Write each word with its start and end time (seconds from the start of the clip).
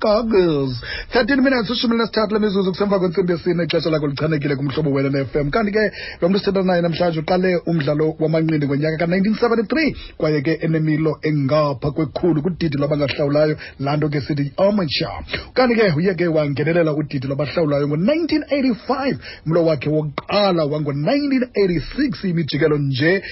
goggles. 0.00 0.82
13 1.12 1.40
minutes 1.40 1.70
ishumi 1.70 1.96
lesithathu 1.96 2.34
lemizuzu 2.34 2.70
kusemva 2.70 2.98
kwentsimbi 2.98 3.32
yesine 3.32 3.64
ixesha 3.64 3.90
lakho 3.90 4.06
lichanekile 4.06 4.56
kumhlobo 4.56 4.90
wena 4.90 5.08
ne-fm 5.08 5.50
kanti 5.50 5.72
ke 5.72 5.92
lo 6.20 6.28
mntu 6.28 6.38
sithetha 6.38 6.62
naye 6.62 6.82
namhlanje 6.82 7.20
uqale 7.20 7.56
umdlalo 7.66 8.16
wamanqindi 8.20 8.66
ngonyaka 8.66 8.96
ka-1973 8.96 9.94
kwaye 10.16 10.40
ke 10.42 10.58
enemilo 10.60 11.18
engapha 11.22 11.90
kwekhulu 11.90 12.42
kudidi 12.42 12.76
lwabangahlawulayo 12.78 13.56
laa 13.80 13.96
nto 13.96 14.08
ke 14.08 14.20
sithi 14.20 14.52
amateur 14.56 15.22
kanti 15.54 15.74
ke 15.74 15.92
uye 15.96 16.14
ke 16.14 16.26
wangenelela 16.26 16.92
udidi 16.92 17.26
lwabahlawulayo 17.26 17.88
ngo-1985 17.88 19.16
mlo 19.46 19.64
wakhe 19.64 19.90
wokuqala 19.90 20.64
wango-1986 20.64 22.28
imijikelo 22.30 22.78
nje 22.78 23.22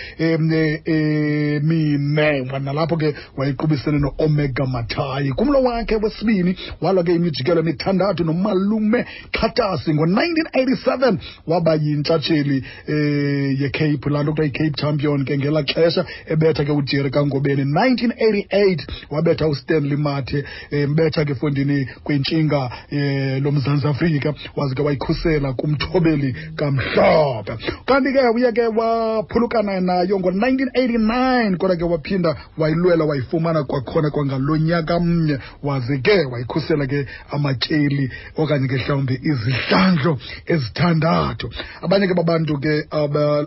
emine 0.87 2.41
wanalapho 2.53 2.87
nalapho 2.87 2.97
ke 2.97 3.15
wayequbisene 3.37 3.99
no-omega 3.99 4.67
matayi 4.67 5.33
kumlo 5.33 5.63
wakhe 5.63 5.97
wesibini 5.97 6.56
walwa 6.81 7.05
ke 7.05 7.15
imijikelo 7.15 7.61
emithandathu 7.61 8.25
nomalume 8.25 9.07
xhatasi 9.33 9.95
ngo-1987 9.95 11.19
waba 11.47 11.75
yintshatsheli 11.75 12.65
eh 12.89 13.61
yecape 13.61 14.11
laa 14.11 14.23
nto 14.23 14.33
kuthiwa 14.33 14.47
yicape 14.47 14.77
champion 14.81 15.25
ke 15.25 15.39
ngelaa 15.39 15.63
xesha 15.63 16.05
ebetha 16.27 16.65
ke 16.65 16.73
ujerry 16.73 17.11
kangobeni. 17.11 17.65
1988 17.65 18.79
wabetha 19.11 19.49
ustanley 19.49 19.97
mathe 19.97 20.45
embetha 20.71 21.17
mbetha 21.17 21.25
ke 21.25 21.35
fondini 21.35 21.89
kwintshinga 22.05 22.71
lo 22.91 23.41
lomzantsi 23.41 23.87
afrika 23.87 24.35
waze 24.57 24.75
ke 24.75 24.83
wayikhusela 24.83 25.53
kumthobeli 25.53 26.35
kamhlophe. 26.57 27.57
Kanti 27.87 28.13
ke 28.13 28.21
uye 28.35 28.53
ke 28.53 28.67
waphulukana 28.67 29.81
nayo 29.81 30.19
ngo-1989 30.19 31.57
kodwa 31.57 31.77
ke 31.77 31.85
waphinda 31.85 32.37
wayilwela 32.59 33.05
wayifumana 33.05 33.65
kwakhona 33.65 34.11
kwangalo 34.11 34.57
nyaka 34.57 35.01
mnye 35.01 35.39
waze 35.63 35.99
ke 35.99 36.25
wayikhusela 36.47 36.87
ke 36.87 37.07
amatyeli 37.31 38.11
okanye 38.37 38.69
ke 38.69 38.77
mhlawumbi 38.77 39.21
izihlandlo 39.23 40.19
ezithandathu. 40.47 41.51
Abanye 41.83 42.07
ke 42.07 42.15
babantu 42.15 42.59
ke 42.61 42.87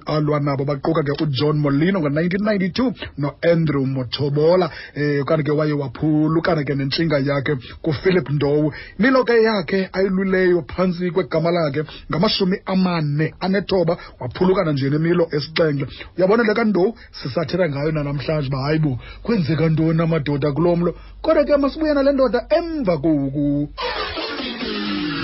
alwa 0.05 0.39
nabo 0.39 0.65
baquka 0.65 1.03
ke 1.03 1.23
ujohn 1.23 1.57
molino 1.57 1.99
ngo-1992 1.99 2.93
noandrew 3.17 3.85
motobola 3.85 4.69
eh 4.95 5.21
okanye 5.21 5.43
ke 5.43 5.51
waye 5.51 5.73
waphulukana 5.73 6.63
ke 6.63 6.75
nentshinga 6.75 7.19
yakhe 7.19 7.55
kuphilip 7.81 8.29
ndowu. 8.29 8.73
Imilo 8.99 9.23
ke 9.23 9.41
yakhe 9.43 9.89
ayiluleyo 9.93 10.63
phantsi 10.67 11.11
kwegama 11.11 11.51
lakhe 11.51 11.83
ngamashumi 12.11 12.57
amane 12.65 13.33
anethoba 13.39 13.97
waphulukana 14.19 14.71
nje 14.71 14.89
nemilo 14.89 15.27
esixenxe 15.31 15.87
uyabona 16.17 16.43
le 16.43 16.53
kandowu 16.53 16.95
sisathetha 17.11 17.69
ngayo 17.69 17.91
nanamhlanje 17.91 18.47
uba 18.47 18.61
hayi 18.63 18.79
bo 18.79 18.99
kwenzeka 19.23 19.69
ntoni 19.69 20.01
amadoda 20.01 20.51
kulo 20.51 20.75
mlo? 20.75 20.95
Kodwa 21.21 21.43
ke 21.43 21.57
masibuye 21.57 21.93
nale 21.93 22.11
ndoda 22.11 22.45
emva 22.49 22.88
koku 22.89 23.69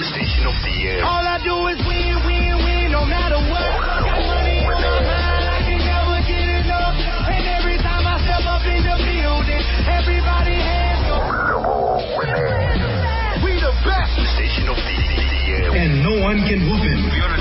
Station 0.05 0.45
of 0.45 0.53
the 0.61 0.69
year. 0.69 1.01
All 1.01 1.25
I 1.25 1.41
do 1.41 1.65
is 1.73 1.81
win, 1.81 2.13
win, 2.29 2.53
win, 2.61 2.91
no 2.93 3.05
matter 3.09 3.41
what. 3.49 3.73
Money 4.05 4.61
on 4.69 4.77
my 4.85 5.01
mind, 5.01 5.45
I 5.49 5.59
can 5.65 5.81
never 5.81 6.21
get 6.29 6.45
enough. 6.61 6.93
And 7.25 7.43
every 7.57 7.77
time 7.81 8.05
I 8.05 8.21
step 8.21 8.45
up 8.45 8.61
in 8.69 8.85
the 8.85 8.97
building, 9.01 9.63
everybody 9.89 10.53
hands 10.61 11.09
go. 11.09 11.17
We 13.41 13.57
the 13.57 13.73
best. 13.81 14.13
Station 14.37 14.69
of 14.69 14.77
the 14.77 14.93
year. 14.93 15.73
and 15.73 16.05
no 16.05 16.21
one 16.21 16.45
can 16.45 16.69
whoop 16.69 16.85
him. 16.85 17.34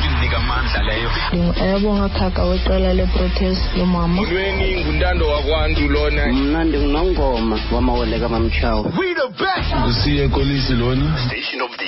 Yona 0.75 0.75
nje 0.75 0.75
indinika 0.75 0.75
amandla 0.75 0.83
leyo. 0.83 1.11
ndingayabonga 1.33 2.09
khaka 2.09 2.43
weqela 2.45 2.95
leprotest 2.95 3.77
lomama 3.77 4.09
molweni 4.09 4.77
nguntando 4.85 5.29
wakwantu 5.29 5.89
lona 5.89 6.27
mna 6.33 6.65
ndingunongoma 6.65 7.59
wamawele 7.73 8.19
kamamtshawo 8.21 8.83
We 8.99 9.15
the 9.15 9.29
best. 9.39 9.75
usiye 9.89 10.29
kolisi 10.29 10.73
lona 10.73 11.19
Station 11.27 11.61
of 11.63 11.71
the 11.77 11.85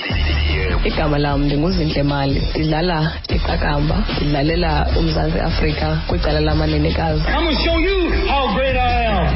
igama 0.87 1.17
lam 1.17 1.43
ndinguzintle 1.45 2.03
mali 2.03 2.41
ndidlala 2.51 3.11
iqakamba 3.35 4.03
ndidlalela 4.17 4.87
umzantsi 4.99 5.39
afrika 5.39 5.97
kwicala 6.07 6.39
lamanenekazi 6.39 7.21
I'm 7.27 7.33
gonna 7.45 7.63
show 7.63 7.79
you 7.79 8.11
how 8.27 8.53
great 8.55 8.75
I 8.75 9.05
am. 9.05 9.27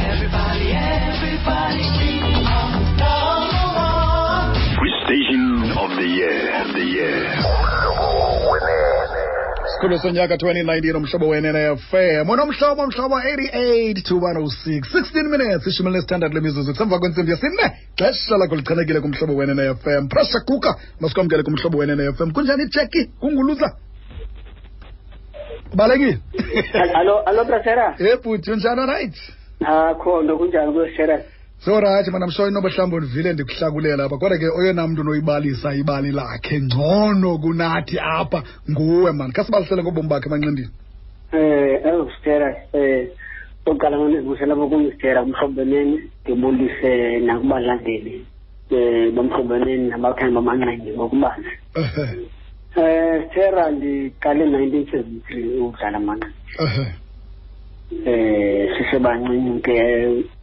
Station 5.05 5.71
of 5.77 5.89
the 5.97 6.07
year? 6.07 6.61
Of 6.61 6.73
the 6.73 6.85
year. 6.85 7.27
Sikhulu 9.81 9.99
sonyaka 9.99 10.35
2019 10.35 10.97
umhlobo 10.97 11.27
wenene-fm 11.27 12.29
unomhlobo 12.29 12.87
mhlobo 12.87 13.15
88 13.15 14.01
to 14.03 14.15
106 14.15 14.81
16 14.93 15.23
minutes 15.23 15.67
ishumi 15.67 15.91
lesithandathu 15.91 16.35
lemizuzu. 16.35 16.75
Semva 16.75 16.99
kwentsimbi 16.99 17.31
yesine 17.31 17.65
xesha 17.95 18.37
lakho 18.37 18.55
lichanekile 18.55 18.99
kumhlobo 19.01 19.35
wenene-fm 19.35 20.07
pressure 20.07 20.43
kuka 20.45 20.75
masikwamkele 20.99 21.43
kumhlobo 21.43 21.77
wenene-fm 21.77 22.31
kunjani 22.31 22.63
ijeki 22.63 23.05
kunguluza. 23.19 23.75
Balekile 25.75 26.19
alo 26.93 27.19
alo 27.19 27.43
brasera 27.45 27.95
e 27.99 28.17
bhuti 28.23 28.51
unjani 28.51 28.85
right? 28.85 29.15
Akho 29.65 30.23
nto 30.23 30.37
kunjani 30.37 30.73
kwesera 30.73 31.23
so 31.65 31.79
right 31.79 32.07
mana 32.07 32.27
msho 32.27 32.47
inoba 32.47 32.69
mhlawumbi 32.69 32.97
ndivile 32.97 33.33
ndikuhlakulela 33.33 34.03
apha 34.03 34.17
kodwa 34.17 34.37
ke 34.37 34.47
oyena 34.49 34.87
mntu 34.87 35.01
unoyibalisa 35.01 35.73
ibali 35.75 36.11
lakhe 36.11 36.61
ngcono 36.61 37.37
kunathi 37.37 37.99
apha 37.99 38.43
nguwe 38.71 39.11
mani 39.11 39.33
khasibalisele 39.33 39.83
ngobomi 39.83 40.09
bakhe 40.09 40.29
emanqindini. 40.29 40.69
Eh 41.31 41.85
elostera 41.85 42.55
eh 42.73 43.07
oqala 43.65 43.97
ngonizibusela 43.97 44.55
bokungisitera 44.55 45.23
kumhlobeneni 45.23 45.99
ndibulise 46.23 47.19
nakubalandeli 47.19 48.25
eh 48.71 49.13
bomhlobeneni 49.13 49.89
nabakhandi 49.89 50.35
bamanqindi 50.35 50.91
ngokubanzi 50.97 51.53
eh 52.75 53.29
stera 53.29 53.71
ndiqale 53.71 54.45
1973 54.45 55.61
ukudlala 55.61 55.97
amanqindi. 55.97 57.00
Eh 58.05 58.69
sisebancinci 58.77 59.61
ke 59.61 59.75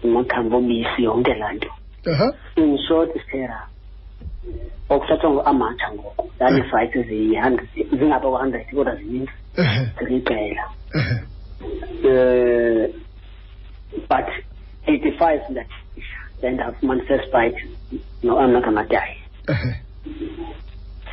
amakhambi 0.05 0.55
obisi 0.57 1.03
yonke 1.03 1.35
laa 1.35 1.53
nto. 1.53 1.69
Aha. 2.13 2.33
in 2.57 2.79
short 2.89 3.11
stera 3.29 3.67
okuthathwa 4.89 5.31
ngo-amatsha 5.31 5.93
ngoku 5.95 6.31
zaneefight 6.39 6.93
ziyi-hundred 7.09 7.69
zingapha 7.99 8.29
kwa-hundred 8.31 8.67
kodwa 8.71 8.97
zininzi. 8.97 9.33
Ehe, 9.57 9.81
ziliqela 9.99 10.65
ehe. 10.95 11.15
uh, 12.05 12.89
but 14.09 14.29
85 14.87 15.55
that 15.55 15.67
then 16.41 16.55
ndafumana 16.55 17.03
first 17.05 17.31
fight 17.33 17.55
no-amnakamadayi 18.23 19.17
Ehe. 19.49 19.75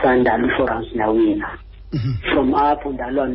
sandalwa 0.01 0.47
iforance 0.47 0.95
ndawina. 0.95 1.57
Mhm, 1.93 2.13
from 2.33 2.55
apho 2.55 2.89
ndalwa 2.91 3.27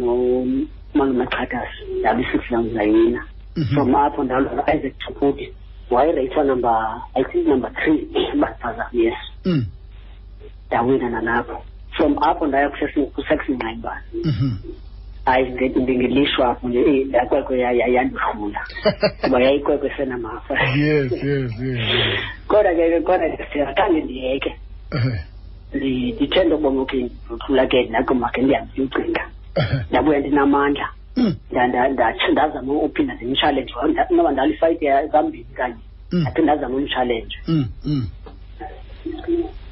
nomalume 0.95 1.27
xhathasi 1.27 1.85
ndalwa 2.01 2.21
i-six 2.23 2.43
rounds 2.51 2.73
ndayina 2.73 3.25
mhm. 3.57 3.75
from 3.75 3.95
apho 3.95 4.25
ndalwa 4.25 4.55
no-isaac 4.55 4.99
chukudi 4.99 5.53
wayereyithwa 5.91 6.45
number 6.45 7.03
i 7.15 7.25
think 7.25 7.47
number 7.47 7.73
three 7.75 8.09
bandiphazam 8.41 8.87
yes 8.93 9.15
Mm, 9.45 9.65
ndawina 10.69 11.11
nalapho. 11.11 11.63
From 11.97 12.17
apho 12.23 12.47
ndaya 12.47 12.71
kusaxon 13.15 13.55
nqayibani 13.57 14.01
mhm. 14.25 14.51
hayi 15.25 15.51
nge- 15.51 15.81
ndingelishwa 15.83 16.51
apho 16.51 16.69
nje 16.69 16.81
eh, 16.81 17.07
ndakwekwe 17.07 17.59
ya- 17.59 17.73
ya- 17.73 17.87
yandidlula 17.87 18.61
kuba 19.23 19.41
yayikwekwe 19.45 19.93
senamafa 19.97 20.55
yes 20.63 21.13
yes 21.13 21.23
yes 21.23 21.53
yes. 21.61 22.21
kodwa 22.49 22.75
ke 22.75 23.01
kodwa 23.01 23.31
ke 23.37 23.47
siyakhange 23.53 24.01
ndiyeke. 24.01 24.57
Ehe, 24.93 25.21
Ndi- 25.75 26.15
ndithe 26.15 26.45
ndobona 26.45 26.81
ukhe 26.83 26.97
ndidlula 27.29 27.67
ke 27.67 27.83
ndakoma 27.83 28.29
ke 28.31 28.43
ndihambe 28.43 28.71
ndiyocinga 28.73 29.21
ehe. 29.21 29.31
ndabuya 29.91 30.21
ndinamandla. 30.21 30.89
Mm, 31.17 31.35
Nda- 31.53 31.67
nda- 31.69 31.89
ndatsho 31.89 32.29
ndazama 32.33 32.73
uphinda 32.73 33.15
ndimtshalenje 33.15 33.75
noba 34.11 34.31
ndalifayithi 34.33 34.87
zambini 35.13 35.45
kanye 35.55 35.75
Mm. 36.13 36.21
ndaphe 36.21 36.43
ndazama 36.43 36.77
umtshalenje 36.77 37.37
mm, 37.49 37.65
mm. 37.85 38.07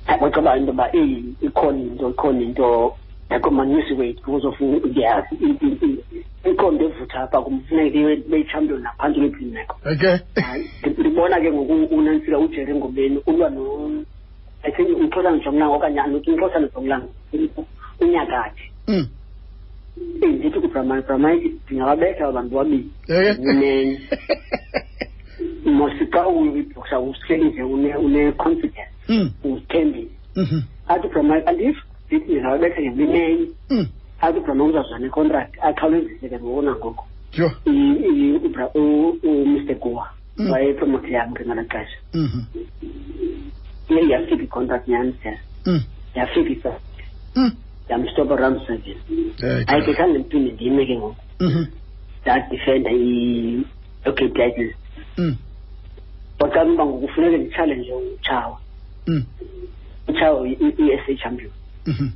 ndabacaba 0.04 0.56
into 0.56 0.66
yoba 0.70 0.88
eyi 0.96 1.34
ikhona 1.40 1.78
into 1.78 2.10
ikhona 2.10 2.40
into. 2.40 2.94
Ndakoma 3.26 3.64
news 3.66 3.90
weight 3.98 4.16
because 4.16 4.46
of 4.46 4.60
ndiya- 4.60 5.24
i- 5.30 5.58
i- 5.66 5.78
i- 5.86 6.50
ikhona 6.50 6.72
into 6.72 6.84
evutha 6.84 7.20
apha 7.22 7.42
kum. 7.42 7.60
Funeka 7.68 7.88
ndibe 7.90 8.16
beyichampion 8.16 8.82
naphantsi 8.82 9.20
kwephi 9.20 9.44
imeko 9.44 9.76
okay. 9.92 10.16
Hayi, 10.42 10.70
ndi- 10.82 11.00
ndibona 11.00 11.40
ke 11.40 11.52
ngoku 11.52 11.94
unantsika 11.94 12.38
ujerry 12.38 12.74
ngobeni 12.74 13.18
ulwa 13.26 13.50
no 13.50 13.90
i 14.62 14.72
think 14.72 14.88
umxhosana 14.98 15.38
jongilanga 15.38 15.74
okanye 15.76 16.00
anothi 16.00 16.30
umxhosana 16.30 16.68
jongilanga 16.74 17.06
unyakathi 18.00 18.62
Mm. 19.98 20.22
eyi 20.24 20.32
ndithi 20.32 20.60
kubramani 20.60 21.02
bramani 21.02 21.54
ndingababetha 21.66 22.26
abantu 22.28 22.54
babini 22.56 22.90
Okay. 23.04 23.32
unenye 23.50 24.00
mosixa 25.64 26.26
uyibhoxa 26.28 26.98
uhleli 27.00 27.44
nje 27.44 27.62
une- 27.62 27.96
une-confidence 27.96 28.92
Mm, 29.08 29.30
uzithembile 29.44 30.08
mhm. 30.36 30.60
athi 30.88 31.08
bramani 31.08 31.42
andithi 31.46 31.80
ndithi 32.06 32.24
ndingababetha 32.32 32.80
ngebinenye 32.82 33.46
Mm. 33.70 33.86
athi 34.20 34.40
bramani 34.40 34.70
uzazwa 34.70 34.98
necontract 34.98 35.54
akhawulezise 35.62 36.28
ke 36.28 36.38
ngokona 36.38 36.72
ngoko 36.76 37.04
Sure. 37.30 37.50
I- 37.66 38.00
i- 38.08 38.38
ubra- 38.38 38.70
u- 38.74 39.18
umr 39.22 39.74
guwa 39.74 40.08
Mm. 40.38 40.50
wayepromote 40.50 41.10
yam 41.12 41.34
ke 41.34 41.44
ngalaa 41.44 41.64
xesha 41.64 41.98
Mhm. 42.14 42.40
iye 43.90 44.08
yafika 44.08 44.42
i-contract 44.42 44.88
nyani 44.88 45.14
sir 45.22 45.36
Mm. 45.66 45.82
yafika 46.14 46.50
isa 46.50 46.72
Mm. 47.88 47.90
yamstop 47.90 48.30
around 48.30 48.60
seven 48.66 48.94
Okay. 49.38 49.64
hayi 49.66 49.82
ke 49.84 49.94
khange 49.94 50.18
ndiphinde 50.18 50.52
ndime 50.52 50.86
ke 50.86 50.96
ngoku 50.98 51.16
Mhm. 51.40 51.64
ndadifenda 52.22 52.90
i-okay 52.92 54.28
titles 54.28 54.74
Mm. 55.18 55.36
wacala 56.40 56.72
uba 56.72 56.86
ngokufuneke 56.86 57.36
nditshalenje 57.38 57.92
utshawa 57.94 58.58
Mm. 59.06 59.24
utshawa 60.08 60.48
i-e 60.48 60.92
s 60.94 61.00
a 61.08 61.14
champion 61.16 61.50
Mhm. 61.86 62.08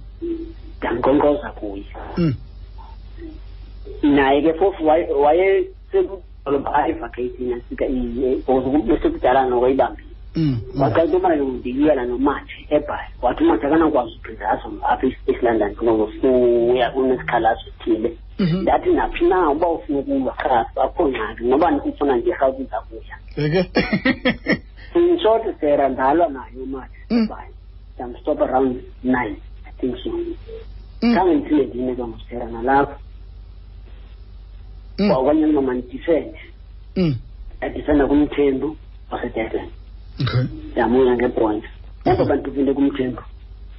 ndamnkonkoza 0.79 1.51
kuye 1.51 1.85
Mm. 2.19 2.35
naye 4.03 4.43
ke 4.43 4.53
phofu 4.53 4.87
waye- 4.87 5.11
wayesekuyivakating 5.13 7.53
asika 7.55 7.87
besekudala 8.87 9.45
nokwayibambile 9.49 10.09
Mm. 10.37 10.61
waqala 10.81 11.05
into 11.05 11.17
yobana 11.17 11.37
ndiyiyela 11.37 12.05
nomathe 12.05 12.57
ebhayi 12.71 13.09
wathi 13.23 13.45
umathe 13.45 13.67
akanakwazi 13.67 14.13
ubrindazo 14.17 14.69
apha 14.83 15.07
es- 15.07 15.23
esilondon 15.27 15.73
ngokuya 15.83 16.95
unesikhalazo 16.95 17.61
sithile 17.65 18.17
Mhm. 18.39 18.63
ndathi 18.63 18.91
naphi 18.91 19.25
na 19.25 19.51
uba 19.51 19.69
ufuna 19.69 19.99
ukulwa 19.99 20.33
khasi 20.33 20.81
akho 20.81 21.09
ngxaki 21.09 21.45
noba 21.45 21.71
ndikufuna 21.71 22.17
nje 22.17 22.31
rhawuti 22.33 22.65
zakuya 22.71 23.17
Eke. 23.37 23.71
in 24.95 25.19
short 25.21 25.61
sera 25.61 25.89
ndalwa 25.89 26.29
naye 26.29 26.57
umathe 26.65 26.99
Mm. 27.11 27.23
ebhayi 27.25 27.53
ndamstop 27.95 28.41
around 28.43 28.77
nine 29.05 29.37
i 29.69 29.73
think 29.81 29.97
so 30.05 30.11
Mm. 31.03 31.15
khange 31.15 31.35
ndiphinde 31.35 31.65
ndime 31.67 31.95
ke 31.97 32.03
ngusera 32.03 32.47
nalapho 32.47 32.97
Mm. 34.99 35.09
kwakanye 35.11 35.47
noma 35.47 35.75
ndidifende 35.75 36.41
Mm. 36.97 37.15
ndadifenda 37.59 38.07
kumthembu 38.07 38.77
wasedurban 39.11 39.69
Okay. 40.21 40.45
ndamuya 40.73 41.15
ngepoint 41.17 41.65
emva 42.05 42.25
bantu 42.25 42.43
ndiphinde 42.51 42.73
kumthembu 42.75 43.23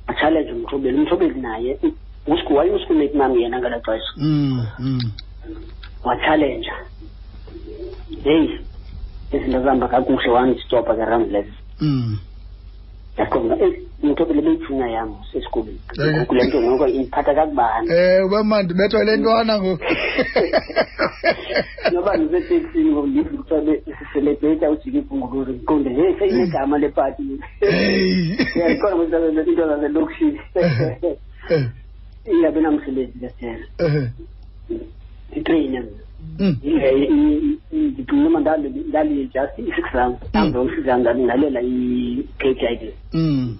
achallenge 0.07 0.51
umthobeli 0.51 0.97
umthobeli 0.97 1.39
naye 1.41 1.77
usku 2.27 2.55
wayeuskumate 2.55 3.17
mam 3.17 3.37
yena 3.39 3.59
ngala 3.59 3.79
xesha 3.79 4.13
Mm. 4.17 4.65
Mm. 4.79 5.11
wachallenja 6.03 6.73
heyi 8.23 8.59
izinto 9.33 9.59
zihamba 9.61 9.87
kakuhle 9.87 10.29
wandistopha 10.29 10.95
ke 10.95 11.05
round 11.05 11.31
level 11.31 11.53
Mm. 13.17 13.19
yaqonda 13.19 13.55
eyi 13.65 13.79
umthobeli 14.03 14.41
beyijunior 14.41 14.89
yam 14.89 15.15
sesikolweni 15.33 15.79
Okay. 15.91 16.25
kule 16.25 16.43
nto 16.43 16.61
noko 16.61 16.87
indiphatha 16.87 17.33
kakubani 17.35 17.87
ewe 17.91 18.43
ma 18.43 18.63
ndibethwa 18.63 18.99
yile 18.99 19.17
ntwana 19.17 19.59
ngoku 19.59 19.83
noba 21.93 22.17
ndiseteksini 22.17 22.91
ngoku 22.91 23.07
ndive 23.07 23.29
kuthiwa 23.37 23.61
siselebrata 23.99 24.69
ujike 24.71 24.97
ibhunguluzi 24.97 25.51
ndiqonde 25.51 25.89
heyi 25.89 26.15
seyinegama 26.19 26.77
lepati 26.77 27.23
Hey. 27.59 28.35
yayikhona 28.55 29.03
into 29.03 29.67
zaselokishini 29.67 30.39
Eh, 31.49 31.65
ingabe 32.25 32.61
namsebenzi 32.61 33.19
lesitela 33.21 33.65
eh, 33.77 34.09
itreyine 35.35 35.79
mna. 35.79 35.89
Ndicinga 37.71 38.27
uma 38.27 38.39
ndali-just 38.39 39.59
i-six 39.59 39.85
rounds 39.93 40.19
ambe 40.33 40.59
u-six 40.59 40.85
rounds 40.85 41.17
ndalela 41.17 41.61
i-k 41.61 42.53
g 42.53 42.67
i 42.67 42.75
d. 42.75 42.93
Mm. 43.13 43.57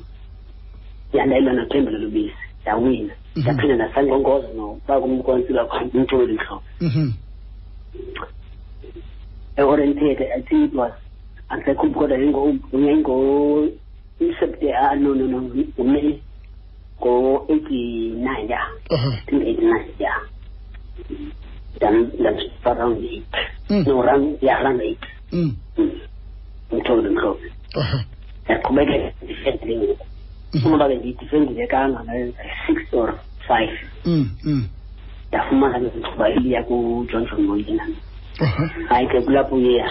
yandayilwa 1.14 1.54
nothembelo 1.54 1.98
lubisi 1.98 2.36
ndawina 2.62 3.14
ndaphinde 3.36 3.76
ndasankonkoza 3.76 4.48
noba 4.58 5.02
kumkonsila 5.02 5.66
umthobeli 5.94 6.34
mhlophe 6.34 6.66
Mhm. 6.82 7.12
e-oriented 9.58 10.22
i 10.22 10.42
think 10.42 10.66
it 10.66 10.74
was 10.74 10.92
andisayikhuphi 11.50 11.94
kodwa 11.94 12.18
yayingo 12.18 13.68
isepte 14.20 14.74
ah 14.76 14.96
no 14.96 15.16
no 15.16 15.28
no 15.28 15.42
ngumay 15.42 16.20
ngo-eighty-nine 17.02 18.50
ya 18.50 18.60
Aha. 18.90 19.10
I 19.14 19.26
think 19.30 19.44
eighty-nine 19.44 19.86
dan 21.82 22.10
dan 22.20 22.36
sekarang 22.60 23.00
ni 23.02 23.24
hmm. 23.70 23.84
orang 23.90 24.38
yang 24.42 24.60
ramai 24.62 24.94
itu 26.74 26.94
dan 27.02 27.14
kau. 27.18 27.34
Ya 28.50 28.56
kau 28.60 28.76
bagi 28.76 28.98
sendiri 29.42 29.96
hmm. 30.54 30.62
kau 30.62 30.78
bagi 30.78 30.98
di 31.02 31.12
tv 31.18 31.32
ni 31.48 31.58
dia 31.58 31.68
kan 31.70 31.96
ada 31.96 32.14
six 32.68 32.78
or 32.94 33.16
five. 33.50 33.72
Hmm, 34.04 34.30
ya 35.34 35.40
kau 35.50 35.56
mana 35.58 35.82
yang 35.82 36.02
kau 36.04 36.14
bagi 36.18 36.54
aku 36.58 37.08
jangan 37.10 37.26
jangan 37.30 37.58
lagi 37.58 37.74
nanti 37.78 38.02
ayat 38.90 39.10
kau 39.14 39.32
lapu 39.32 39.56
ya 39.62 39.86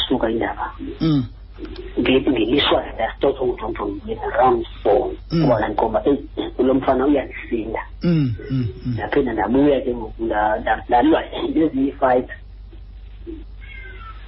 uye 1.97 2.15
yasuka 2.15 2.23
indaba 2.23 2.23
Mm. 2.23 2.23
ngethi 2.23 2.31
ngelishwa 2.31 2.85
ndastotha 2.95 3.43
ujohn 3.43 3.75
john 3.75 3.91
moyina 4.05 4.27
round 4.39 4.67
four 4.83 5.11
Mm. 5.31 5.45
ngoba 5.45 5.69
ndiqomba 5.69 6.03
eyi 6.09 6.19
ulo 6.59 6.75
mfana 6.75 7.07
uyandisinda 7.07 7.81
Mm. 8.03 8.35
Mm. 8.51 8.67
Mm. 8.87 8.93
ndaphinda 8.95 9.33
ndabuya 9.33 9.81
ke 9.81 9.95
ngoku 9.95 10.25
nda- 10.25 10.59
nda- 10.61 10.85
ndalwa 10.89 11.23
nezinye 11.55 11.87
iifight 11.87 12.29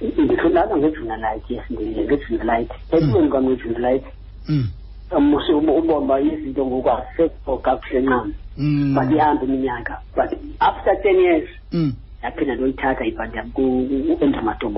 nditholakala 0.01 0.77
ngejunalite 0.77 1.53
yes 1.53 1.63
ndile 1.69 2.03
ngejunalite 2.05 2.75
ekubeni 2.91 3.29
kwam 3.29 3.43
ngejunalite 3.49 4.09
Mm. 4.49 4.67
umuse 5.17 5.51
ubomba 5.53 6.19
izinto 6.21 6.65
ngoku 6.65 6.89
asekho 6.89 7.57
kakuhle 7.57 7.99
ncam 8.01 8.33
Mm. 8.57 8.93
but 8.95 9.11
ihambe 9.15 9.45
iminyaka 9.45 9.93
but 10.15 10.29
after 10.59 11.01
ten 11.03 11.15
years 11.19 11.49
Mm. 11.71 11.93
yaphinda 12.23 12.55
ndoyithatha 12.55 13.05
ibhanti 13.05 13.37
yam 13.37 13.51
ku-andrew 13.51 14.71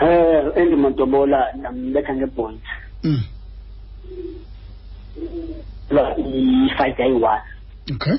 matobola 0.00 0.02
Mhm. 0.02 0.46
um 0.46 0.52
andrew 0.62 0.76
matobola 0.78 1.52
ndambetha 1.54 2.14
ngepoint 2.14 2.62
Mm. 3.04 3.20
i-fight 6.18 6.98
yayi-one 6.98 7.40
Okay. 7.94 8.14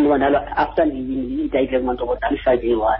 ngoba 0.00 0.16
ndalo 0.18 0.38
after 0.56 0.86
ndiyitayitile 0.86 1.78
kumatobola 1.80 2.20
i-fight 2.32 2.62
yayi-one 2.64 2.98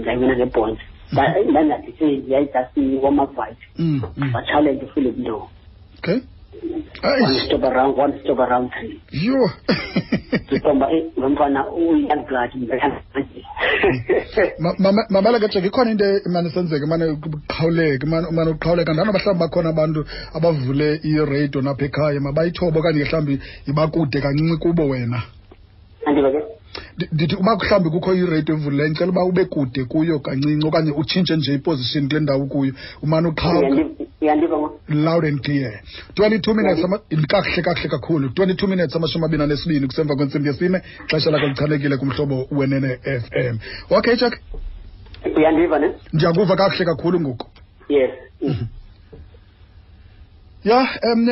ndayibona 0.00 0.36
ngepoint 0.36 0.80
ndandingadifendi 1.12 2.32
yayijust 2.32 2.76
i-warm 2.76 3.18
up 3.18 3.34
fight 3.36 3.58
Mm. 3.78 4.02
Mm. 4.16 4.34
wachallenge 4.34 4.84
uphilip 4.84 5.18
ndo 5.18 5.48
Okay. 5.98 6.18
One 7.02 7.46
stop 7.46 7.62
around 7.62 7.96
one 7.96 8.20
stop 8.24 8.38
around 8.38 8.70
three. 8.78 9.00
Yho 9.12 9.50
ndiqomba 10.46 10.88
lo 11.16 11.28
mfana 11.28 11.64
blood 12.28 12.50
mamela 15.10 15.40
ke 15.40 15.48
jeke 15.48 15.66
ikhona 15.66 15.90
into 15.90 16.04
emane 16.26 16.50
senzeke 16.50 16.86
mane 16.86 17.04
uqhawuleke 17.04 18.06
mane 18.06 18.30
mane 18.30 18.50
uqhawuleka 18.50 18.92
ndana 18.92 19.12
mhlawumbi 19.12 19.40
bakhona 19.40 19.68
abantu 19.68 20.04
abavule 20.34 21.00
iradio 21.02 21.62
napha 21.62 21.84
ekhaya 21.84 22.20
mabayithobe 22.20 22.78
okanye 22.78 23.04
mhlawumbi 23.04 23.40
ibakude 23.66 24.20
kancinci 24.20 24.56
kubo 24.56 24.88
wena? 24.88 25.22
Andiba 26.06 26.30
ke. 26.30 26.40
Ndithi 27.12 27.36
uba 27.36 27.56
mhlawumbi 27.56 27.90
kukho 27.90 28.14
iradio 28.14 28.54
evulileyo 28.54 28.88
ndicela 28.88 29.10
uba 29.10 29.24
ube 29.24 29.44
kude 29.44 29.84
kuyo 29.84 30.18
kancinci 30.18 30.66
okanye 30.66 30.90
utshintshe 30.90 31.36
nje 31.36 31.54
iposition 31.54 32.08
kule 32.08 32.20
ndawo 32.20 32.46
kuyo 32.46 32.72
umane 33.02 33.28
uqhawuka 33.28 34.09
loud 34.88 35.24
and 35.24 35.40
clear 35.42 35.80
22 36.14 36.54
minutes 36.54 36.84
ama- 36.84 36.98
kakuhle 37.28 37.62
kakuhle 37.62 37.88
kakhulu. 37.88 38.28
22 38.28 38.66
minutes 38.66 38.96
amashumi 38.96 39.24
abini 39.24 39.42
anesibini 39.42 39.86
kusemva 39.86 40.16
kwentsimbi 40.16 40.48
yesine 40.48 40.82
xesha 41.06 41.30
lakho 41.30 41.46
lichanekile 41.46 41.96
kumhlobo 41.96 42.46
wenene 42.50 42.98
FM 43.04 43.58
okay 43.90 44.16
Jack? 44.16 44.40
Uyandiva 45.36 45.78
ne? 45.78 45.90
Ndiyakuva 46.12 46.56
kakuhle 46.56 46.84
kakhulu 46.84 47.20
ngoku. 47.20 47.46
Yes 47.88 48.10
ya 50.64 50.88
um 51.12 51.28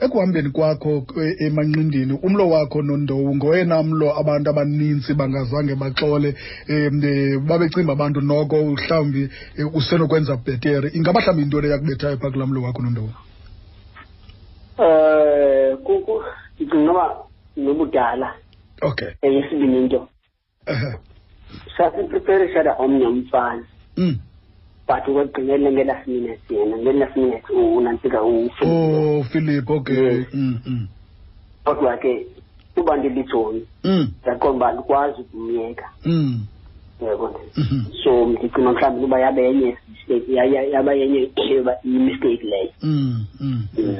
ekuhambeni 0.00 0.50
kwakho 0.50 1.06
emanqindini 1.38 2.18
umlo 2.22 2.50
wakho 2.50 2.82
nondowu 2.82 3.36
ngoyena 3.36 3.82
mlo 3.82 4.18
abantu 4.20 4.50
abaninzi 4.50 5.14
bangazange 5.14 5.74
baxole 5.74 6.34
um 6.68 7.00
babecinga 7.46 7.92
abantu 7.92 8.20
noko 8.20 8.56
mhlawumbi 8.56 9.30
usenokwenza 9.74 10.36
bhetere. 10.36 10.90
Ingaba 10.94 11.20
mhlawumbi 11.20 11.42
into 11.42 11.60
le 11.60 11.68
yakubethayo 11.68 12.16
phaa 12.16 12.30
kulaa 12.30 12.46
mlo 12.46 12.62
wakho 12.62 12.82
nondowu 12.82 13.10
um 14.78 16.24
ndicinga 16.60 16.90
uba 16.90 17.16
nobudala 17.56 18.34
okay 18.82 19.08
eyesibini 19.22 19.78
into. 19.78 20.08
Ehe. 20.66 20.98
sasipreparishada 21.76 22.74
omnye 22.78 23.06
umfana. 23.06 23.64
Mm. 23.96 24.18
But 24.88 25.04
kwekugqinele 25.04 25.72
ngelast 25.72 26.06
minute 26.06 26.40
yena 26.54 26.76
ngelast 26.76 27.16
minute 27.16 27.52
unantsika 27.52 28.22
ufika 28.22 28.66
oh 28.70 29.22
philip 29.30 29.70
okay 29.70 30.04
Yes. 30.18 30.26
mm, 30.34 30.58
mm. 30.66 30.86
kodwa 31.64 31.96
ke 31.96 32.26
uba 32.76 32.96
ndilitsoni 32.96 33.62
Mm, 33.84 34.08
ndaqonda 34.22 34.56
uba 34.56 34.72
ndikwazi 34.72 35.20
ukumyeka 35.20 35.84
mm, 36.04 36.40
uyabona 37.00 37.38
mhm, 37.56 37.84
so 38.04 38.26
ndicinga 38.26 38.72
mhlawumbi 38.72 39.04
uba 39.04 39.20
yabe 39.20 39.42
yenye 39.44 39.76
mistake 39.88 40.32
ya- 40.34 40.44
ya- 40.44 40.62
yaba 40.62 40.92
yenye 40.94 41.30
yoba 41.56 41.72
i-mistake 41.84 42.42
leyo 42.42 42.70
mm, 42.82 43.24
mm. 43.40 43.62
Mm. 43.78 43.96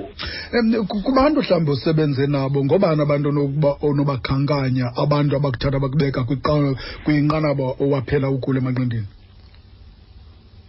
Em, 0.74 0.86
ku- 0.86 1.00
kubantu 1.02 1.40
mhlawumbi 1.40 1.70
osebenze 1.70 2.26
nabo 2.26 2.64
ngobani 2.64 3.02
abantu 3.02 3.28
onokuba 3.28 3.76
onobakhankanya 3.82 4.92
abantu 4.96 5.36
abakuthatha 5.36 5.78
bakubeka 5.80 6.20
kwiqa- 6.20 6.76
kwinqanaba 7.04 7.64
owaphela 7.80 8.30
ukule 8.30 8.58
emanqindini 8.60 9.06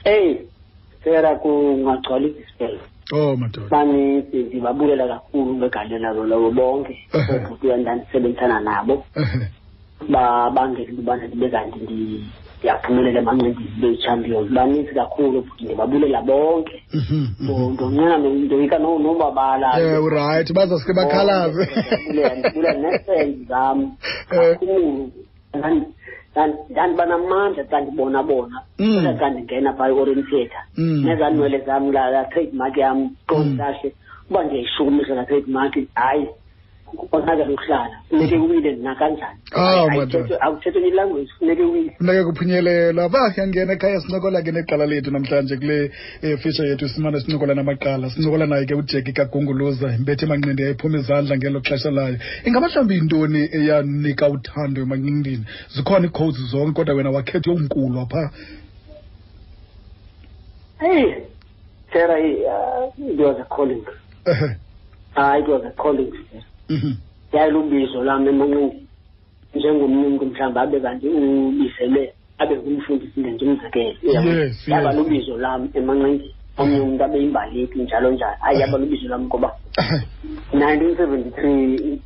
eyi 0.03 0.37
sera 1.03 1.35
kungagcwala 1.35 2.27
izisipelo 2.27 2.79
oh 3.13 3.35
madoda 3.35 3.67
baninzi 3.69 4.37
ndibabulela 4.43 5.07
kakhulu 5.07 5.53
ngegalelo 5.55 6.23
labo 6.27 6.51
bonke 6.51 6.95
Ehe. 7.13 7.33
oobhuti 7.33 7.67
endandisebenzisana 7.69 8.59
nabo 8.59 9.03
Ehe. 9.15 9.39
ba 10.09 10.49
bangela 10.49 10.89
into 10.89 11.01
yobana 11.01 11.27
ndibe 11.27 11.49
kanti 11.49 11.79
ndi- 11.79 12.23
ndiyaphumelela 12.59 13.19
emancindini 13.19 13.69
ndibe 13.71 13.87
yi-champion 13.87 14.49
baninzi 14.49 14.93
kakhulu 14.93 15.43
futhi 15.43 15.63
ndibabulela 15.65 16.21
bonke 16.21 16.83
Mhm, 16.93 17.25
So, 17.47 17.53
mhm. 17.53 17.73
ndonqena 17.73 18.17
ndoyika 18.17 18.77
no- 18.79 18.99
nobabala 18.99 19.79
Eh, 19.81 20.03
urayithi 20.03 20.53
bazaske 20.53 20.93
bakhalaze 20.93 21.63
ndibulela 22.37 22.73
neefrendi 22.79 23.45
zam 23.45 23.91
Eh. 24.31 24.39
kakhulu 24.53 25.11
Ndandi- 25.53 25.81
ndandi- 25.81 25.93
ndandiba 26.69 27.05
namandla 27.05 27.63
xa 27.69 27.81
ndibona 27.81 28.23
bona 28.23 28.57
Mm. 28.79 29.17
xa 29.19 29.29
ndingena 29.29 29.73
phaa 29.73 29.89
i-orange 29.89 30.23
theatre 30.29 30.61
Mm. 30.77 31.03
nezaa 31.05 31.29
nwele 31.29 31.59
zam 31.65 31.91
la 31.91 32.09
la 32.11 32.23
trademark 32.31 32.77
yam 32.77 32.97
Mm. 32.97 33.09
qonti 33.27 33.57
kahle 33.57 33.89
uba 34.29 34.43
ndiyayishukumisa 34.43 35.15
la 35.15 35.25
trademark 35.25 35.73
hayi 35.95 36.27
konakele 37.11 37.53
ukuhlala 37.53 37.95
funeke 38.09 38.37
uwile 38.37 38.75
nakanjani 38.75 39.39
Ah, 39.51 39.85
ilanguage 40.89 41.29
funeke 41.97 42.23
kuphunyelelwa. 42.23 43.09
Ba 43.09 43.33
yangena 43.37 43.73
ekhaya 43.73 44.01
sincokola 44.01 44.41
ke 44.41 44.51
neqala 44.51 44.85
lethu 44.85 45.11
namhlanje 45.11 45.57
kule 45.57 45.91
um 46.23 46.37
fisha 46.37 46.63
yethu. 46.63 46.89
Simane 46.89 47.19
sincokola 47.19 47.55
namaqala 47.55 48.09
sincokola 48.09 48.45
naye 48.45 48.65
ke 48.65 48.75
ujeki 48.75 49.13
kagunguluza. 49.13 49.95
Imbethe 49.95 50.25
emanqindi 50.25 50.63
yayiphuma 50.63 50.97
izandla 50.97 51.37
ngelo 51.37 51.59
xesha 51.61 51.91
layo. 51.91 52.17
Ingaba 52.45 52.67
mhlawumbi 52.67 52.95
yintoni 52.95 53.49
eyanika 53.51 54.29
uthando 54.29 54.81
emanqindini? 54.81 55.45
Zikhona 55.75 56.07
iicodes 56.07 56.51
zonke 56.51 56.73
kodwa 56.73 56.95
wena 56.95 57.11
wakhethe 57.11 57.49
yomkulo 57.49 58.05
phaa 58.05 58.31
hey 60.79 61.13
sarah 61.93 62.19
uh, 62.19 63.11
it 63.11 63.19
was 63.19 63.37
a 63.39 63.45
calling. 63.55 63.83
Uh, 64.25 64.33
-huh. 64.33 64.55
uh, 65.17 65.39
it 65.39 65.47
was 65.47 65.63
a 65.65 65.71
calling 65.71 66.11
Mhm. 66.69 66.91
yayilubizo 67.33 68.03
lami 68.03 68.29
emanqindi 68.29 68.77
njengomnye 69.55 70.05
umntu 70.07 70.25
mhlawumbi 70.25 70.59
abe 70.59 70.79
kanti 70.79 71.07
ubizele 71.07 72.13
abe 72.37 72.55
ngumfundisi 72.57 73.19
ndenje 73.19 73.45
umzekelo 73.45 73.95
uyabona? 74.03 74.43
Yes, 74.43 74.67
yaba 74.67 74.89
yes. 74.89 74.97
lubizo 74.97 75.37
lami 75.37 75.69
emanqindi 75.73 76.27
omnye 76.57 76.79
umntu 76.79 77.03
abe 77.03 77.17
yimbaleki 77.19 77.79
njalo 77.81 78.11
njalo 78.11 78.35
hayi 78.41 78.59
yaba 78.61 78.77
lubizo 78.77 79.07
lami 79.07 79.25
ngoba 79.25 79.49
Ehe. 79.79 79.97
1973 80.53 81.97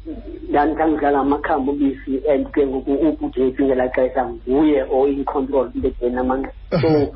ndandidlala 0.50 1.20
amakhambi 1.20 1.70
ubisi 1.72 2.22
and 2.30 2.48
ke 2.52 2.68
ngoku 2.68 2.92
ubujeti 2.94 3.64
ngelaa 3.64 3.88
xesha 3.96 4.26
nguye 4.50 4.84
oin-control 4.92 5.70
mbedeni 5.76 6.18
amandla 6.18 6.52
so 6.82 7.14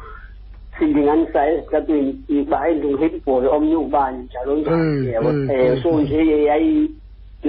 sindinganisa 0.80 1.48
ezitratweni 1.52 2.16
uba 2.42 2.58
hayi 2.58 2.76
ndingu-headball 2.76 3.48
omnye 3.48 3.76
ubani 3.76 4.24
njalo 4.24 4.56
njalo 4.58 4.84
Eh, 5.08 5.14
yabo 5.14 5.30
eh, 5.30 5.50
Eh, 5.50 5.72
eh, 5.72 5.84
so 5.84 5.90
eh. 5.90 5.96
nje 6.06 6.44
yayi 6.44 6.92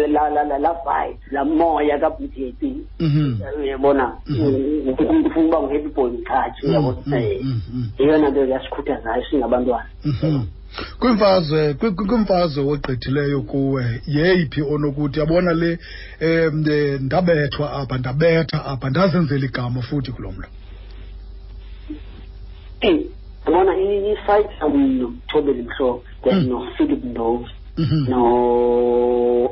la 0.06 0.28
la 0.30 0.44
la 0.44 0.58
la 0.58 0.72
vibe 0.72 1.18
la 1.30 1.44
moya 1.44 1.98
kabudeti 1.98 2.74
Mhm. 3.00 3.40
uyabona 3.60 4.12
Mhm. 4.26 4.44
umntu 4.88 5.28
ufuna 5.28 5.46
uba 5.48 5.58
ngu-headball 5.62 6.10
mkhathi 6.12 6.66
uyabona 6.66 6.98
Mhm, 7.06 7.14
Eh, 7.14 7.40
mhm, 7.44 7.60
mhm. 7.74 7.84
yeyona 7.98 8.30
nto 8.30 8.44
yasikhuthazayo 8.46 9.22
singabantwana 9.30 9.88
Mhm. 10.04 10.40
kwimfazwe 11.00 11.74
kwi- 11.74 11.90
kwi- 11.90 12.06
kwimfazwe 12.06 12.62
ogqithileyo 12.72 13.42
kuwe 13.42 14.00
yeyiphi 14.06 14.62
onokuthi 14.62 15.18
yabona 15.20 15.52
le 15.54 15.78
um 16.22 16.64
ndabethwa 17.00 17.72
apha 17.72 17.98
ndabetha 17.98 18.64
apha 18.64 18.90
ndazenzela 18.90 19.44
igama 19.46 19.82
futhi 19.82 20.12
kulo 20.12 20.32
mlo 20.32 20.46
eyi 22.80 23.10
yabona 23.46 23.72
i- 23.78 24.12
i-fight 24.12 24.50
yam 24.60 24.98
nomthobeli 25.00 25.62
mhlophe 25.62 26.06
then 26.22 26.34
Mm. 26.36 26.48
nophilip 26.48 27.04
ndovi 27.04 27.50
Mhm. 27.78 28.06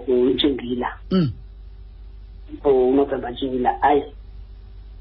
no-ntshingila 0.06 0.88
Mm. 1.10 1.30
unovemba 2.64 3.30
ntshingila 3.30 3.82
ayi 3.82 4.02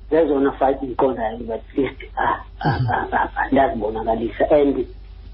zezona 0.10 0.52
fight 0.52 0.82
ndiqondayo 0.82 1.38
but 1.38 1.62
least 1.78 2.02
ah 2.18 2.40
ah, 2.60 2.80
ah, 2.94 3.08
ah, 3.12 3.30
ah, 3.36 3.48
ndazibonakalisa 3.52 4.50
and 4.52 4.86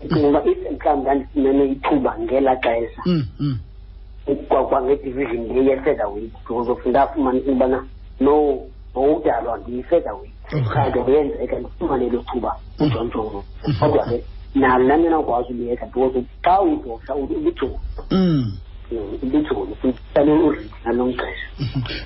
ndicinga 0.04 0.28
uba 0.30 0.44
if 0.46 0.58
mhlawumbi 0.72 1.02
ndandifumene 1.04 1.66
ithuba 1.72 2.20
ngela 2.20 2.56
xesha 2.56 3.02
Mm. 3.06 3.24
Mm. 3.40 3.58
kwa- 4.48 4.68
kwangedivision 4.68 5.48
le 5.48 5.66
ye-featherweight 5.66 6.32
because 6.34 6.72
of 6.72 6.86
ndafumanisa 6.86 7.52
ubana 7.52 7.86
no 8.20 8.60
ngowudalwa 8.94 9.58
ndiyi-featherweight 9.58 10.32
Okay. 10.54 10.64
kanti 10.74 11.00
kuyenzeka 11.00 11.60
ndifumane 11.60 12.06
elo 12.06 12.24
thuba 12.32 12.56
ujontshoro 12.80 13.44
kodwa 13.80 14.06
ke 14.06 14.24
nandinakwazi 14.56 15.54
uliyeka 15.54 15.86
because 15.86 16.24
xa 16.44 16.62
uyibhoksa 16.62 17.16
ulijoni 17.16 17.80
Mm. 18.12 18.52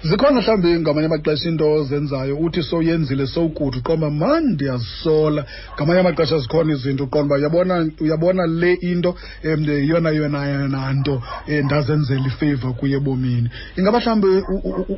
zikhona 0.04 0.42
mhlawumbi 0.42 0.80
ngamanye 0.80 1.08
amaxesha 1.08 1.50
into 1.50 1.74
ozenzayo 1.74 2.38
uthi 2.38 2.64
sowuyenzile 2.64 3.28
sowukude 3.28 3.78
uqonda 3.78 4.08
uba 4.08 4.12
man 4.12 4.44
ndiyazisola 4.54 5.46
ngamanye 5.76 6.00
amaxesha 6.00 6.38
zikhona 6.38 6.74
izinto 6.74 7.04
uqonda 7.04 7.36
uba 7.36 7.36
uyabona 7.36 7.92
uyabona 8.00 8.46
le 8.46 8.74
into 8.74 9.16
um 9.44 9.66
yona 9.90 10.10
yona 10.10 10.46
yona 10.46 10.94
nto 10.94 11.24
um 11.48 11.66
ndazenzela 11.66 12.28
ifavor 12.28 12.74
kuye 12.78 12.98
ebomini. 12.98 13.50
Ingaba 13.78 14.00
mhlawumbi 14.00 14.28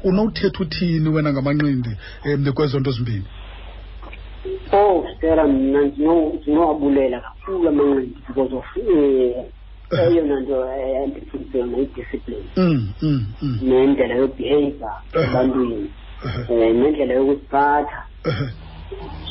unowuthetha 0.04 0.64
uthini 0.64 1.10
wena 1.10 1.34
ngamanqindi 1.34 1.90
um 2.26 2.54
kwezo 2.54 2.80
nto 2.80 2.92
zimbini 2.92 3.26
oh 4.74 5.06
stera 5.18 5.48
mna 5.48 5.82
ndinowabulela 5.82 7.20
kakhulu 7.20 7.70
amanqindi 7.70 8.18
because 8.28 8.56
of 8.56 8.66
um 8.78 9.46
eyona 10.00 10.40
nto 10.40 10.66
eh, 10.76 11.08
ndifundise 11.08 11.58
yona 11.58 11.78
idiscipline 11.78 12.44
Mm, 12.58 12.94
mm, 13.02 13.26
mm. 13.42 13.60
nendlela 13.62 14.16
yobehava 14.16 14.92
Eh. 15.14 15.24
ebantwini. 15.30 15.90
Um 16.50 16.58
nendlela 16.82 17.14
yokuziphatha. 17.14 18.04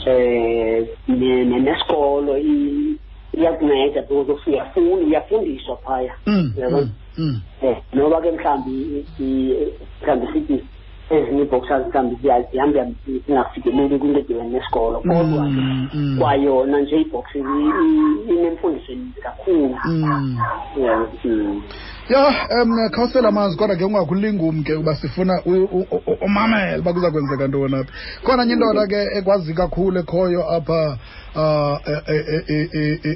Eh 0.07 0.87
ne- 1.09 1.45
nesikolo 1.45 2.39
i- 2.39 2.97
iyakunceda 3.35 4.03
because 4.03 4.33
of 4.33 4.47
uyafunda 4.47 5.07
uyafundiswa 5.07 5.77
phaya. 5.77 6.15
Eh 7.63 7.77
noba 7.93 8.21
ke 8.21 8.31
mhlawumbi 8.31 9.05
mhlawumbi 9.19 10.27
sithi 10.33 10.65
ezinye 11.11 11.43
ii-boxers 11.43 11.87
mhlawumbi 11.87 12.17
ziya- 12.23 12.51
zihambe 12.51 12.95
zingafikeleli 13.27 13.99
kwinto 13.99 14.19
edibene 14.21 14.49
nesikolo 14.49 14.99
kodwa 15.01 15.45
ke 15.55 15.61
Mm, 15.61 15.89
mm. 15.95 16.19
kwayona 16.21 16.81
nje 16.81 16.97
iboxing 17.01 17.47
i- 17.47 17.75
i- 17.85 18.35
inemfundiso 18.35 18.93
eninzi 18.93 19.21
kakhulu 19.21 19.77
Mm. 19.85 20.37
Yeah, 20.77 21.07
mm. 21.25 21.63
Ya 22.09 22.49
um 22.63 22.91
khawusela 22.91 23.29
amanzi 23.29 23.57
kodwa 23.57 23.77
ke 23.77 23.85
ungakulingi 23.85 24.63
ke 24.65 24.75
uba 24.75 24.95
sifuna 24.95 25.43
umamele 26.21 26.79
uba 26.79 26.93
kuza 26.93 27.11
kwenzeka 27.11 27.49
ntoni 27.49 27.75
apha. 27.77 27.93
Khona 28.23 28.45
nye 28.45 28.53
indoda 28.53 28.87
ke 28.87 29.19
ekwazi 29.19 29.55
kakhulu 29.55 29.99
ekhoyo 30.01 30.43
apha 30.51 30.99
um 31.35 31.79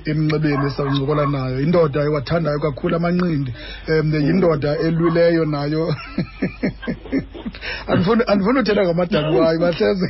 emnxebeni 0.07 0.67
esawuncokola 0.67 1.27
nayo. 1.27 1.61
Indoda 1.61 2.01
ewathandayo 2.03 2.59
kakhulu 2.59 2.97
amanqindi. 2.97 3.55
Um 3.89 4.15
yindoda 4.15 4.79
elwileyo 4.79 5.45
nayo. 5.45 5.95
Andifuni 8.27 8.61
uthetha 8.61 8.85
ngamadabi 8.85 9.37
wayo 9.39 9.59
bahleze. 9.59 10.07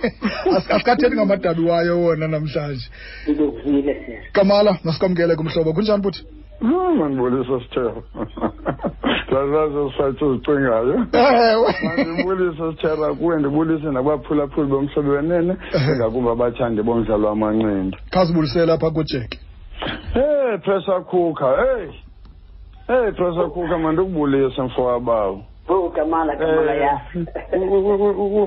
Asi- 0.56 0.72
asikathethi 0.72 1.16
ngamadabi 1.16 1.62
wayo 1.64 2.00
wona 2.00 2.28
namhlanje. 2.28 2.88
Kamala 4.32 4.78
masikwamkele 4.84 5.36
kumhlobo. 5.36 5.72
Kunjani 5.72 6.02
buthi 6.02 6.24
hayi 6.60 6.98
mandibulisa 6.98 7.60
sithero 7.60 8.02
zazazo 9.32 9.92
sathi 9.98 10.24
uzicingayo 10.24 10.94
ewe 11.12 11.74
mandibulise 11.84 12.70
sithera 12.70 13.14
kuwe 13.14 13.38
ndibulise 13.38 13.86
nabaphulaphuli 13.90 14.66
bomhlobo 14.68 15.10
wenene 15.12 15.56
ingakumbi 15.94 16.30
abathandi 16.30 16.82
bomdlalo 16.82 17.28
wamanqindi 17.28 17.96
khawuzibulisele 18.10 18.72
apha 18.72 18.90
kujeki 18.90 19.38
hey 20.14 20.58
pressure 20.58 21.00
cooker 21.00 21.56
hey 21.56 21.86
hey 22.86 23.12
pressure 23.12 23.48
cooker 23.50 23.78
mandikubulise 23.78 24.62
mfo 24.62 24.84
wabawo 24.84 25.42
oh 25.70 25.90
kamala 25.90 26.32
ya. 26.74 27.00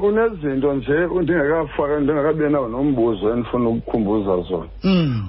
Unezinto 0.03 0.73
nje 0.73 0.93
ndingekafaka 1.21 1.99
ndingekabi 1.99 2.49
nawo 2.49 2.67
nombuzo 2.67 3.33
endifuna 3.33 3.69
ukukhumbuza 3.69 4.41
zona 4.49 4.67
Mm. 4.83 5.27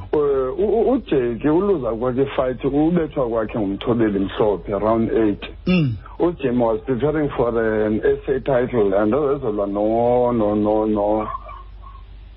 U- 0.59 0.65
u- 0.81 0.91
ujeki 0.93 1.49
uluza 1.49 1.91
kwakhe 1.91 2.23
ifight 2.23 2.65
ubethwa 2.65 3.29
kwakhe 3.29 3.59
ngumthobeli 3.59 4.19
mhlophe 4.19 4.73
round 4.79 5.11
eight 5.13 5.45
Mm. 5.67 5.95
ujim 6.19 6.63
was 6.63 6.81
preparing 6.81 7.29
for 7.31 7.59
an 7.59 8.01
SA 8.27 8.41
title 8.41 8.95
and 8.99 9.15
wayezolwa 9.15 9.67
no 9.67 10.33
no 10.33 10.55
no 10.55 10.87
no 10.87 11.29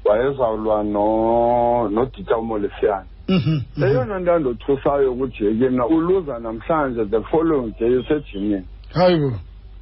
wayezawulwa 0.05 0.84
no 0.84 1.89
nodita 1.89 2.38
umolefyana 2.38 3.05
Mhm. 3.29 3.60
Mhm. 3.77 3.84
eyona 3.84 4.19
nto 4.19 4.34
andothusayo 4.34 5.13
kujeki 5.15 5.69
mna 5.69 5.86
uluza 5.86 6.39
namhlanje 6.39 7.05
the 7.05 7.22
following 7.22 7.74
day 7.79 7.95
usejimini 7.95 8.63
Hayibo. 8.93 9.31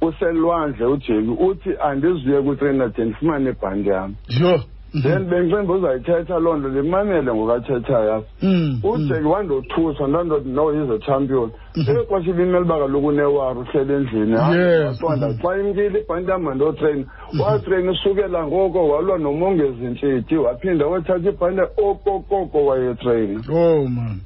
uselwandle 0.00 0.86
ujeki 0.86 1.28
uthi 1.28 1.70
andizuye 1.82 2.42
kutrainer 2.42 2.88
de 2.92 3.04
ndifumane 3.04 3.50
ibhandi 3.50 3.88
yam 3.88 4.14
Yho. 4.28 4.60
Then 5.02 5.24
bengicemba 5.30 5.74
uzayithetha 5.74 6.38
loo 6.38 6.56
nto 6.56 6.68
ndimamele 6.68 7.34
ngokathethayo. 7.34 8.14
Apha 8.14 8.26
Mm, 8.42 8.80
mm. 8.84 8.90
ujeki 8.90 9.26
wandothusa 9.26 10.06
ndandothi 10.06 10.48
no 10.48 10.68
he's 10.72 10.90
a 10.90 10.98
champion. 11.06 11.50
Eli 11.76 12.04
xesha 12.08 12.30
ibimele 12.30 12.58
uba 12.58 12.78
kaloku 12.78 13.06
unewari 13.06 13.58
uhlele 13.58 13.94
endlini 13.94 14.32
Yes. 14.32 15.02
waqonda 15.02 15.34
xa 15.42 15.58
imkile 15.60 16.00
ibhanti 16.00 16.30
yam 16.30 16.42
mandotreyina 16.42 17.04
watreyina 17.44 17.92
usukela 17.92 18.46
ngoko 18.46 18.88
walwa 18.88 19.18
nomongezi 19.18 19.84
ntshiti 19.86 20.36
waphinda 20.36 20.86
wathatha 20.86 21.28
ibhanti 21.30 21.62
okokoko 21.82 22.66
wayetreyina. 22.66 23.40
Oh 23.52 23.86
man. 23.88 24.04
Mm. 24.14 24.20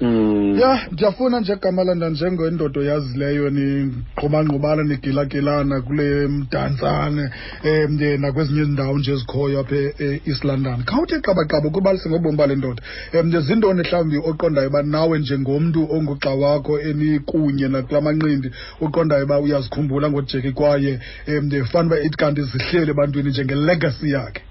Ya 0.00 0.80
ndiyafuna 0.92 1.40
nje 1.40 1.56
gamalanda 1.56 2.08
njengendoda 2.10 2.80
oyazileyo 2.80 3.50
ningqubangqubana 3.50 4.82
nigilagilana 4.82 5.80
kule 5.80 6.26
mdantsane 6.28 7.30
um 7.64 8.20
nakwezinye 8.20 8.62
izindawo 8.62 8.98
nje 8.98 9.12
ezikhoyo 9.12 9.60
apha 9.60 9.76
e-east 9.76 10.44
london. 10.44 10.82
Khawuthi 10.84 11.20
qabaqaba 11.20 11.68
ukubalise 11.68 12.08
ngobomi 12.08 12.36
bale 12.36 12.56
ndoda. 12.56 12.82
Um 13.20 13.30
zintoni 13.40 13.80
mhlawumbi 13.80 14.18
oqondayo 14.18 14.68
uba 14.68 14.82
nawe 14.82 15.18
njengomntu 15.18 15.86
ongugxa 15.90 16.30
wakho 16.34 16.80
enikunye 16.80 17.68
nakula 17.68 18.00
manqindi 18.00 18.50
oqondayo 18.80 19.24
uba 19.24 19.38
uyazikhumbula 19.38 20.10
ngojeki 20.10 20.52
kwaye 20.52 20.98
um 21.28 21.64
fana 21.70 21.86
uba 21.86 22.00
ithi 22.00 22.16
kanti 22.16 22.42
zihleli 22.42 22.90
ebantwini 22.90 23.30
njengelegasi 23.30 24.10
yakhe. 24.10 24.42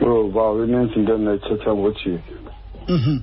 Oh 0.00 0.30
wow 0.34 0.64
inintsi 0.64 0.98
into 0.98 1.12
endinayithetha 1.14 1.74
ngojeki. 1.74 2.10
Mhm. 2.10 2.37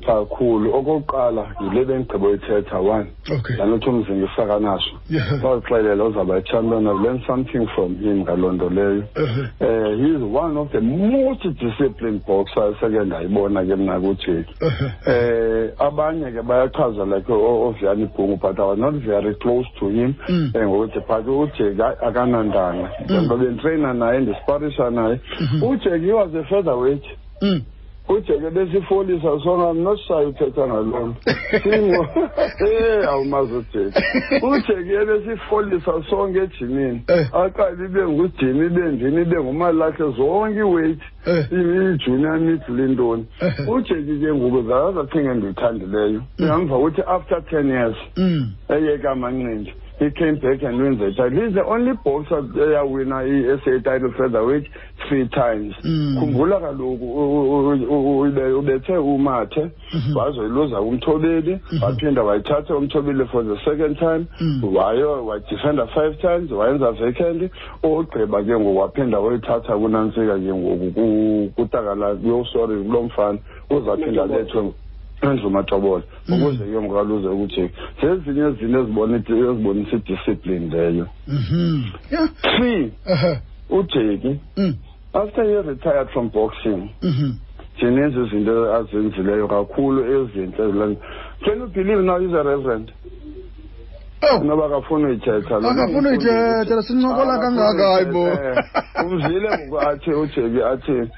Kakhulu. 0.05 0.73
Okokuqala 0.75 1.47
yile 1.61 1.85
bendigqiba 1.85 2.27
uyithetha 2.27 2.79
one. 2.79 3.07
Okay. 3.39 3.55
Ndanothi 3.55 3.89
umzingisa 3.89 4.45
kanaso 4.47 4.89
Yeah. 5.09 5.41
bawuxelela 5.43 6.03
uzawuba 6.03 6.35
yichampion 6.37 6.87
i've 6.87 7.01
learned 7.03 7.23
something 7.27 7.67
from 7.75 7.95
him 7.99 8.21
ngaloo 8.21 8.51
nto 8.51 8.69
leyo 8.69 9.03
Uh-huh. 9.15 9.45
uh, 9.61 9.97
he 9.97 10.09
is 10.15 10.21
one 10.21 10.57
of 10.57 10.71
the 10.71 10.81
most 10.81 11.43
disciplined 11.59 12.21
boxers 12.25 12.75
seke 12.79 12.99
ndayibona 13.05 13.65
ke 13.65 13.75
mna 13.75 13.99
kujeki 13.99 14.53
Uh-huh. 14.61 15.13
eh 15.15 15.71
abanye 15.79 16.31
ke 16.31 16.41
bayachaza 16.41 17.05
like 17.05 17.29
o- 17.33 17.67
oviyani 17.67 18.05
bhungu 18.05 18.37
but 18.41 18.59
i 18.59 18.63
was 18.63 18.77
not 18.79 18.93
very 18.95 19.35
close 19.35 19.67
to 19.79 19.89
him. 19.89 20.13
Mm. 20.29 20.51
eh 20.55 20.67
ngokuthi 20.67 20.99
but 21.07 21.27
ujeki 21.27 21.81
hayi, 21.81 21.95
akanandanga. 22.01 22.89
Njengoba 23.05 23.37
benditreyina 23.37 23.93
naye 23.93 24.19
ndisiparisha 24.19 24.89
naye 24.89 25.19
ujeki 25.69 26.05
he 26.05 26.13
was 26.13 26.35
a 26.35 26.43
featherweight. 26.43 27.03
Mm. 27.41 27.61
Ujeke 28.09 28.49
besifolisa 28.49 29.39
sona 29.43 29.73
mnoshayo 29.73 30.29
uthetha 30.29 30.67
ngaloo 30.67 31.07
nto 31.07 31.15
singo 31.63 32.07
eh 32.67 33.09
awumazi 33.09 33.53
ujeke 33.53 33.99
ujeke 34.41 34.93
ebesifolisa 34.93 35.91
sonke 36.09 36.39
ejimini 36.39 37.01
Eh. 37.07 37.27
aqale 37.35 37.85
ibe 37.85 38.07
ngujimi 38.07 38.65
ibe 38.65 38.81
ndini 38.91 39.21
ibe 39.21 39.39
ngumalahle 39.39 40.11
zonke 40.17 40.59
iweight 40.59 40.99
Eh. 41.25 41.45
i-junior 41.51 42.39
middle 42.39 42.85
intoni 42.85 43.25
Eh. 43.41 43.69
ujeki 43.69 44.19
ke 44.19 44.33
ngoku 44.33 44.61
zakazachinga 44.67 45.31
endiyithandileyo 45.31 46.21
ndingamva 46.37 46.77
ukuthi 46.77 47.01
after 47.07 47.45
ten 47.45 47.69
years 47.69 47.95
Mm. 48.17 48.51
eyeka 48.69 49.11
amanqindi 49.11 49.73
he 49.99 50.11
came 50.11 50.35
back 50.39 50.61
and 50.63 50.77
wins 50.81 50.99
the 50.99 51.11
title. 51.15 51.45
He's 51.45 51.53
the 51.55 51.63
only 51.63 51.93
boxer 52.03 52.41
eyawina 52.41 53.23
i-SA 53.23 53.79
title 53.83 54.11
featherweight 54.17 54.67
three 55.07 55.27
times. 55.29 55.73
Mm. 55.83 56.17
khumbula 56.19 56.59
kaloku 56.59 57.05
u- 57.05 57.71
u- 57.71 57.87
u- 57.89 58.19
ube- 58.27 58.53
ubethe 58.59 58.97
umathe 58.97 59.71
wazoyiluza 60.15 60.81
umthobeli 60.81 61.59
waphinda 61.81 62.23
wayithatha 62.23 62.75
umthobeli 62.75 63.25
for 63.31 63.43
the 63.43 63.57
second 63.65 63.97
time 63.97 64.25
Mm. 64.41 64.75
wayo 64.75 65.25
wadefenda 65.25 65.87
five 65.87 66.17
times 66.21 66.51
wayenza 66.51 66.91
vacant. 66.91 67.51
Ogqiba 67.83 68.43
ke 68.43 68.51
ngoku 68.59 68.77
waphinda 68.77 69.19
wayithatha 69.19 69.77
kunantsika 69.77 70.35
ke 70.39 70.53
ngoku 70.53 70.91
ku- 70.93 71.51
kutakala 71.55 72.07
yo 72.23 72.43
sorry 72.53 72.83
kulo 72.83 73.03
mfana. 73.03 73.39
Uzaphinda 73.69 74.23
alethwe 74.23 74.73
endlu 75.21 75.49
matobola 75.49 76.03
ukuze 76.29 76.63
ke 76.65 76.81
ngoku 76.81 76.99
aluze 76.99 77.27
ukujeki 77.27 77.73
zezinye 78.01 78.49
izinto 78.49 78.79
ezibona 78.79 79.15
ezibonisa 79.17 79.95
idiscipline 79.95 80.67
leyo 80.75 81.07
Mhm. 81.27 81.83
Yeah. 82.11 82.29
three 82.41 82.91
Uh-huh. 83.05 83.37
ujeki 83.69 84.39
Mm. 84.57 84.73
after 85.13 85.43
he 85.45 85.61
retired 85.61 86.09
from 86.09 86.29
boxing 86.29 86.89
Mhm. 87.01 87.31
zininzi 87.79 88.19
izinto 88.19 88.73
azenzileyo 88.75 89.47
kakhulu 89.47 89.99
ezintle 90.13 90.65
ezileyo 90.65 90.97
can 91.45 91.59
you 91.59 91.67
believe 91.67 92.01
now 92.03 92.19
he's 92.19 92.33
a 92.33 92.43
reverend 92.43 92.91
Oh. 94.31 94.43
noba 94.43 94.65
akafuni 94.65 95.05
uyithetha 95.05 95.59
lo. 95.59 95.69
Akafuni 95.69 96.07
uyithetha, 96.07 96.81
sincokola 96.81 97.39
kangaka, 97.39 97.93
hayi 97.93 98.05
bo. 98.05 98.27
Eh, 98.27 98.63
umzile 99.05 99.49
ngoku 99.57 99.79
athi 99.79 100.09
ujeki 100.11 100.61
athi 100.63 101.09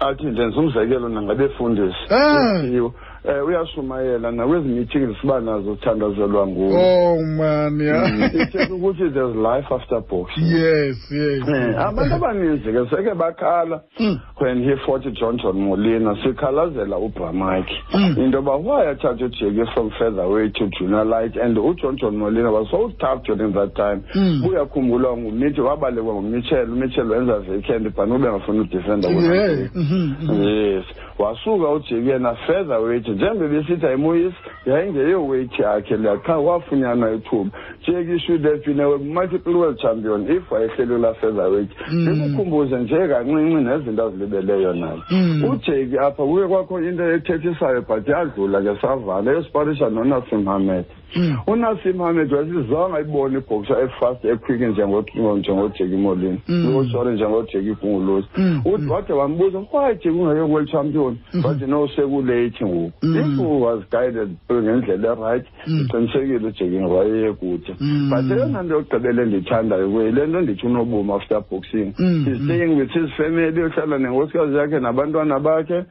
athi 0.00 0.26
ndenza 0.26 0.60
umzekelo 0.60 1.08
nangabefundisi 1.08 1.96
Ah. 2.10 2.60
Uthiyo, 2.60 2.94
eh 3.28 3.46
uyashumayela 3.46 4.30
nakwezi 4.32 4.68
meetings 4.68 5.16
siba 5.20 5.40
nazo 5.40 5.72
uthandazelwa 5.72 6.46
nguwe 6.46 6.74
Oh 6.84 7.22
man, 7.22 7.80
yeah. 7.80 8.34
ithetha 8.34 8.74
ukuthi 8.74 9.10
there's 9.10 9.36
life 9.36 9.74
after 9.74 10.00
boxing 10.00 10.42
yes, 10.44 10.96
yes. 11.12 11.48
Eh, 11.48 11.80
abantu 11.86 12.14
abaninzi 12.14 12.72
ke 12.72 12.96
seke 12.96 13.14
bakhala 13.14 13.80
Mm. 14.00 14.18
when 14.40 14.62
he 14.64 14.76
fought 14.86 15.04
John 15.12 15.36
John 15.38 15.56
Molina 15.60 16.16
sikhalazela 16.24 16.96
uBramaki 16.98 17.74
Mm. 17.94 18.16
into 18.18 18.36
yoba 18.38 18.56
why 18.56 18.88
athatha 18.90 19.24
ujeki 19.24 19.66
from 19.74 19.90
featherweight 19.90 20.54
to 20.54 20.66
junior 20.78 21.04
light 21.04 21.36
and 21.36 21.56
uJohn 21.58 21.96
John 22.00 22.16
Molina 22.16 22.50
was 22.52 22.68
so 22.70 22.90
tough 22.98 23.22
during 23.24 23.52
that 23.52 23.74
time 23.74 24.02
Mm. 24.14 24.44
uyakhumbula 24.48 25.16
ngumithi 25.16 25.60
wabalekwa 25.60 26.14
ngumitchell 26.14 26.70
umitchell 26.72 27.10
wenza 27.10 27.38
vacant 27.38 27.82
but 27.96 28.08
ube 28.10 28.28
ngafuni 28.28 28.60
udefenda 28.60 29.08
Yeah. 29.08 29.68
Mhm. 29.74 30.14
mhm. 30.22 30.42
yes 30.42 30.84
wasuka 31.18 31.68
ujeki 31.70 32.08
yena 32.08 32.34
featherweight 32.34 33.08
njengoba 33.08 33.48
besithi 33.48 33.86
ayimoyisi 33.86 34.36
yayingeyo 34.66 35.26
weight 35.26 35.58
yakhe 35.58 35.96
leya 35.96 36.16
qha 36.16 36.38
wafunyanwa 36.38 37.12
ithuba. 37.12 37.50
Jeki 37.86 38.18
should 38.26 38.44
have 38.44 38.64
been 38.64 38.80
a 38.80 38.98
multiple 38.98 39.54
world 39.54 39.78
champion 39.78 40.30
if 40.30 40.50
wayehlelelwa 40.52 41.14
featherweight 41.14 41.70
Mm. 41.92 42.08
ndikukhumbuze 42.08 42.76
nje 42.78 43.08
kancinci 43.08 43.54
nezinto 43.54 44.04
azilibeleyo 44.06 44.72
nayo 44.74 45.02
Mm. 45.10 45.44
ujeki 45.44 45.98
apha 45.98 46.24
kuye 46.26 46.46
kwakho 46.48 46.80
into 46.82 47.12
ethethisayo 47.12 47.80
but 47.88 48.08
yadlula 48.08 48.60
ke 48.62 48.80
savala 48.80 49.32
eyosiparisha 49.32 49.90
nonasim 49.90 50.44
hamed 50.44 50.84
Mm. 51.16 51.36
unasim 51.46 51.98
hamed 51.98 52.32
wasizange 52.32 52.96
ayibone 52.96 53.38
ibhoksa 53.38 53.80
efast 53.82 54.24
equick 54.24 54.60
njengo- 54.60 55.36
njengojeki 55.38 55.96
molini 55.96 56.40
Mm. 56.48 56.76
oh 56.76 56.84
sorry 56.84 57.14
njengojeki 57.14 57.74
gungulusi 57.80 58.28
Mm. 58.36 58.62
uthi 58.64 58.86
wade 58.90 59.12
wambuza 59.12 59.58
why 59.58 59.94
jeki 59.94 60.08
ungayo-world 60.08 60.70
champion 60.70 61.16
wathi 61.44 61.66
no 61.66 61.88
sekulate 61.88 62.64
ngoku 62.64 62.92
Mm. 63.02 63.16
if 63.16 63.38
was 63.62 63.80
guided 63.90 64.28
ngendlela 64.52 65.12
eright 65.12 65.46
Mm. 65.66 65.80
iqinisekile 65.80 66.46
ujeki 66.48 66.76
wayeye 66.76 67.32
kude 67.32 67.74
Mm. 67.80 68.10
but 68.10 68.30
eyona 68.38 68.62
nto 68.62 68.74
yokugqibela 68.74 69.22
endiyithandayo 69.22 69.90
kuye 69.90 70.10
le 70.12 70.26
nto 70.26 70.40
ndithi 70.40 70.66
unobomi 70.66 71.12
after 71.12 71.40
boxing 71.50 71.92
Mm. 71.98 72.24
he's 72.24 72.44
staying 72.44 72.76
with 72.78 72.90
his 72.90 73.10
family 73.16 73.60
uhlala 73.62 73.98
nenkosikazi 73.98 74.56
yakhe 74.56 74.80
nabantwana 74.80 75.38
bakhe 75.40 75.84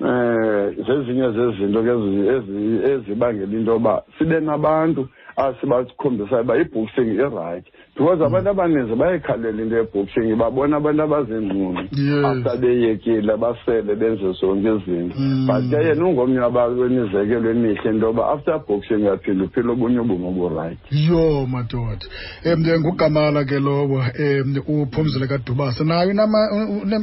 eh 0.00 0.74
zezinye 0.86 1.32
zezinto 1.32 1.82
ke 1.82 1.90
ezi- 1.90 2.28
ezi- 2.34 2.90
ezibangela 2.92 3.52
into 3.52 3.72
yoba 3.72 4.02
sibe 4.18 4.40
nabantu 4.40 5.08
asibakhombisayo 5.44 6.42
uba 6.42 6.54
iboxing 6.58 7.10
irayithi 7.14 7.70
because 7.96 8.20
abantu 8.24 8.50
abaninzi 8.50 8.94
bayayikhalela 8.94 9.62
into 9.62 9.76
yeboxing 9.76 10.36
babona 10.36 10.76
abantu 10.76 11.02
abazingquni 11.02 11.88
asabeyekile 12.30 13.36
basele 13.36 13.94
benze 14.00 14.32
zonke 14.40 14.68
izinto 14.76 15.14
Mm. 15.20 15.46
but 15.46 15.70
ke 15.70 15.84
yena 15.86 16.04
ungomnye 16.06 16.40
wemizekelo 16.40 17.50
emihle 17.50 17.90
into 17.90 18.06
yoba 18.06 18.32
after 18.32 18.58
boxing 18.68 19.02
uyaphinda 19.04 19.44
uphile 19.44 19.70
obunye 19.72 19.98
ubomi 20.00 20.26
oburayithi 20.28 21.06
yho 21.06 21.46
madoda. 21.46 22.06
um 22.46 22.60
ngugamala 22.80 23.44
ke 23.44 23.58
lowo 23.58 23.98
um 24.18 24.82
uphumzile 24.82 25.26
kadubase 25.26 25.84
nayo 25.84 26.10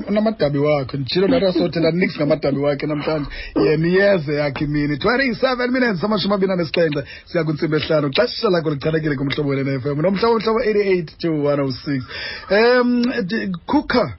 unamadabi 0.07 0.57
wakhe. 0.57 0.97
ndijilo 0.97 1.27
ndathi 1.27 1.45
asothe 1.45 1.79
nix 1.93 2.17
ngamadabi 2.17 2.59
wakhe 2.59 2.87
namhlanje. 2.87 3.29
Yena 3.55 3.87
iyeze 3.87 4.33
yakhe 4.35 4.63
imini 4.65 4.95
27 4.95 5.71
minutes 5.71 6.03
amashumi 6.03 6.33
abini 6.33 6.53
anesixhenxe 6.53 7.03
siya 7.25 7.43
kwintsimbi 7.43 7.75
ehlanu. 7.77 8.09
Xesha 8.09 8.26
lakho 8.49 8.69
lichanekile 8.69 9.15
kumhlobo 9.15 9.49
wena 9.49 9.79
FM. 9.79 10.01
Nomhlobo 10.01 10.39
mhlobo 10.39 10.59
88 10.59 11.17
to 11.17 11.29
106. 11.31 12.03
Em 12.49 13.01
di- 13.27 13.51
Khuka 13.67 14.13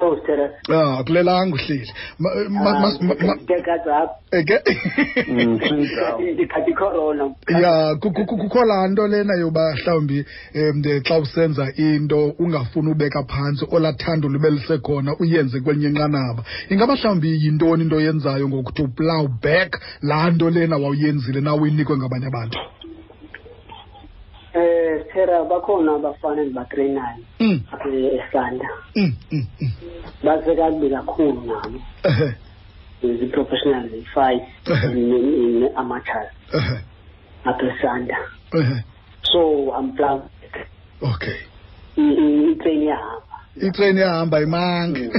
oh 0.00 0.16
sir 0.26 0.50
ah 0.68 1.02
kulelanga 1.04 1.54
uhleli. 1.56 1.88
Ma- 2.18 2.30
ma- 2.48 2.80
ma- 2.80 2.98
ma- 3.00 3.26
ma- 3.26 3.34
ndekazapha 3.34 4.14
Eke 4.32 4.60
ndikhathi 6.32 6.72
corona. 6.74 7.30
Ya 7.48 7.94
ku- 8.00 8.10
ku- 8.12 8.26
ku- 8.26 8.36
kukho 8.36 8.64
laa 8.64 8.88
nto 8.88 9.06
lena 9.08 9.34
yoba 9.40 9.72
mhlawumbi 9.74 10.24
um 10.54 10.82
xa 11.02 11.18
usenza 11.18 11.72
into 11.76 12.34
ungafuni 12.38 12.90
ubeka 12.92 13.22
phantsi 13.24 13.64
olathando 13.70 14.28
lube 14.28 14.50
lisekhona 14.50 15.16
uyenze 15.18 15.60
kwelinye 15.60 15.88
inqanaba. 15.88 16.42
Ingaba 16.68 16.94
mhlawumbi 16.96 17.44
yintoni 17.44 17.82
into 17.82 17.96
oyenzayo 17.96 18.48
ngokuthi 18.48 18.82
uplow 18.82 19.28
back 19.42 19.80
laa 20.02 20.30
nto 20.30 20.50
lena 20.50 20.76
wawuyenzile 20.76 21.40
na 21.40 21.54
uyinikwe 21.54 21.96
ngabanye 21.96 22.26
abantu 22.26 22.58
eh 24.56 25.04
sera 25.12 25.44
bakhona 25.44 25.94
abafana 25.94 26.42
endibatreyinayo 26.42 27.22
Mm, 27.40 27.60
apha 27.72 27.88
esanda 27.88 28.68
mm, 28.96 29.12
mm, 29.32 29.46
mm. 29.60 29.70
basekakubi 30.24 30.90
kakhulu 30.90 31.40
nabo 31.46 31.80
ehe 32.08 32.28
zi-professional 33.18 33.88
ziyi-five 33.88 34.42
Ehe. 34.72 34.88
ne-amateurs 34.94 36.32
ehe 36.54 36.76
apha 37.44 37.66
esanda 37.72 38.16
ehe 38.60 38.76
so 39.22 39.40
i'm 39.78 39.92
proud 39.92 40.22
okay 41.02 41.36
itrain 42.52 42.82
iyahamba 42.82 43.35
itrain 43.60 43.96
yahamba 43.96 44.40
imange 44.40 45.10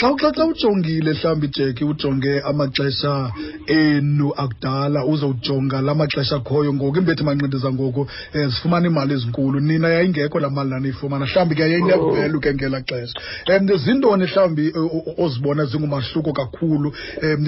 xa 0.00 0.08
xa 0.20 0.32
xa 0.32 0.44
ujongile 0.46 1.12
mhlawumbi 1.12 1.48
jeki 1.48 1.84
ujonge 1.84 2.40
amaxesha 2.40 3.32
enu 3.66 4.32
akudala 4.36 5.04
uzawujonga 5.04 5.80
la 5.80 5.94
maxesha 5.94 6.36
akhoyo 6.36 6.74
ngoku 6.74 6.98
imbethi 6.98 7.24
manqindi 7.24 7.58
zangoku 7.58 8.00
um 8.34 8.50
zifumana 8.50 8.86
iimali 8.88 9.14
ezinkulu 9.14 9.60
nina 9.60 9.88
yayingekho 9.88 10.40
laa 10.40 10.50
mali 10.50 10.70
naniyifumana 10.70 11.26
mhlawumbi 11.26 11.54
ke 11.54 11.62
yayinevelu 11.62 12.40
ke 12.40 12.54
ngelaa 12.54 12.80
xesha 12.88 13.14
um 13.60 13.78
zintoni 13.84 14.24
mhlawumbi 14.24 14.72
ozibona 15.18 15.64
zingumahluko 15.64 16.32
kakhulu 16.32 16.88
um 17.22 17.46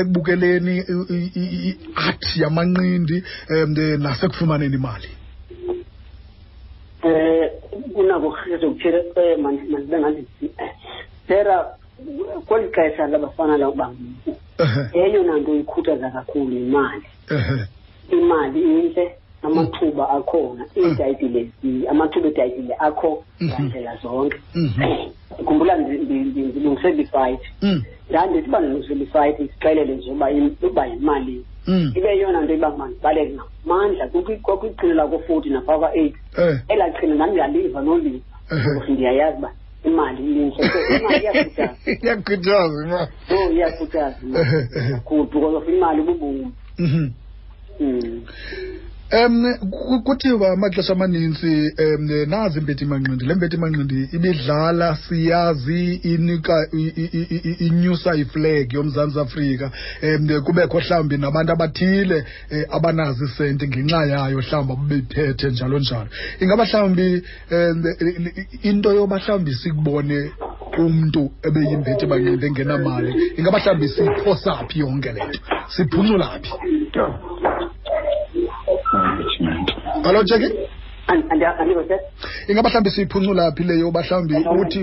ekubukeleni 0.00 0.74
i-art 1.68 2.36
yamanqindi 2.36 3.24
um 3.50 3.70
nasekufumaneni 4.02 4.74
imali 4.76 5.21
eh 7.02 7.50
kunako 7.94 8.30
kuzokuthela 8.30 8.98
eh 9.16 9.38
mandibe 9.38 9.98
ngathi 9.98 10.26
tera 11.28 11.66
kweli 12.46 12.68
xesha 12.72 13.06
labafana 13.06 13.56
laba 13.56 13.92
Ehe, 14.58 15.04
eyona 15.06 15.38
nto 15.38 15.54
ikhuthaza 15.54 16.10
kakhulu 16.10 16.56
imali 16.56 17.02
ehe, 17.30 17.64
imali 18.12 18.60
intle 18.62 19.14
amathuba 19.42 20.10
akhona 20.10 20.64
iitayitile 20.76 21.50
zi- 21.62 21.86
amathuba 21.88 22.28
eetayitile 22.28 22.74
akho 22.78 23.24
Mhm. 23.40 23.48
ngandlela 23.50 23.96
zonke 24.02 24.38
Mhm. 24.54 24.82
khumbula 25.46 25.76
ndi- 25.76 25.98
ndi- 26.04 26.24
ndi- 26.30 26.48
ndilungisela 26.50 27.02
ifight 27.02 27.40
Mm, 27.62 27.82
ndandithi 28.10 28.48
uba 28.48 28.60
ndilungisela 28.60 29.02
ifight 29.02 29.36
sixelele 29.52 29.94
nje 29.96 30.10
uba 30.10 30.30
im- 30.30 30.56
uba 30.62 30.86
yimali 30.86 31.32
mm, 31.32 31.44
ibe 31.96 32.08
yeyona 32.08 32.40
nto 32.42 32.54
iba 32.54 32.76
mandibaleke 32.76 33.32
ngamandla 33.34 34.08
kwakwiqhina 34.42 34.94
lakofoti 34.94 35.48
naphaa 35.50 35.78
kwa-eight 35.78 36.14
eh, 36.38 36.58
elaa 36.68 36.90
qhina 36.90 37.14
ndandingaliva 37.14 37.80
noliva 37.82 38.18
Ehe. 38.52 38.62
because 38.74 38.92
ndiyayazi 38.92 39.38
uba 39.38 39.50
imali 39.84 40.22
ilintle 40.30 40.64
so 40.68 40.96
imali 40.96 41.22
iyakhuthaza 41.22 41.76
iyakhuthaza 42.02 42.84
imali 42.86 43.12
so 43.28 43.52
iyakhuthaza 43.52 44.16
imali 44.22 44.40
Ehe, 44.46 44.68
ehe. 44.78 44.92
kakhulu 44.92 45.24
because 45.24 45.56
of 45.56 45.68
imali 45.68 46.02
bubomi 46.02 46.52
Mhm. 46.78 47.10
Mm. 47.80 48.22
Um 49.12 49.44
ku- 49.70 50.02
kuthiwa 50.02 50.52
amaxesha 50.52 50.92
amanintsi 50.92 51.72
um 51.78 52.06
nazi 52.30 52.58
imbethi 52.58 52.84
manqindi. 52.84 53.26
Le 53.26 53.34
mbethi 53.34 53.56
manqindi 53.56 54.08
ibidlala 54.16 54.96
siyazi 54.96 55.94
inika 55.94 56.56
i- 56.72 56.94
i- 57.02 57.10
i- 57.20 57.40
i- 57.50 57.66
inyusa 57.66 58.14
iflag 58.14 58.72
yomzantsi 58.72 59.20
afrika. 59.20 59.70
Um 60.02 60.42
kubekho 60.44 60.78
mhlawumbi 60.80 61.16
nabantu 61.18 61.52
abathile 61.52 62.24
um 62.52 62.64
abanazo 62.76 63.24
isenti 63.24 63.68
ngenxa 63.68 64.00
yayo 64.06 64.38
mhlawumbi 64.38 64.84
bebephethe 64.88 65.50
njalo 65.50 65.78
njalo. 65.78 66.08
Ingaba 66.40 66.64
mhlawumbi 66.64 67.22
um 67.52 67.84
into 68.62 68.92
yoba 68.92 69.16
mhlawumbi 69.16 69.52
sikubone 69.54 70.30
umntu 70.78 71.30
ebeyimbethi 71.46 72.06
manqindi 72.06 72.46
engenamali 72.46 73.10
ingaba 73.36 73.58
mhlawumbi 73.58 73.88
siyiphosa 73.88 74.52
phi 74.68 74.78
yonke 74.80 75.12
le 75.12 75.20
nto? 75.28 75.38
Siphuncula 75.76 76.28
phi? 76.42 76.50
Alo 80.04 80.22
jeki 80.22 80.48
ingaba 82.48 82.68
mhlawumbi 82.68 82.90
siyiphuncula 82.90 83.52
phi 83.56 83.64
leyo 83.64 83.88
uba 83.88 84.00
mhlawumbi 84.02 84.34
uthi 84.60 84.80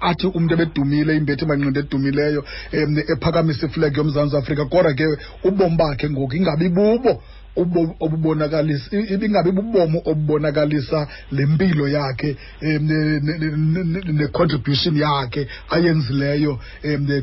athi 0.00 0.26
umntu 0.26 0.54
ebedumile 0.54 1.16
imbethi 1.16 1.44
manqindi 1.46 1.78
edumileyo 1.84 2.40
um 2.72 2.98
ephakamisa 3.12 3.66
iflag 3.66 3.96
yomzantsi 3.96 4.36
afrika 4.36 4.64
kodwa 4.64 4.94
ke 4.94 5.06
ubomi 5.44 5.76
bakhe 5.76 6.10
ngoku 6.10 6.36
ingabi 6.36 6.68
bubo 6.68 7.22
ubo- 7.56 7.94
obubonakalisa 8.00 8.96
ibingabi 9.14 9.50
bubomi 9.52 9.98
obubonakalisa 10.10 11.08
le 11.32 11.46
mpilo 11.46 11.88
yakhe 11.88 12.36
ne- 12.62 12.78
ne- 12.78 13.20
ne- 13.20 13.84
ne- 13.92 14.12
ne-contribution 14.12 14.96
yakhe 14.96 15.48
ayenzileyo 15.70 16.58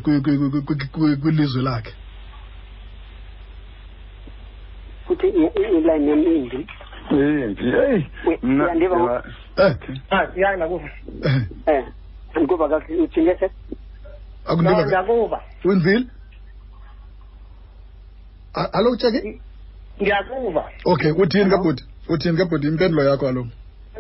kwi- 0.04 0.22
kwi- 0.24 0.38
kwi- 0.38 0.62
kwi- 0.68 0.90
kwi- 0.94 1.16
kwilizwe 1.22 1.62
lakhe. 1.64 1.94
Futhi 5.08 5.28
i- 5.28 5.52
i- 5.62 5.78
iline 5.78 6.10
yam 6.10 6.24
imbi. 6.36 6.68
Yimbi 7.16 7.64
eyi 7.70 8.08
mna 8.44 8.64
uyandiva 8.64 8.96
ngoku? 9.00 9.28
eh. 9.58 9.76
Ah, 10.10 10.28
ndakuva. 10.56 10.90
eh, 11.66 11.86
kakuhle 12.34 12.80
uthinde 13.04 13.36
No, 14.46 14.52
akundiva 14.54 14.86
ndiyakuva. 14.86 15.42
wenzile 15.66 16.06
alo 18.74 18.96
jeki 18.96 19.42
Ndiyakuva. 20.00 20.64
okay 20.86 21.12
uthini 21.12 21.50
kabhuti? 21.50 21.84
Uthini 22.10 22.38
kabhuti? 22.38 22.68
Impendulo 22.68 23.04
yakho 23.04 23.28
alo? 23.28 23.48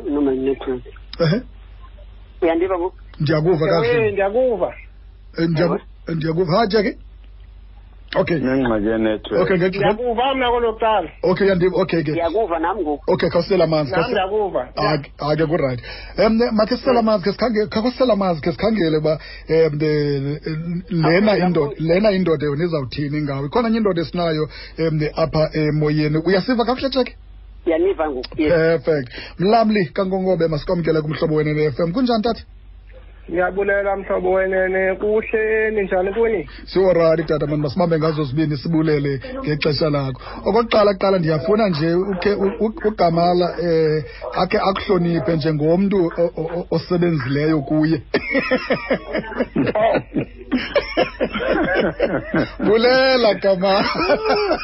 Noma 0.09 0.31
network 0.31 0.83
ehe. 1.19 1.41
Uyandiva 2.41 2.77
ngoku 2.79 2.97
ndiyakuva 3.19 3.65
Eh, 3.65 3.71
kakuhle 3.71 4.11
ndiyakuva. 4.11 4.75
Eh, 5.37 5.49
ndiyaku- 5.49 5.81
eh, 6.07 6.15
ndiyakuva 6.15 6.57
ha 6.57 6.67
jeki 6.67 6.97
okay. 8.15 8.37
Ndiyakuva 9.57 10.35
mna 10.35 10.49
kolokuqala. 10.51 11.09
okay 11.23 11.47
yandim 11.47 11.73
okay 11.73 12.03
ke 12.03 12.11
ndiyakuva 12.11 12.59
nam 12.59 12.77
ngoku. 12.81 13.03
Okay 13.13 13.29
khawusela 13.29 13.63
amanzi 13.63 13.91
Nam 13.91 14.01
khawuse- 14.01 14.11
ndiyakuva. 14.11 14.69
Ake- 14.75 15.45
kuright. 15.47 15.79
Um 16.17 16.39
makhe 16.51 16.77
sisela 16.77 16.99
amanzi 16.99 17.23
ke 17.23 17.31
sikhangele 17.31 17.67
khawusela 17.67 18.13
amanzi 18.13 18.41
ke 18.41 18.51
sikhangele 18.51 18.97
uba 18.97 19.19
um 19.49 19.79
lena 20.89 21.37
indoda 21.37 21.75
lena 21.79 22.11
indoda 22.11 22.45
yona 22.45 22.63
izawuthini 22.65 23.21
ngawo 23.21 23.45
ikhona 23.45 23.69
nye 23.69 23.77
indoda 23.77 24.01
esinayo 24.01 24.49
um 24.79 24.99
apha 25.15 25.49
emoyeni 25.53 26.17
uyasiva 26.25 26.65
kakuhle 26.65 26.89
tsheke 26.89 27.15
ndiyaniva 27.61 28.09
ngoku 28.09 28.35
perfect. 28.35 29.09
Mlamli 29.39 29.85
kankongobe 29.85 30.47
masikwamkele 30.47 31.01
kumhlobo 31.01 31.35
wenenf 31.35 31.79
m. 31.79 31.91
Kunjani 31.93 32.23
tata 32.23 32.43
Ndiyabulela 33.31 33.97
mhlobo 33.97 34.31
wenene 34.31 34.95
kuhle 34.95 35.71
ninjani 35.71 36.13
kuni? 36.13 36.49
siworali 36.65 37.23
tata 37.23 37.47
mani 37.47 37.61
masibambe 37.61 37.99
ngazo 37.99 38.23
zibini 38.23 38.57
sibulele 38.57 39.21
ngexesha 39.43 39.89
lakho. 39.89 40.21
Okokuqala 40.45 40.93
kuqala 40.93 41.19
ndiyafuna 41.19 41.69
nje 41.69 41.93
ukhe 41.93 42.33
ugamala 42.87 43.47
um 43.63 44.03
akhe 44.41 44.57
akuhloniphe 44.57 45.35
njengomntu 45.35 46.11
osebenzileyo 46.71 47.61
kuye 47.61 48.01
bulela 52.59 53.33
gamala 53.33 53.85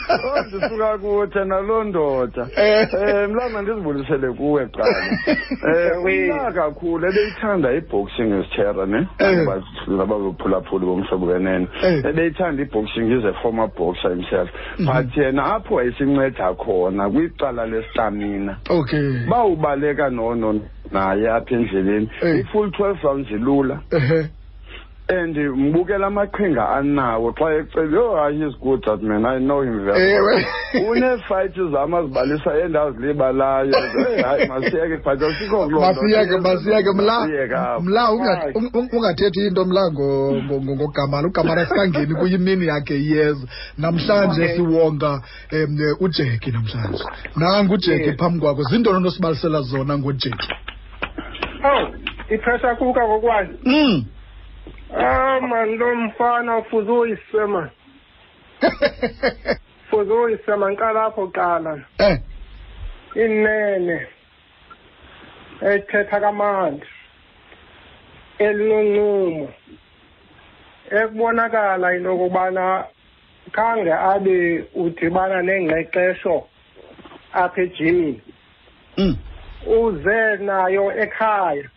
Oh, 0.10 0.42
ndisuka 0.48 0.98
kutshe 0.98 1.46
naloo 1.46 1.84
ndoda. 1.84 2.48
Eh. 2.56 2.88
um 2.94 3.32
mlanga 3.32 3.62
ndizibulisele 3.62 4.28
kuwe 4.34 4.66
kuqala 4.66 4.96
um 5.98 6.06
uya 6.06 6.52
kakhulu 6.52 7.08
ebeyithanda 7.08 7.74
iboxing 7.74 8.32
esitshera 8.40 8.86
ne? 8.86 9.08
Eh. 9.20 9.48
ngabaphulaphuli 9.90 10.86
bomhlobo 10.86 11.26
wenene 11.26 11.68
Eh. 11.84 12.06
ebeyithanda 12.06 12.64
iboxing 12.64 13.26
a 13.28 13.34
former 13.42 13.68
boxer 13.78 14.10
himself. 14.10 14.50
But 14.80 15.16
yena 15.18 15.56
apho 15.56 15.76
wayesinceda 15.76 16.54
khona 16.54 17.10
kwicala 17.10 17.66
lestamina 17.66 18.58
okay. 18.70 19.26
Bawubaleka 19.30 20.10
nono 20.10 20.62
naye 20.92 21.30
apha 21.30 21.56
endleleni. 21.56 22.10
Eh. 22.22 22.40
i-full 22.40 22.72
twelve 22.72 23.00
rounds 23.04 23.30
ilula. 23.32 23.80
And 25.10 25.38
mbukela 25.38 26.08
amaqhinga 26.08 26.70
anawo 26.70 27.32
xa 27.34 27.54
ecela 27.56 28.00
oh 28.02 28.16
hayi 28.16 28.44
he's 28.44 28.56
good 28.60 28.84
that 28.84 29.02
man 29.02 29.26
i 29.26 29.40
know 29.40 29.62
him 29.64 29.86
very 29.86 30.12
Ewe. 30.12 30.22
well 30.22 30.90
uneefayithi 30.92 31.72
zam 31.72 31.94
azibalisa 31.94 32.58
endazilibalayo 32.66 33.72
Eh, 34.18 34.26
hayi 34.26 34.48
masiyeke 34.48 34.98
but 34.98 35.22
asikho 35.22 35.64
kuloo 35.66 35.80
nto. 35.80 36.02
masiyeke 36.02 36.38
masiyeke 36.38 36.92
mla 36.92 37.20
Masiyeke 37.20 37.56
apho. 37.56 37.82
mla 37.82 38.12
unga- 38.12 38.36
Hayi. 38.36 38.54
un- 38.56 38.70
un- 38.74 38.90
ungathethi 38.94 39.48
into 39.48 39.66
mla 39.66 39.82
ngo- 39.92 40.44
ngo- 40.44 40.62
ngo- 40.62 40.76
ngogamala 40.76 41.28
ugamala 41.28 41.66
sikangeni 41.66 42.16
kuyimini 42.16 42.68
yakhe 42.68 42.96
iyeza 42.98 43.48
namhlanje 43.78 44.44
Okay. 44.44 44.56
siwonga 44.56 45.22
um 45.54 45.78
ujeki 46.00 46.52
namhlanje 46.52 47.04
nangu 47.36 47.74
ujeki 47.74 48.04
Yes. 48.10 48.18
phambi 48.18 48.40
kwakho 48.40 48.64
zintoni 48.64 48.98
onosibalisela 48.98 49.62
zona 49.62 49.98
ngojeki 49.98 50.48
Oh, 51.64 51.88
ipressure 52.30 52.76
kuka 52.76 53.00
kokwazi. 53.08 53.52
mm. 53.66 54.06
Ah 54.96 55.40
man 55.42 55.78
lo 55.78 55.96
mfana 55.96 56.58
ufuze 56.58 56.92
uyisema. 56.92 57.70
Ufuze 59.86 60.14
uyisema 60.24 60.72
nqala 60.72 61.06
apho 61.06 61.28
qala. 61.28 61.82
eh 62.00 62.20
Inene. 63.16 64.08
Ethetha 65.62 66.20
kamandi. 66.20 66.88
Elinoncumo. 68.40 69.54
Ekubonakala 70.92 71.96
into 71.96 72.10
okubana 72.14 72.86
khange 73.52 73.94
abe 73.94 74.66
udibana 74.76 75.42
nengqeqesho 75.42 76.44
apha 77.34 77.62
ejimini 77.62 78.22
mm. 78.98 79.16
uze 79.68 80.38
nayo 80.38 80.92
ekhaya 81.04 81.70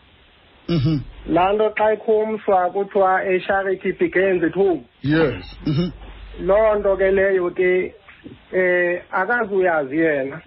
mhm 0.69 0.99
laa 1.27 1.53
nto 1.53 1.71
xa 1.71 1.93
ikhumswa 1.93 2.71
kuthiwa 2.71 3.21
a 3.21 3.41
charity 3.41 3.93
begins 3.93 4.45
at 4.45 4.55
home. 4.55 4.85
Yes. 5.03 5.45
Mhm. 5.67 5.91
loo 6.41 6.75
nto 6.75 6.97
ke 6.97 7.11
leyo 7.11 7.51
ke 7.51 7.95
eh 8.53 9.03
akazuyazi 9.13 9.97
yena. 9.99 10.41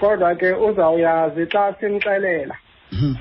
Kodwa 0.00 0.34
ke 0.34 0.52
uzawuyazi 0.52 1.46
xa 1.46 1.74
simxelela. 1.80 2.56
Mhm. 2.92 3.14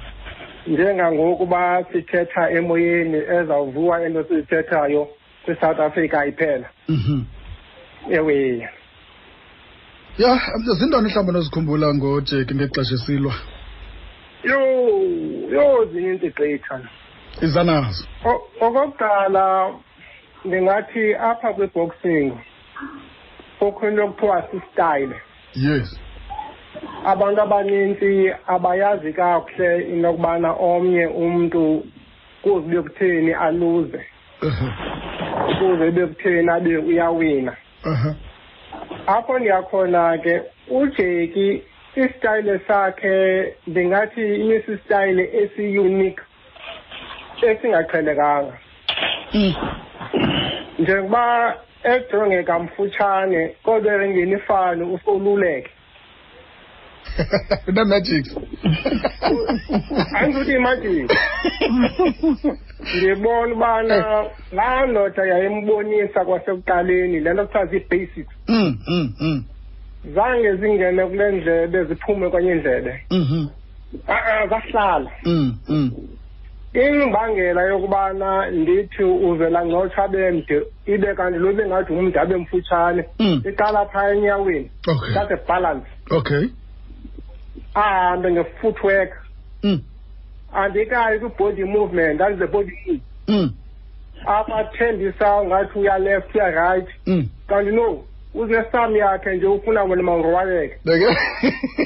njengangokuba 0.67 1.86
sithetha 1.91 2.50
emoyeni 2.52 3.17
ezawuvuwa 3.17 4.06
into 4.06 4.24
sizithethayo 4.24 5.08
kwi-south 5.46 5.80
africa 5.80 6.26
iphela. 6.28 6.69
Mhm. 6.89 7.24
ewe. 8.10 8.69
Ya 10.17 10.39
zintoni 10.80 11.08
mhlawumbi 11.08 11.32
nozikhumbula 11.34 11.93
ngojeki 11.93 12.56
ngexesha 12.56 12.96
esilwa? 12.96 13.34
Yho 14.43 14.60
yho 15.51 15.86
zininzi 15.91 16.29
gqitha 16.29 16.79
izanazo 17.41 18.08
O- 18.25 18.43
okokuqala 18.65 19.73
ndingathi 20.45 21.15
apha 21.15 21.53
kwi-boxing 21.53 22.32
kukho 23.60 23.88
into 23.89 24.03
ekuthiwa 24.03 24.43
sistyle. 24.51 25.15
Yes. 25.56 25.99
Abantu 27.06 27.41
abanintsi 27.41 28.32
abayazi 28.47 29.13
kakuhle 29.13 29.88
into 29.89 30.08
yokubana 30.08 30.51
omnye 30.53 31.06
umntu 31.08 31.86
kuze 32.41 32.58
ube 32.77 32.82
kutheni 32.82 33.34
aluze. 33.34 34.01
Uh-huh. 34.41 34.71
kuze 35.60 35.88
ube 35.88 36.06
kutheni 36.08 36.49
abe 36.49 36.77
uyawina. 36.77 37.56
Uh-huh. 37.86 38.15
apho 39.08 39.39
ndiyakhona 39.39 40.17
ke 40.17 40.41
ujeki 40.69 41.63
isitayile 41.95 42.60
sakhe 42.67 43.13
ndingathi 43.67 44.36
inesisitayile 44.36 45.23
esi-unique 45.41 46.23
esingaqhelekanga. 47.41 48.58
Mm. 49.34 49.53
njengoba 50.79 51.56
ejongeka 51.84 52.60
mfutshane 52.60 53.47
kodwa 53.63 54.03
engeni 54.06 54.32
ifani 54.32 54.84
usoluleke 54.84 55.69
unamagics 57.67 58.38
andizuthi 60.15 60.51
imajiki 60.53 61.15
ndibona 62.97 63.53
ubana 63.53 64.25
laa 64.51 64.86
ndoda 64.86 65.25
yayimbonisa 65.25 66.25
kwasekuqaleni 66.25 67.19
le 67.19 67.34
nto 67.34 67.45
kuthiwa 67.45 67.65
zii-basics. 67.65 68.34
Mm, 68.47 68.77
mm, 68.88 69.13
mm. 69.19 69.43
Zange 70.16 70.56
zingene 70.56 71.06
kule 71.06 71.32
ndlebe 71.32 71.84
ziphume 71.84 72.30
kwenye 72.30 72.52
indlebe 72.52 73.06
Mhm. 73.12 73.48
a-a 74.08 74.48
zahlala 74.48 75.12
Mm, 75.26 75.58
mm. 75.70 75.92
imbangela 76.74 77.62
yokubana 77.62 78.52
ndithi 78.52 79.04
uvela 79.04 79.66
ngcotsha 79.66 80.08
bemde 80.08 80.62
ibe 80.86 81.16
kanti 81.16 81.39
lo 81.39 81.54
bengathi 81.54 81.94
ngumde 81.94 82.20
abe 82.20 82.36
mfutshane 82.36 83.06
Mm. 83.20 83.42
iqala 83.50 83.86
phaya 83.86 84.16
enyaweni 84.16 84.72
Okay. 84.88 85.13
that's 85.13 85.32
a 85.32 85.38
balance 85.48 85.86
Okay. 86.12 86.48
ahambe 87.74 88.32
nge-footwork 88.32 89.12
Mm. 89.63 89.82
andikayi 90.54 91.20
kwi-body 91.20 91.63
movement 91.63 92.18
that 92.20 92.32
is 92.34 92.39
the 92.39 92.48
body 92.48 92.72
move 92.88 93.02
Mm. 93.28 93.52
apha 94.26 94.56
athembisa 94.56 95.44
ngathi 95.46 95.80
uya 95.80 95.98
left 96.00 96.36
uya 96.36 96.50
right 96.52 96.88
Mm. 97.08 97.28
kanti 97.48 97.72
no 97.72 98.04
unesam 98.34 98.96
yakhe 98.96 99.36
nje 99.36 99.48
ufuna 99.48 99.84
wena 99.84 100.04
mawurwaleke 100.04 100.78
Like 100.86 101.17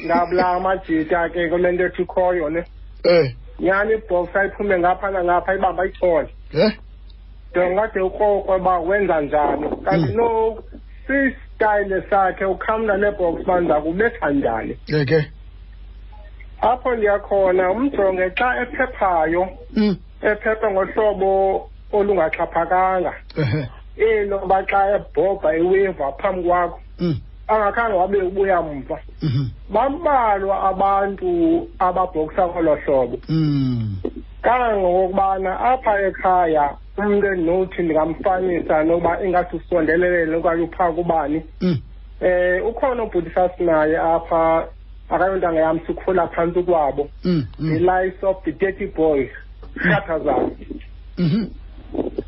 ngabula 0.05 0.47
amajita 0.47 1.29
ke 1.29 1.49
kule 1.49 1.71
nto 1.71 1.85
ethi 1.85 2.01
ikhoyo 2.01 2.49
ne 2.49 2.63
Eh. 3.03 3.33
nyani 3.59 3.93
ibhox 3.93 4.35
ayiphume 4.35 4.79
ngapha 4.79 5.11
nangapha 5.11 5.55
ibamba 5.55 5.83
ayithole 5.83 6.27
Eh? 6.53 6.71
ndongade 7.51 7.99
ukrokwe 8.01 8.55
uba 8.55 8.79
wenza 8.79 9.21
njani 9.21 9.65
kanti 9.85 10.11
Mm. 10.11 10.15
no 10.17 10.57
sistayile 11.07 12.01
sakhe 12.09 12.45
ukhamna 12.45 12.97
nebhox 12.97 13.41
uba 13.41 13.59
ndiza 13.59 13.81
kubetha 13.81 14.29
njani 14.31 14.77
Okay. 15.01 15.21
apho 16.61 16.95
ndiyakhona 16.95 17.71
umjonge 17.71 18.29
xa 18.29 18.61
ephephayo 18.61 19.47
Mm. 19.75 19.97
ephepha 20.21 20.71
ngohlobo 20.71 21.69
olungaxhaphakanga 21.93 23.13
Eh. 23.97 24.21
elo 24.21 24.39
ba 24.47 24.63
xa 24.65 24.95
ebhobha 24.95 25.55
eweva 25.55 26.11
phambi 26.21 26.43
kwakho 26.47 26.79
Mm. 26.99 27.15
angakhange 27.47 27.93
wabe 27.97 28.17
ubuya 28.21 28.61
mva 28.61 28.99
Mhm. 29.21 29.45
bambalwa 29.69 30.63
abantu 30.69 31.67
ababhokisa 31.79 32.47
ngolo 32.47 32.75
hlobo 32.75 33.17
Mm. 33.29 33.95
kangangokubana 34.41 35.59
apha 35.59 36.01
ekhaya 36.01 36.75
umntu 36.97 37.27
endinothi 37.27 37.81
ndingamfanisa 37.83 38.83
noba 38.83 39.23
ingathi 39.23 39.55
usondelelele 39.55 40.35
okanye 40.35 40.63
uphaa 40.63 40.91
kubani 40.91 41.41
Mm. 41.61 41.77
eh 42.21 42.65
ukhona 42.67 43.03
ubhuti 43.03 43.29
sasinaye 43.29 43.97
apha 43.97 44.67
akayontanga 45.09 45.59
yam 45.59 45.79
sikhula 45.87 46.27
phantsi 46.27 46.63
kwabo 46.63 47.09
Mm. 47.23 47.45
the 47.57 47.79
Mm. 47.79 47.85
life 47.85 48.23
of 48.25 48.43
the 48.43 48.51
dirty 48.51 48.85
boy 48.87 49.29
khathazana 49.77 50.49
Mhm. 51.17 51.45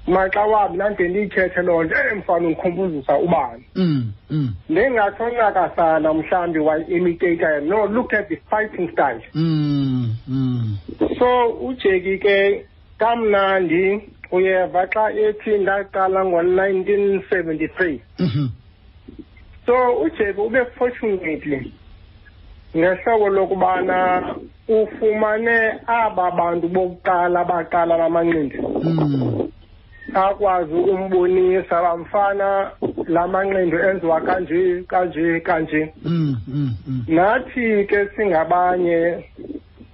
Maxa 0.10 0.42
wambi 0.46 0.78
nande 0.78 1.08
ndiyithethe 1.08 1.62
loo 1.62 1.84
nto 1.84 1.96
emfana 2.12 2.48
undikhumbuzisa 2.48 3.18
ubani 3.18 3.64
Mm. 3.76 4.12
Mm. 4.30 4.54
ndingathonyakasana 4.70 6.14
mhlawumbi 6.14 6.60
wayi-imitator 6.60 7.62
no 7.62 7.86
look 7.88 8.14
at 8.14 8.28
the 8.30 8.36
fighting 8.50 8.90
style 8.92 9.22
Mm. 9.36 10.78
So 11.20 11.50
ujeki 11.68 12.18
ke 12.18 12.66
kamnandi 13.00 14.02
uyeva 14.32 14.88
xa 14.88 15.12
ethi 15.14 15.58
ndaqala 15.58 16.26
ngo-nineteen 16.26 17.22
seventy-three 17.30 18.02
Mhm. 18.20 18.48
so 19.66 20.00
ujeki 20.02 20.40
ube 20.42 20.66
fortunately 20.78 21.74
ngehlobo 22.78 23.30
lokubana 23.30 24.36
ufumane 24.68 25.80
aba 25.88 26.32
bantu 26.32 26.68
bokuqala 26.68 27.46
baqala 27.46 27.98
bamanqindi. 27.98 28.58
Akwazi 30.14 30.74
ukumbonisa 30.74 31.82
bamfana 31.82 32.72
la 33.08 33.28
manqindi 33.28 33.76
enziwa 33.78 34.22
kanje 34.22 34.84
kanje 34.88 35.40
kanje 35.40 35.94
Mm. 36.06 36.38
Mm. 36.48 36.76
Mm. 36.88 37.04
nathi 37.08 37.86
ke 37.88 38.08
singabanye 38.16 39.26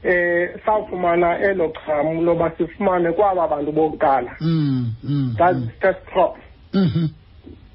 eh 0.04 0.50
sawufumana 0.66 1.40
elo 1.40 1.70
qhamu 1.70 2.22
loba 2.22 2.52
sifumane 2.58 3.12
kwaba 3.12 3.48
bantu 3.48 3.72
bokuqala 3.72 4.32
Mm. 4.42 4.94
Mm. 5.04 5.36
that's 5.38 5.60
first 5.82 6.06
crop 6.14 6.38
Mhm. 6.74 7.08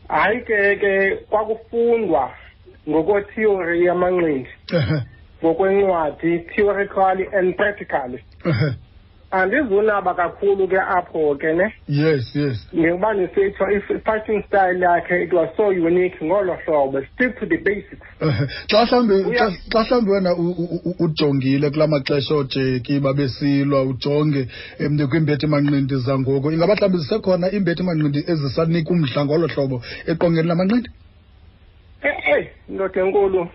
hayi 0.08 0.40
ke 0.40 0.76
ke 0.76 1.16
kwakufundwa 1.30 2.30
ngokwetheory 2.88 3.84
yamanqindi 3.86 4.48
Eh. 4.72 5.02
ngokwencwadi 5.44 6.38
theoretically 6.38 7.26
and 7.32 7.56
practically 7.56 8.24
Eh. 8.44 8.74
Andizunaba 9.30 10.14
kakhulu 10.14 10.68
ke 10.68 10.78
apho 10.80 11.34
ke 11.38 11.52
ne? 11.54 11.74
Yes, 11.88 12.34
yes. 12.36 12.66
njengoba 12.72 13.14
nisitsho 13.14 13.64
i-fighting 13.76 14.42
style 14.46 14.80
yakhe 14.82 15.22
it 15.24 15.32
was 15.32 15.48
so 15.56 15.70
unique 15.72 16.16
ngolo 16.24 16.56
hlobo 16.66 17.02
stick 17.14 17.38
to 17.40 17.46
the 17.46 17.56
basics. 17.56 18.06
Eh, 18.20 18.48
xa 18.68 18.84
mhlawumbi 18.84 19.14
Uya- 19.14 19.50
xa- 19.50 19.70
xa 19.70 19.80
mhlawumbi 19.84 20.10
wena 20.10 20.34
u- 20.34 20.56
u- 20.64 20.80
u- 20.84 21.04
ujongile 21.04 21.70
kula 21.70 21.86
maxesha 21.86 22.34
oojeki 22.34 23.00
babesilwa 23.00 23.82
ujonge 23.82 24.48
em 24.78 24.98
kwimbethi 25.08 25.46
manqindi 25.46 25.94
zangoku 25.96 26.50
ingaba 26.52 26.74
mhlawumbi 26.74 26.98
zisekhona 26.98 27.52
iimbethi 27.52 27.82
manqindi 27.82 28.18
ezisanika 28.32 28.90
umdla 28.90 29.24
ngolo 29.24 29.46
hlobo 29.46 29.82
eqongeni 30.06 30.48
lamanqindi? 30.48 30.88
Eh, 32.02 32.48
ndoda 32.68 33.00
enkulu 33.02 33.48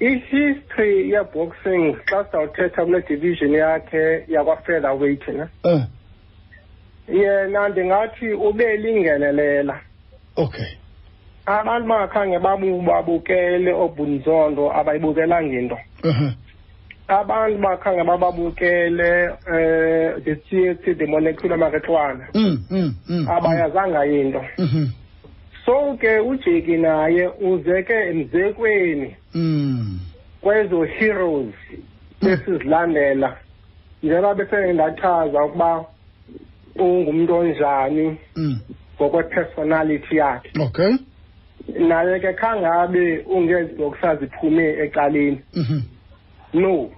i-history 0.00 1.10
yeboxing 1.10 1.96
xa 2.06 2.24
sizawuthetha 2.24 2.84
kule 2.84 3.02
division 3.08 3.52
yakhe 3.52 4.24
yakwa-featherweight 4.28 5.28
ne? 5.28 5.46
Eh. 5.64 5.82
Yena 7.08 7.68
ndingathi 7.68 8.32
ube 8.32 8.76
lingenelela. 8.76 9.80
Okay. 10.36 10.66
Abantu 11.46 11.88
bangakhange 11.88 12.38
babu- 12.38 12.82
babukele 12.82 13.72
obunzondo 13.72 14.72
abayibukelanga 14.72 15.58
into 15.58 15.78
uh 16.04 16.32
abantu 17.08 17.58
bangakhange 17.58 18.04
bababukele 18.04 19.28
um 19.46 20.22
the 20.24 20.34
theatre 20.50 20.94
the 20.94 21.06
molecular 21.06 21.56
maretwana 21.58 22.28
mm, 22.34 22.64
mm, 22.70 22.94
mm, 23.08 23.28
abayazanga 23.28 24.06
into. 24.06 24.40
Mhm, 24.58 24.86
so 24.86 24.97
ke 26.00 26.18
ujeki 26.20 26.76
naye 26.76 27.28
uzeke 27.28 27.92
emzekweni 27.94 29.16
mm, 29.34 30.00
kwezo 30.40 30.84
heroes 30.84 31.54
esizilandela. 32.22 33.36
Njengoba 34.02 34.34
bese 34.34 34.72
ndachaza 34.72 35.44
ukuba 35.44 35.84
ungumntu 36.76 37.34
onjani 37.34 38.16
mm. 38.36 38.60
ngokwe-personality 38.96 40.16
yakhe. 40.16 40.50
Okay. 40.60 40.96
Naye 41.78 42.20
ke 42.20 42.32
khange 42.32 42.66
abe 42.66 43.18
ungezibhoksa 43.18 44.16
ziphume 44.16 44.64
ecaleni. 44.64 45.40
Mhm, 45.54 45.80
no. 46.54 46.90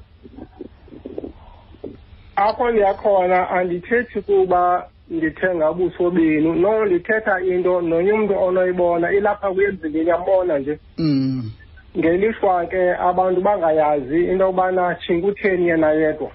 Apho 2.36 2.70
ndiyakhona 2.70 3.50
andithethi 3.50 4.22
kuba 4.22 4.88
ndithenga 5.10 5.70
ubuso 5.70 6.10
benu. 6.10 6.54
No 6.54 6.84
ndithetha 6.84 7.40
into 7.40 7.80
nonye 7.80 8.12
umntu 8.12 8.34
onoyibona 8.38 9.12
ilapha 9.12 9.50
kuye 9.52 9.68
emzimbeni 9.68 10.08
yambona 10.10 10.58
nje. 10.58 10.78
Mm. 10.98 11.50
ngelishwa 11.98 12.66
ke 12.66 12.94
abantu 12.94 13.40
bangayazi 13.40 14.24
into 14.24 14.44
yobana 14.44 14.94
tshinkutheni 14.94 15.68
yena 15.68 15.90
yedwa. 15.92 16.30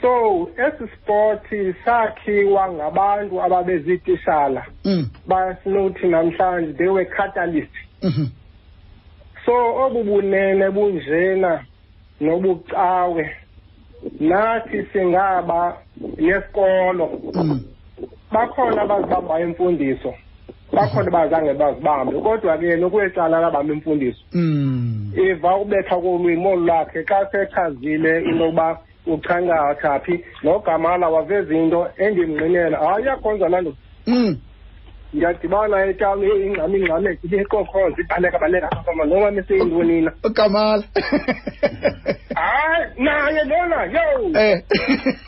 So 0.00 0.48
esi 0.56 0.88
spoti 0.94 1.74
sakhiwa 1.84 2.72
ngabantu 2.72 3.42
ababeziitishala 3.42 4.66
Mm. 4.84 5.10
basinothi 5.26 6.06
namhlanje 6.06 6.72
they 6.78 6.88
were 6.88 7.04
catalyst. 7.04 7.74
So 9.44 9.52
obu 9.84 10.04
bunene 10.04 10.70
bunjena 10.70 11.64
nobucawe. 12.20 13.30
Nathi 14.20 14.86
singaba 14.92 15.76
nesikolo. 16.18 17.10
Mm. 17.34 17.60
bakhona 18.32 18.82
abazibambayo 18.82 19.48
imfundiso. 19.48 20.14
Bakhona 20.72 21.10
bazange 21.10 21.54
bazibambe 21.54 22.20
kodwa 22.20 22.58
ke 22.58 22.76
nokwecala 22.76 23.40
labamba 23.40 23.74
imfundiso. 23.74 24.20
Mm. 24.32 25.12
iva 25.16 25.56
ukubetha 25.56 25.96
kolwimi 25.96 26.46
olu 26.46 26.66
lakhe 26.66 27.04
xa 27.04 27.26
sechazile 27.30 28.22
into 28.24 28.44
yokuba 28.44 28.78
uchangatha 29.06 30.00
phi 30.00 30.24
nogamala 30.42 31.08
waveza 31.08 31.54
into 31.54 31.86
endimnqinela 31.98 32.78
hayi 32.78 33.04
iyakhonza 33.04 33.48
laa 33.48 33.60
nto. 33.60 33.74
Mm. 35.12 35.16
ndiyadibana 35.18 35.86
etawuni 35.86 36.46
ingxam 36.46 36.74
ingxame 36.76 37.18
ibeqokhoza 37.24 37.96
ibaleka 38.02 38.38
baleka 38.38 38.68
apha 38.72 38.92
noma 39.06 39.30
meseyintoni 39.30 40.10
Kamala. 40.34 40.82
hayi 42.34 42.86
naye 42.98 43.44
lona 43.44 43.84
yo 43.84 44.30
Eh. 44.40 44.62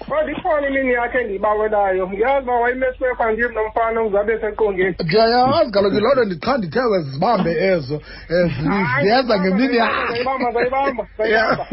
kodwa 0.08 0.30
ikhona 0.32 0.68
imini 0.68 0.92
yakhe 0.92 1.18
endiyibawelayo 1.18 2.06
ndiyazi 2.06 2.44
uba 2.44 2.54
wayimeswekwa 2.60 3.32
ndim 3.32 3.52
nomfana 3.52 4.02
uzabe 4.02 4.38
seqongeni 4.40 4.94
Ndiyayazi 5.04 5.70
kaloku 5.72 6.00
loo 6.00 6.12
nto 6.12 6.24
ndicha 6.24 6.56
ndithe 6.58 6.80
zibambe 7.02 7.50
ezo 7.50 7.94
eh, 8.30 8.46
zi- 8.60 9.02
ziyeza 9.02 9.40
ngemini 9.40 9.76
yakhe. 9.76 10.12
zayibamba 10.12 10.52
zayibamba 10.52 11.06
zayibamba 11.18 11.66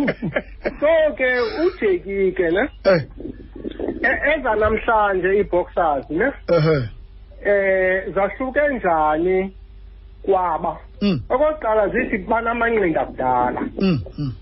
so 0.79 1.13
ke 1.17 1.29
ujeki 1.65 2.31
ke 2.37 2.47
ne 2.51 2.63
Eh. 2.83 3.01
e- 4.03 4.21
eza 4.39 4.55
namhlanje 4.55 5.27
ii-boxers 5.37 6.09
ne 6.09 6.25
Ehe. 6.57 6.77
Eh 7.45 8.13
zahluke 8.15 8.59
njani 8.75 9.53
kwaba 10.23 10.77
Mm. 11.01 11.19
okokuqala 11.29 11.87
zithi 11.89 12.17
banamanqindi 12.17 12.97
akudala 12.99 13.61
Mm. 13.81 13.99
Mm. 14.17 14.33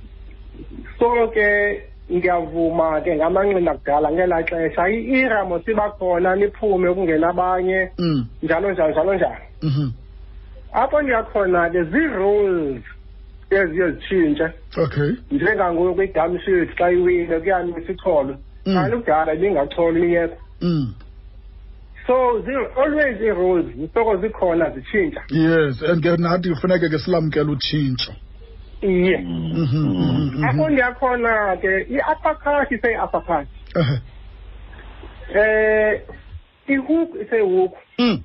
so 1.00 1.28
ke 1.34 1.82
ngiyavuma 2.12 3.02
ke 3.04 3.16
ngamanqindi 3.16 3.70
akudala 3.70 4.12
ngelaa 4.12 4.44
xesha 4.44 4.88
i-iramo 4.90 5.60
sibakhona 5.60 6.36
niphume 6.36 6.94
kungena 6.94 7.30
abanye 7.30 7.90
njalo 8.44 8.72
njalo 8.72 8.92
njalo 8.92 9.14
njalo 9.16 9.46
Mhm. 9.62 9.90
apho 10.74 11.02
ndiyakhona 11.02 11.70
ke 11.70 11.84
zii-rules 11.84 12.84
eziye 13.52 13.92
zitshintshe 13.92 14.48
Okay. 14.78 15.12
njengangoku 15.32 16.02
idamshit 16.04 16.70
xa 16.78 16.92
iwile 16.92 17.40
kuyamisa 17.40 17.92
icholwe 17.92 18.36
kanti 18.66 18.98
kudala 18.98 19.34
ibingacholi 19.34 20.02
liyekho 20.02 20.38
Mm. 20.62 20.94
So 22.08 22.41
zi- 22.41 22.82
always 22.82 23.22
ii-rules 23.22 23.65
zisoko 23.76 24.18
zikhona 24.18 24.70
zitshintsha 24.70 25.22
Yes, 25.30 25.82
and 25.84 26.04
ke 26.04 26.18
nathi 26.18 26.50
kufuneke 26.50 26.89
ke 26.89 27.00
silamkele 27.00 27.52
utshintsho. 27.52 28.12
iye 28.82 29.18
Mhm. 29.18 29.62
mhm, 29.62 30.44
apho 30.46 30.58
mhm. 30.63 30.72
ndiyakhona 30.72 31.58
ke 31.62 31.82
i-uppercut 31.89 32.72
iseyi-uppercut 32.72 33.48
Ehe. 33.76 34.00
eh 35.36 36.02
ihook 36.68 37.10
iseyihook 37.22 37.74
Mm. 38.00 38.20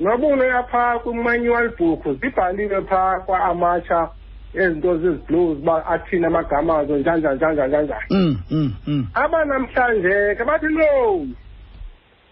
noba 0.00 0.26
unoya 0.26 0.62
phaa 0.62 0.98
kwi-manual 0.98 1.70
book 1.78 2.02
zibhaliwe 2.20 2.80
phaa 2.82 3.20
kwa-amatsha 3.20 4.08
ezinto 4.54 4.98
ziziblues 4.98 5.58
uba 5.58 5.86
athini 5.86 6.26
amagama 6.26 6.78
azo 6.78 6.96
njanjani 6.98 7.36
njanjani 7.36 7.68
njanjani 7.68 8.04
Mm. 8.10 8.38
Mm. 8.50 8.74
Mm. 8.86 9.06
abanamhlanje 9.14 10.34
ke 10.36 10.44
bathi 10.44 10.66
no 10.66 11.26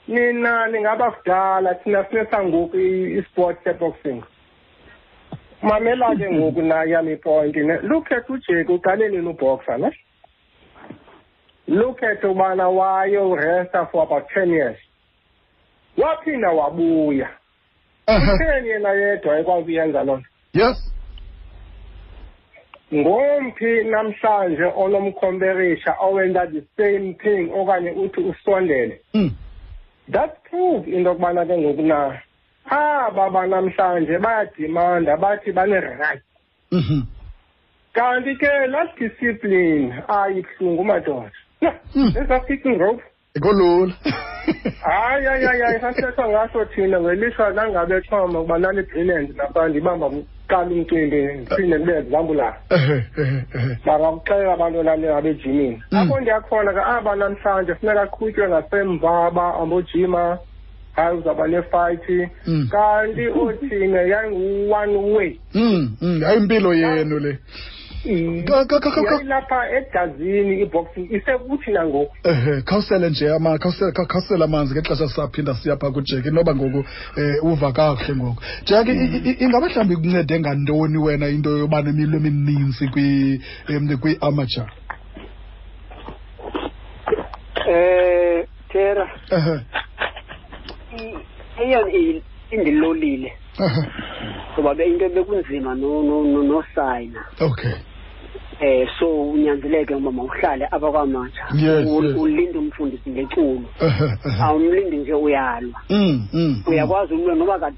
nina 0.09 0.67
ningabakudala 0.67 1.75
thina 1.75 2.05
sinesangoku 2.05 2.77
i- 2.79 3.19
isport 3.19 3.65
seboxing 3.65 4.23
mamela 5.63 6.17
ke 6.17 6.31
ngoku 6.31 6.63
nayam 6.71 7.09
ipoint 7.09 7.57
ne 7.57 7.79
look 7.83 8.13
at 8.13 8.29
ujeki 8.31 8.73
uqale 8.73 9.09
nini 9.09 9.29
uboxa 9.29 9.79
ne? 9.79 9.91
Look 11.69 12.03
at 12.03 12.23
ubana 12.25 12.69
wayoresta 12.69 13.91
for 13.91 14.05
about 14.05 14.29
ten 14.33 14.51
years. 14.51 14.77
Waphinda 15.99 16.51
wabuya. 16.51 17.29
Ehe. 18.07 18.33
utheni 18.35 18.69
yena 18.69 18.91
yedwa 18.93 19.39
ekwazi 19.39 19.71
uyenza 19.73 20.05
loo 20.05 20.17
nto? 20.17 20.29
Yes. 20.55 20.93
ngomphi 22.95 23.85
namhlanje 23.85 24.65
onomkhomperisha 24.77 25.95
owenza 26.01 26.47
the 26.47 26.63
same 26.77 27.15
thing 27.15 27.51
okanye 27.53 27.91
uthi 27.91 28.21
usondele. 28.21 29.01
Mm. 29.15 29.31
That's 30.09 30.37
proof 30.51 30.87
into 30.87 31.11
yokubana 31.11 31.45
ke 31.47 31.57
ngoku 31.59 31.83
na 31.83 32.21
aba 32.71 33.31
banamhlanje 33.31 34.19
bayadimanda 34.19 35.17
bathi 35.17 35.53
bane-right 35.53 36.23
Mhm. 36.73 37.03
kanti 37.95 38.35
ke 38.37 38.51
laa 38.69 38.87
discipline 38.99 39.95
ayibuhlungu 40.09 40.85
madoda 40.85 41.31
Mm. 41.95 42.13
eza 42.17 42.41
kicking 42.41 42.79
rope 42.79 43.03
Ikolula. 43.37 43.95
hayi 44.83 45.25
hayi 45.27 45.45
hayi 45.45 45.61
hayi 45.63 45.81
sasithethwa 45.81 46.29
ngaso 46.29 46.65
thina 46.65 47.01
ngelishwa 47.01 47.51
nangabe 47.51 48.01
xhoma 48.01 48.41
ukuba 48.41 48.59
nani-brilliant 48.59 49.37
napha 49.37 49.69
ndibamba 49.69 50.11
kuqala 50.11 50.71
umcimbi 50.71 51.23
ndiphinde 51.23 51.79
ndibe. 51.79 52.05
Ehe. 52.71 53.03
bangakuxelela 53.87 54.53
abantu 54.53 54.83
lani 54.83 55.07
abejimini 55.07 55.83
Mm. 55.93 55.99
apho 55.99 56.21
ndiyakhona 56.21 56.73
ke 56.73 56.81
aba 56.81 57.17
namhlanje 57.17 57.75
funeka 57.75 58.03
aqhutywe 58.03 58.49
ngasemva 58.49 59.31
bambojima 59.31 60.39
hayi 60.97 61.19
uzawuba 61.19 61.47
nefayithi 61.49 62.29
Mm. 62.47 62.69
kanti 62.71 63.29
othina 63.29 64.01
yayingu-one 64.03 64.97
way 65.15 65.39
Mm. 65.55 65.97
Mm. 66.01 66.23
Ayimpilo 66.25 66.75
yenu 66.75 67.19
le. 67.19 67.39
Ka- 68.47 68.65
ka- 68.65 68.81
ka- 68.81 68.91
ka- 68.91 69.03
ka- 69.03 69.15
yayilapha 69.15 69.59
egazini 69.79 70.63
i-boxing 70.63 71.09
isekuthi 71.17 71.71
nangoku 71.73 72.13
Ehe, 72.25 72.63
khawusele 72.63 73.11
nje 73.11 73.31
ama 73.35 73.59
khawusele 73.59 73.93
kha- 73.93 74.07
khawusele 74.07 74.45
amanzi 74.45 74.75
ngexesha 74.75 75.09
sisaphinda 75.09 75.55
siya 75.55 75.77
phaa 75.77 75.91
kujeki 75.91 76.31
noba 76.31 76.55
ngoku 76.55 76.85
eh 77.21 77.45
uva 77.45 77.73
kakuhle 77.73 78.15
ngoku. 78.17 78.43
Jeki 78.65 78.91
i- 78.93 79.23
i- 79.31 79.37
ingaba 79.45 79.67
mhlawumbi 79.67 79.95
ikuncede 79.95 80.41
ngantoni 80.41 80.99
wena 80.99 81.29
into 81.29 81.51
yoba 81.59 81.83
nemilo 81.83 82.17
emininzi 82.19 82.89
kwi 82.89 83.41
em, 83.69 83.99
kwi-amateur? 83.99 84.67
Eh 87.69 88.45
Thera. 88.73 89.07
Ehe. 89.31 89.57
I- 90.97 91.19
eyona 91.63 91.91
i- 91.93 92.23
indilolile 92.51 93.33
ngoba 94.59 94.85
into 94.85 95.09
bekunzima 95.09 95.75
no 95.75 96.03
no 96.03 96.25
no 96.25 96.43
nosayina 96.43 97.25
okay 97.41 97.75
eh 98.61 98.89
so 98.99 99.31
unyanzeleke 99.31 99.95
uba 99.95 100.13
mawuhlale 100.13 100.67
apha 100.71 100.91
kwamatsha 100.93 101.45
Yes, 101.55 101.87
U- 101.87 102.05
yes. 102.05 102.17
ulinde 102.17 102.59
umfundisi 102.59 103.11
ngeculo 103.11 103.69
awumlindi 104.43 104.97
nje 104.97 105.15
uyalwa 105.15 105.81
Mm, 105.91 106.29
mm, 106.33 106.63
uyakwazi 106.67 107.15
ulwa 107.15 107.35
noba 107.35 107.73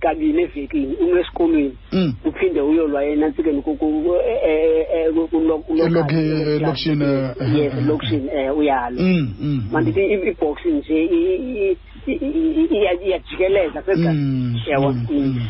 kabini 0.00 0.42
evekini 0.42 0.94
ume 0.96 1.20
esikolweni 1.20 1.76
mm. 1.92 2.14
uphinde 2.24 2.60
uyolwa 2.60 3.04
enantsikeni 3.04 3.62
ku- 3.62 3.76
ku- 3.76 4.02
ku- 4.02 4.14
eh, 4.28 4.38
eh, 4.44 4.86
eh, 4.94 5.12
ku- 5.14 5.28
ku- 5.28 5.40
lo- 5.40 5.58
ku- 5.58 5.74
Eloki- 5.74 5.88
local- 5.90 6.48
elokishini, 6.48 7.04
eh, 7.04 7.30
eh, 7.40 7.54
yes 7.58 7.72
eh, 7.72 7.78
elokishini 7.78 8.28
um 8.50 8.58
uyalwa 8.58 9.02
Mm, 9.02 9.34
mm, 9.40 9.68
mandithi 9.72 10.00
i-boxing 10.06 10.70
nje 10.78 11.76
iyajikeleza 12.06 13.82
segazi 13.82 14.08
Mm, 14.08 14.54
mm, 14.78 15.06
mm. 15.10 15.48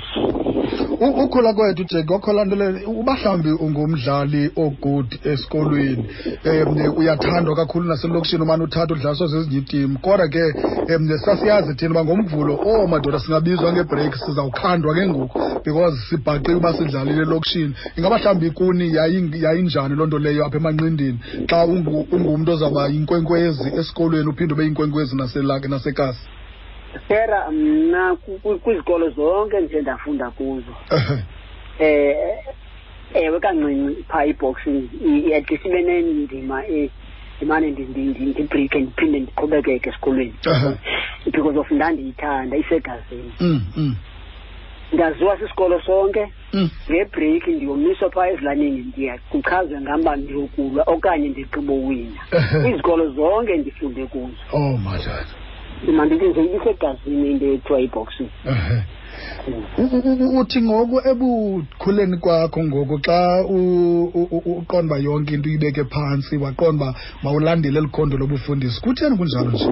Ukhula 1.00 1.52
kwethu 1.54 1.84
jeki 1.84 2.32
laa 2.32 2.44
nto 2.44 2.57
leyo 2.57 2.90
uba 2.90 3.12
mhlawumbi 3.14 3.50
ungumdlali 3.50 4.50
ogood 4.57 5.18
esikolweni. 5.24 6.04
Um 6.44 6.98
uyathandwa 6.98 7.57
kakhulu 7.57 7.88
naselokishini 7.88 8.42
umane 8.42 8.64
uthatha 8.64 8.94
udlaliswa 8.94 9.26
zezinye 9.26 9.59
itim 9.59 9.96
kodwa 9.96 10.28
ke 10.28 10.42
um 10.96 11.18
sasiyazi 11.18 11.74
thina 11.74 11.90
uba 11.90 12.04
ngomvulo 12.04 12.54
oh 12.66 12.86
madoda 12.86 13.18
singabizwa 13.20 13.72
ngebreak 13.72 14.14
sizawukhandwa 14.16 14.94
ke 14.94 15.09
ngoku 15.09 15.38
because 15.64 15.96
sibhaqiwe 16.09 16.57
uba 16.57 16.72
sidlalile 16.72 17.22
elokishini. 17.22 17.74
Ingaba 17.96 18.18
mhlawumbi 18.18 18.50
kuni 18.50 18.94
yayinjani 19.42 19.94
loo 19.94 20.07
nto 20.07 20.18
leyo 20.18 20.46
apha 20.46 20.57
emanqindini? 20.57 21.18
Xa 21.50 21.64
ungumntu 21.66 22.52
ozawuba 22.52 22.88
yinkwenkwezi 22.88 23.72
esikolweni 23.78 24.28
uphinde 24.28 24.54
ube 24.54 24.64
yinkwenkwezi 24.64 25.16
nasekasi 25.16 26.20
Sera 27.09 27.51
mna 27.51 28.16
ku- 28.16 28.38
ku- 28.42 28.59
kwizikolo 28.59 29.11
zonke 29.11 29.61
nje 29.61 29.80
ndafunda 29.80 30.30
kuzo. 30.30 30.74
Ehe. 30.90 31.22
eh 31.78 32.38
ewe 33.14 33.40
kancinci 33.40 34.03
phaa 34.09 34.24
i-boxing 34.24 34.88
i- 35.05 35.18
i- 35.28 35.34
at 35.34 35.51
least 35.51 35.64
ibe 35.64 35.82
nendima 35.82 36.66
e- 36.66 36.90
ndimane 37.36 37.70
ndi- 37.70 37.86
ndi- 37.92 38.11
ndi- 38.14 38.30
ndibhrike 38.30 38.78
ndiphinde 38.80 39.18
ndiqhubekeke 39.20 39.88
esikolweni. 39.90 40.34
Aha. 40.51 40.74
because 41.24 41.59
of 41.59 41.70
ndandiyithanda 41.70 42.57
isegazini. 42.57 43.32
Mm, 43.40 43.61
mm, 43.76 43.97
ndaziwa 44.92 45.38
sisikolo 45.38 45.80
sonke 45.80 46.32
mm. 46.53 46.70
ngebreak 46.90 47.47
ndiyomiswa 47.47 48.11
phaa 48.11 48.28
ezilalini 48.28 48.78
ndiya 48.80 49.18
kuchazwe 49.30 49.80
ngam 49.80 50.01
uba 50.01 50.16
ndiyokulwa 50.16 50.82
okanye 50.86 51.28
ndigqibowina 51.28 52.20
izikolo 52.68 53.11
zonke 53.11 53.57
ndifunde 53.57 54.07
kuzo. 54.07 54.42
Oh 54.53 54.76
madod 54.76 55.26
mandithi 55.97 56.29
nje 56.29 56.45
ibisegazini 56.45 57.31
into 57.31 57.47
ethiwa 57.47 57.81
iboxing 57.81 58.31
Ehe. 58.47 58.79
U- 59.79 59.83
u- 59.83 60.24
u- 60.24 60.41
uthi 60.41 60.62
ngoku 60.62 61.01
ebukhuleni 61.11 62.16
kwakho 62.18 62.64
ngoku 62.64 62.99
xa 63.07 63.45
u- 63.49 64.11
u- 64.14 64.29
u- 64.37 64.59
uqonda 64.59 64.95
uba 64.97 65.05
yonke 65.05 65.35
into 65.35 65.49
uyibeke 65.49 65.85
phantsi 65.85 66.37
waqonda 66.37 66.85
uba 66.85 66.95
mawulandele 67.22 67.79
eli 67.79 67.89
khondo 67.89 68.16
lobufundisi 68.18 68.81
kutheni 68.83 69.16
kunjalo 69.16 69.51
nje? 69.51 69.66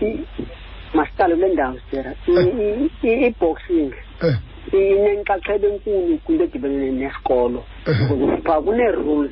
I- 0.00 0.24
masiqale 0.94 1.34
kule 1.34 1.48
ndawo 1.54 1.78
sitera 1.78 2.14
I- 2.26 2.90
i- 3.02 3.26
i-boxing 3.26 3.92
eh. 4.22 4.36
inenxaxheba 4.72 5.66
enkulu 5.68 6.18
kwinto 6.24 6.44
edibene 6.44 6.90
nesikolo. 6.90 7.64
Ehe. 7.86 8.08
because 8.08 8.42
phaa 8.44 8.60
kunee-rules 8.60 9.30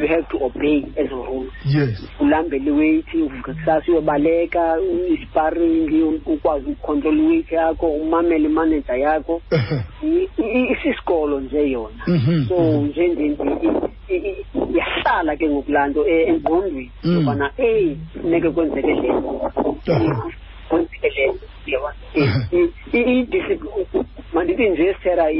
you 0.00 0.06
have 0.08 0.26
to 0.28 0.44
obey 0.44 0.84
ezo 0.96 1.16
rules 1.24 1.52
yes 1.64 2.02
ulambele 2.20 2.70
iweight 2.70 3.14
uvuke 3.14 3.52
kusasa 3.52 3.82
uyobaleka 3.92 4.76
isparing 5.08 6.20
ukwazi 6.26 6.70
ukontrola 6.70 7.22
iweight 7.22 7.52
yakho 7.52 7.86
umamele 7.86 8.44
imaneja 8.44 8.94
yakho 8.96 9.42
Ehe. 9.50 9.80
I- 10.02 10.28
i- 10.42 10.72
isisikolo 10.72 11.40
nje 11.40 11.70
yona 11.70 12.02
Mhm, 12.06 12.48
so 12.48 12.54
mhm. 12.60 12.86
nje 12.86 13.08
nje 13.08 13.22
nje 13.28 13.42
i- 13.62 14.14
i- 14.14 14.18
i- 14.18 14.46
yahlala 14.78 15.36
ke 15.36 15.48
ngoku 15.48 15.72
laa 15.72 15.86
nto 15.88 16.06
eh, 16.08 16.28
engqondweni 16.28 16.90
Mm. 17.04 17.14
yobana 17.14 17.50
eyi 17.56 17.98
funeke 18.22 18.50
kwenzeke 18.50 18.86
le 18.94 19.08
nto 19.12 19.52
Aha. 19.92 20.32
kwenzeke 20.68 21.08
le 21.16 21.26
nto 21.32 21.46
uyabona? 21.66 21.94
Eh, 22.14 22.30
i- 22.52 22.98
i- 22.98 23.18
idiscipline 23.20 23.86
mandithi 24.32 24.68
nje 24.68 24.94
sithera 24.94 25.30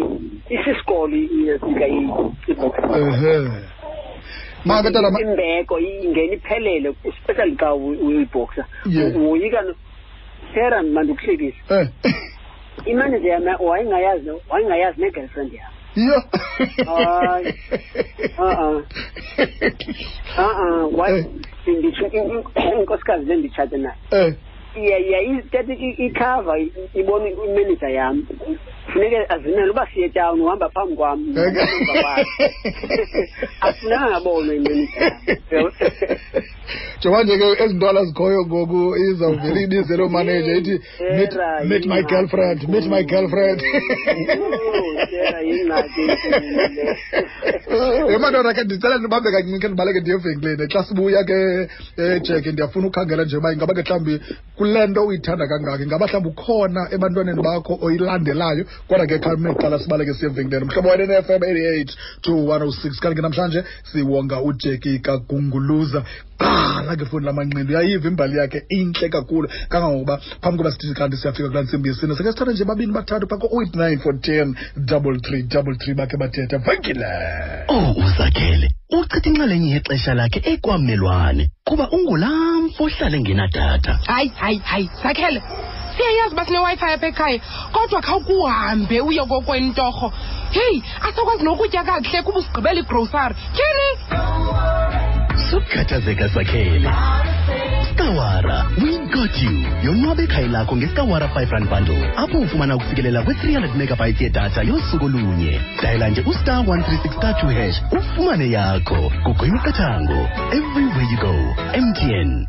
isisikolo 0.51 1.17
iyafika 1.17 1.87
iboxing 1.87 2.57
ehe 4.67 4.83
maka 4.83 4.91
tata 4.91 5.11
ma- 5.11 5.21
imbeko 5.21 5.79
ingena 5.81 6.33
iphelele 6.35 6.95
especially 7.05 7.57
xa 7.57 7.75
uy- 7.75 7.99
uyoyiboxa 8.03 8.65
Yeah. 8.87 9.17
woyika 9.17 9.63
no- 9.63 9.75
tera 10.55 10.83
mandikuhlekise 10.83 11.57
eh 11.71 11.89
imanager 12.87 13.27
yam 13.29 13.45
wayengayazi 13.61 14.31
wayengayazi 14.51 15.01
ne-girlfriend 15.01 15.53
yam 15.53 15.73
yo 15.97 16.23
Hayi. 16.87 17.55
Uh-uh. 18.39 18.83
uh-uh 20.39 20.99
wa- 20.99 21.11
Eh. 21.11 21.25
nditsho 21.67 22.07
in- 22.07 22.31
in- 22.57 22.73
inkosikazi 22.79 23.25
le 23.27 23.37
nditshate 23.37 23.77
nayo 23.77 23.97
eh 24.11 24.35
yayithetha 25.13 25.75
ikhava 26.07 26.59
ibona 26.95 27.29
imanager 27.29 27.91
yam 27.91 28.27
funeke 28.93 29.27
azimele 29.29 29.71
uba 29.71 29.87
siye 29.87 30.11
uhamba 30.41 30.69
phambi 30.69 30.97
kwam 30.97 31.21
afunanga 33.61 34.11
ngabonwe 34.11 34.57
imanager 34.57 35.13
njengoba 36.99 37.23
nje 37.25 37.39
ke 37.39 37.65
ezi 37.65 37.75
ntwala 37.75 38.05
zikhoyo 38.05 38.47
ngoku 38.47 38.97
izawuvele 38.97 39.61
ibize 39.63 39.97
loo 39.97 40.09
manager 40.09 40.57
ithi 40.57 40.81
meet, 41.69 41.85
my 41.87 42.03
girlfriend 42.03 42.69
meet 42.69 42.87
my 42.87 43.03
girlfriend. 43.03 43.63
Ye 48.11 48.19
madoda 48.23 48.55
ke 48.55 48.65
ndicela 48.65 48.99
ndibambe 48.99 49.31
kancinci 49.31 49.61
ke 49.61 49.69
ndibaleke 49.69 50.01
ndiye 50.01 50.17
evenkileni 50.17 50.67
xa 50.73 50.85
sibuya 50.85 51.25
ke 51.25 51.69
ejeke 51.97 52.53
ndiyafuna 52.53 52.87
ukhangela 52.87 53.25
nje 53.25 53.37
uba 53.37 53.53
ingaba 53.53 53.75
ke 53.75 53.83
mhlawumbi 53.83 54.21
kule 54.67 54.87
nto 54.87 55.07
uyithanda 55.07 55.47
kangaka. 55.47 55.87
Ngaba 55.87 56.07
mhlawumbi 56.07 56.29
ukhona 56.29 56.89
ebantwaneni 56.91 57.43
bakho 57.43 57.79
oyilandelayo 57.83 58.65
kodwa 58.89 59.07
ke 59.07 59.19
khame 59.19 59.55
qala 59.55 59.79
sibaleke 59.79 60.15
siye 60.15 60.31
evenkileni 60.31 60.67
mhlobo 60.67 60.89
wena 60.89 61.07
ne-fm 61.07 61.43
88 61.43 61.95
to 62.23 62.33
106 62.33 63.01
kanti 63.01 63.17
ke 63.17 63.23
namhlanje 63.23 63.65
siwonga 63.93 64.43
ujeki 64.43 64.99
kagunguluza. 64.99 66.03
Qala 66.39 66.97
ke 66.97 67.05
foni 67.05 67.27
lamanqindi 67.27 67.73
uyayiva 67.73 68.09
imbali 68.09 68.37
yakhe 68.39 68.65
intle 68.69 69.09
kakhulu. 69.09 69.49
Kangangokuba 69.69 70.21
phambi 70.43 70.59
koba 70.59 70.71
sithi 70.73 70.95
kanti 70.95 71.17
siyafika 71.17 71.49
kulaa 71.49 71.63
ntsimbi 71.63 71.89
yesine? 71.89 72.17
Seke 72.17 72.33
sithathe 72.33 72.53
nje 72.53 72.65
babini 72.65 72.93
bathathu 72.93 73.27
phako 73.29 73.47
089 73.47 73.99
for 73.99 74.21
ten 74.21 74.57
double 74.77 75.19
three 75.21 75.43
double 75.43 75.77
three 75.77 75.95
bakhe 75.95 76.17
bathetha 76.17 76.59
venkile 76.59 77.07
Oh 77.69 77.95
uzakhele 78.05 78.69
uchitha 78.91 79.29
inxalenye 79.31 79.71
yexesha 79.75 80.15
lakhe 80.15 80.41
ekwamelwane 80.53 81.51
kuba 81.65 81.91
ungulaa 81.91 82.61
mfo 82.67 82.91
ngenadatha. 83.21 83.99
Hayi 84.07 84.33
hayi 84.37 84.59
hayi 84.65 84.91
sakhele. 85.03 85.43
Siyayazi 85.97 86.35
uba 86.35 86.45
sinewifi 86.45 86.85
apha 86.85 87.07
ekhaya 87.07 87.41
kodwa 87.73 88.03
khawukuhambe 88.03 89.01
uye 89.01 89.23
kokwentorho 89.27 90.13
heyi 90.51 90.83
asakwazi 91.01 91.45
nokutya 91.45 91.85
kakuhle 91.85 92.23
kuba 92.23 92.39
usigqibela 92.39 92.81
igrosari 92.81 93.35
tyhini? 93.57 93.89
Sukhathazeka 95.51 96.29
sakhele. 96.29 96.91
Stawara 97.93 98.67
got 99.11 99.35
you. 99.43 99.67
Yonwabe 99.85 100.23
ekhaya 100.23 100.49
lakho 100.49 100.77
ngesikawara 100.77 101.27
5 101.27 101.51
rand 101.51 101.69
bundle 101.69 102.13
apho 102.17 102.39
ufumana 102.39 102.77
ukufikelela 102.77 103.23
kwe-300 103.23 103.77
megabytes 103.77 104.21
yedatha 104.21 104.63
yosuku 104.63 105.09
lunye. 105.09 105.61
Dayela 105.83 106.09
nje 106.09 106.23
ustar 106.27 106.59
136 106.65 107.17
star 107.17 107.33
2 107.33 107.55
hash 107.55 107.83
ufumane 107.93 108.51
yakho. 108.51 109.13
Kukho 109.25 109.47
imiqathango 109.47 110.29
everywhere 110.53 111.09
you 111.11 111.19
go. 111.21 111.57
Mtn 111.81 112.47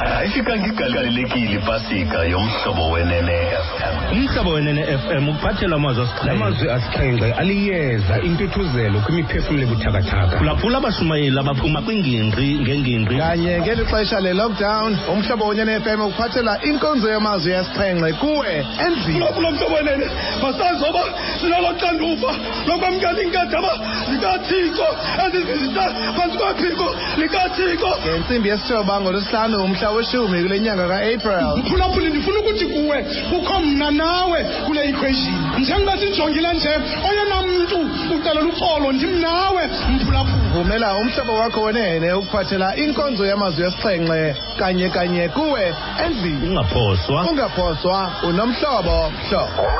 ayifikanga 0.00 0.66
igalelekile 0.66 1.52
ipasika 1.52 2.18
yomhlobo 2.24 2.90
wenene 2.90 3.38
FM. 3.50 4.12
umhlobo 4.12 4.50
wenene 4.50 4.82
fm 4.98 5.28
uphathelwa 5.28 5.76
amazwi 5.76 6.02
asixhenxe 6.02 6.30
amazwi 6.30 6.70
asixhenxe 6.70 7.32
aliyeza 7.32 8.20
intuthuzelo 8.22 9.00
kwimiphefumle 9.00 9.66
buthakathaka 9.66 10.38
phulaphula 10.38 10.78
abashumayeli 10.78 11.38
abaphuma 11.38 11.82
kwingingqi 11.82 12.58
ngengingqi. 12.60 13.16
Kanye 13.16 13.60
ngeli 13.60 13.84
xesha 13.84 14.20
le-lockdown 14.20 14.98
umhlobo 15.12 15.46
wenene 15.46 15.80
fm 16.00 16.06
ukuphathela 16.06 16.58
inkonzo 16.62 17.08
yamazwi 17.08 17.52
yesixhenxe 17.52 18.12
kuwe 18.12 18.66
endlini 18.86 19.26
kulo 19.34 19.50
mhlobo 19.50 19.74
wenene 19.74 20.06
masazoba 20.42 21.00
sinalo 21.40 21.74
xanduva 21.80 22.32
lokwamkela 22.66 23.22
inkadaba 23.22 23.72
likathixo 24.10 24.86
ezizizisa 25.26 25.84
phantsi 26.16 26.38
kwaphiko 26.38 26.96
likathixo. 27.18 27.90
Ngentsimbi 28.06 28.48
yesithoba 28.48 29.00
ngolwesihlanu 29.00 29.64
umhla 29.64 29.90
weshumi 29.90 30.42
kule 30.42 30.60
nyanga 30.60 30.88
ka-april. 30.88 31.56
Mphulaphuli 31.56 32.08
ndifuna 32.10 32.40
ukuthi 32.40 32.66
kuwe 32.66 33.06
kukho 33.30 33.60
mna 33.60 33.90
nawe 33.90 34.44
kule 34.66 34.88
equation. 34.88 35.34
Njengoba 35.58 35.98
sijongile 35.98 36.52
nje 36.52 36.68
oyena 37.08 37.42
mntu 37.42 37.78
ucelela 38.14 38.46
uxolo 38.46 38.92
ndim 38.92 39.20
nawe 39.20 39.62
mphulaphuli. 39.90 40.40
Vumela 40.54 40.96
umhlobo 40.96 41.34
wakho 41.34 41.62
wenene 41.62 42.12
ukuphathela 42.12 42.76
inkonzo 42.76 43.26
yamazwi 43.26 43.64
yesixhenxe 43.64 44.36
kanye 44.58 44.88
kanye 44.88 45.28
kuwe 45.28 45.74
endlini 46.04 46.48
ungaphoswa. 46.48 47.30
Ungaphoswa. 47.30 48.12
Unomhlobo. 48.28 49.10
Mhlobo 49.10 49.70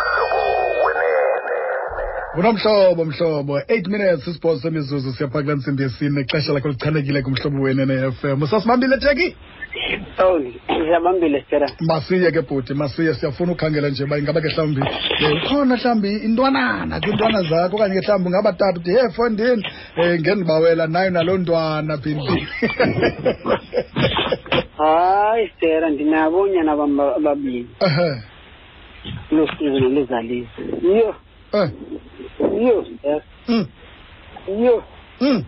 unomhlobo 2.38 3.04
mhlobo. 3.04 3.58
8 3.58 3.88
minutes 3.88 4.26
isibhozo 4.28 4.60
semizuzu. 4.62 5.12
Siyapha 5.12 5.42
kula 5.42 5.54
ntsimbi 5.54 5.82
yesine. 5.82 6.20
Ixesha 6.20 6.52
lakho 6.52 6.68
lichanekile 6.68 7.22
kumhlobo 7.22 7.62
wena 7.62 7.86
ne-fm 7.86 8.42
usasibambile 8.42 8.98
teki 8.98 9.36
oh 10.18 10.40
siyabambile 10.66 11.40
sitera 11.40 11.70
masiye 11.80 12.30
ke 12.30 12.42
bhuti 12.42 12.74
masiye. 12.74 13.14
Siyafuna 13.14 13.52
ukhangela 13.52 13.88
nje 13.88 14.04
uba 14.04 14.18
ingaba 14.18 14.40
ke 14.40 14.48
mhlawumbi 14.48 14.80
um 14.80 14.86
ukhona 15.44 15.76
mhlawumbi 15.76 16.16
intwanana 16.16 17.00
kwiintwana 17.00 17.42
zakho 17.42 17.76
okanye 17.76 17.94
ke 17.94 18.00
mhlawumbi 18.00 18.30
ngabatata 18.30 18.80
uthi 18.80 18.90
he 18.90 19.08
fondini 19.08 19.64
um 19.96 20.20
ngendibawela 20.20 20.86
nayo 20.86 21.10
naloo 21.10 21.38
ntwana 21.38 21.98
phindi 21.98 22.46
hayi 24.80 25.48
sitera 25.48 25.90
ndinabo 25.90 26.36
oonyana 26.40 26.76
bam 26.76 26.96
ba- 26.96 27.16
ababini 27.16 27.68
ehe 27.86 28.08
losizo 29.30 29.78
noluzalisa 29.80 30.60
iyo 30.82 31.14
eh. 31.52 31.68
Iyo 32.60 32.84
sitera 32.88 33.22
mm 33.48 33.66
mm. 35.20 35.44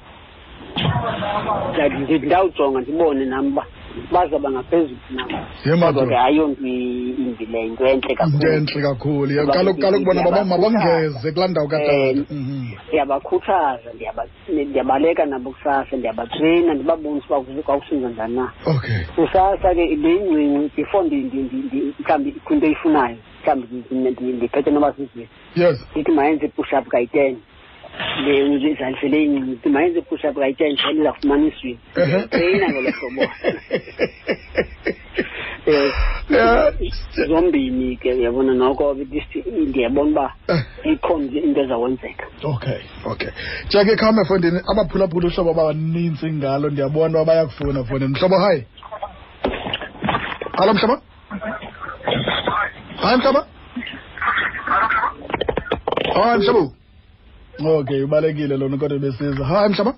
Ndawujonga 2.26 2.80
ndibone 2.80 3.24
nam 3.24 3.46
uba 3.46 3.64
bazaba 4.12 4.50
ngaphezulu 4.50 4.96
nam 5.10 5.28
Ye 5.66 5.74
madoda. 5.76 5.92
Kodwa 5.92 6.06
ke 6.08 6.16
ayonto 6.18 6.66
i- 6.66 7.14
imbi 7.18 7.46
leyo 7.46 7.66
into 7.66 7.84
entle 7.86 8.12
into 8.12 8.14
kakhulu 8.14 8.52
entle 8.52 8.82
kakhulu 8.82 9.30
Ye, 9.32 9.40
Kuba 9.40 9.52
kaloku 9.52 9.80
kaloku 9.80 10.04
bona 10.04 10.22
baba- 10.22 10.44
ndiyabakhuthaza. 10.44 10.80
mabongeze 10.90 11.32
kulaa 11.32 11.48
ndawo 11.48 11.68
katata 11.68 11.92
Eh, 11.92 12.16
Mhm. 12.30 12.66
ndiyabakhuthaza 12.88 13.90
ndiyaba- 13.94 14.26
ndiyabaleka 14.48 15.26
nabo 15.26 15.50
kusasa 15.50 15.96
ndiyabatreyina 15.96 16.74
ndibabonisa 16.74 17.26
uba 17.28 17.40
kuze 17.40 17.62
kwakusenza 17.62 18.08
njani 18.08 18.36
na 18.36 18.52
okay 18.66 19.00
kusasa 19.14 19.74
ke 19.74 19.96
beyincinci 19.96 20.70
before 20.76 21.06
ndi- 21.08 21.24
ndi- 21.28 21.42
ndi- 21.46 21.64
ndi- 21.68 21.92
mhlawumbi 22.00 22.30
kwinto 22.44 22.66
eyifunayo 22.66 23.16
mhlawumbi 23.42 23.66
ndi- 23.66 23.94
ndi- 24.00 24.10
ndi- 24.10 24.32
ndiphethe 24.36 24.70
noba 24.70 24.90
zizi 24.90 25.28
yes 25.56 25.86
ndithi 25.92 26.12
mayenze 26.12 26.48
push 26.48 26.72
up 26.72 26.88
kayi-ten 26.88 27.36
le 28.24 28.42
uzizandlela 28.42 29.16
ey'ncinci 29.16 29.68
mayenze 29.68 29.98
i-push 29.98 30.24
up 30.24 30.36
kayi-ten 30.36 30.72
njalo 30.72 31.00
izafumana 31.00 31.46
iswini 31.46 31.78
treyina 32.30 32.66
ngolo 32.70 32.90
hlobo 32.96 33.22
um 35.66 37.26
zombini 37.28 37.96
ke 37.96 38.12
uyabona 38.12 38.54
noko 38.54 38.90
at 38.90 39.12
least 39.12 39.32
ndiyabona 39.46 40.10
uba 40.10 40.32
ikhona 40.84 41.40
into 41.40 41.60
ezawenzeka. 41.60 42.26
Okay 42.42 42.80
okay. 43.04 43.30
Jake 43.68 43.96
khawume 43.96 44.24
fondini 44.24 44.60
abaphulaphula 44.70 45.28
uhlobo 45.28 45.54
babanintsi 45.54 46.32
ngalo 46.32 46.70
ndiyabona 46.70 47.22
uba 47.22 47.24
bayakufuna 47.24 47.84
fondini 47.84 48.12
mhlobo 48.12 48.38
hayi 48.38 48.66
halo 50.52 50.74
mhlobo. 50.74 51.02
Hayi 53.02 53.16
mhlobo. 53.18 53.46
Hayi 56.14 56.38
mhlobo. 56.38 56.81
Okay 57.58 58.02
ubalekile 58.02 58.56
lona 58.56 58.76
kodwa 58.76 58.98
besiza. 58.98 59.44
Hayi 59.44 59.68
mhlobo 59.68 59.94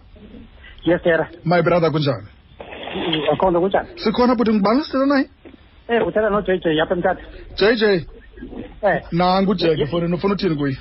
yes 0.85 1.03
sir. 1.03 1.27
My 1.45 1.63
brother 1.63 1.91
kunjani? 1.91 2.29
Akhona 3.33 3.61
kunjani? 3.61 3.89
Sikhona 3.97 4.35
bhuti 4.35 4.53
ngubani 4.53 4.83
sithetha 4.83 5.07
naye. 5.07 5.29
Eh 5.89 6.07
uthetha 6.07 6.31
no 6.31 6.43
j 6.43 6.59
j 6.59 6.81
apha 6.81 6.95
emthatha. 6.95 7.23
J 7.57 7.77
j? 7.77 8.07
Eh. 8.83 9.03
Nangu 9.13 9.51
ujeke 9.51 9.87
fondini 9.87 10.15
ufuna 10.15 10.35
uthini 10.35 10.57
kuye? 10.57 10.77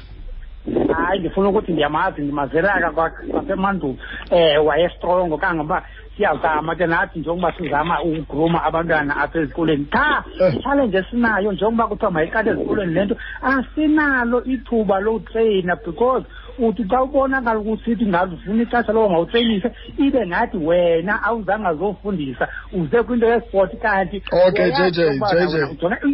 Hayi 0.94 1.20
ndifuna 1.20 1.50
ukuthi 1.50 1.72
ndiyamazi 1.72 2.22
ndimazelaka 2.22 2.92
kwasemandulo. 2.92 3.98
Um 4.32 4.66
wayestrongo 4.68 5.38
kangoba 5.38 5.84
siyazama 6.18 6.76
ke 6.76 6.86
nathi 6.86 7.20
njengoba 7.20 7.54
sizama 7.58 8.02
ukugruma 8.02 8.64
abantwana 8.64 9.18
apha 9.18 9.40
ezikolweni 9.40 9.86
qha 9.86 10.24
ichallenge 10.58 10.98
esinayo 10.98 11.52
njengoba 11.52 11.88
kuthiwa 11.88 12.12
mayiqale 12.12 12.52
ezikolweni 12.52 12.94
le 12.94 13.06
nto 13.06 13.18
asinalo 13.42 14.44
ithuba 14.44 15.00
lotreyina 15.00 15.76
because 15.76 16.26
uthi 16.60 16.84
xa 16.90 17.04
ubonakala 17.04 17.60
ukusithi 17.60 18.06
ngazi 18.06 18.36
ufuna 18.36 18.64
ixesha 18.64 18.92
loba 18.94 19.10
mawutreyinise 19.10 19.72
ibe 19.98 20.28
ngathi 20.28 20.58
wena 20.58 21.24
awuzange 21.24 21.68
azofundisa 21.68 22.48
uze 22.74 23.04
kwinto 23.04 23.28
yesport 23.28 23.72
kanti 23.82 24.24
Okay, 24.48 24.72
JJ, 24.72 25.00
JJ. 25.32 25.56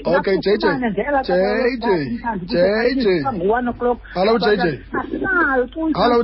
Okay, 0.06 0.38
JJ. 0.38 0.66
JJ. 2.46 3.06
ngo-one 3.34 3.68
o'clock 3.70 4.00
Hello, 4.14 4.38
JJ. 4.38 4.80
asinayo 5.00 5.68
tu 5.68 5.92
hallo 5.94 6.24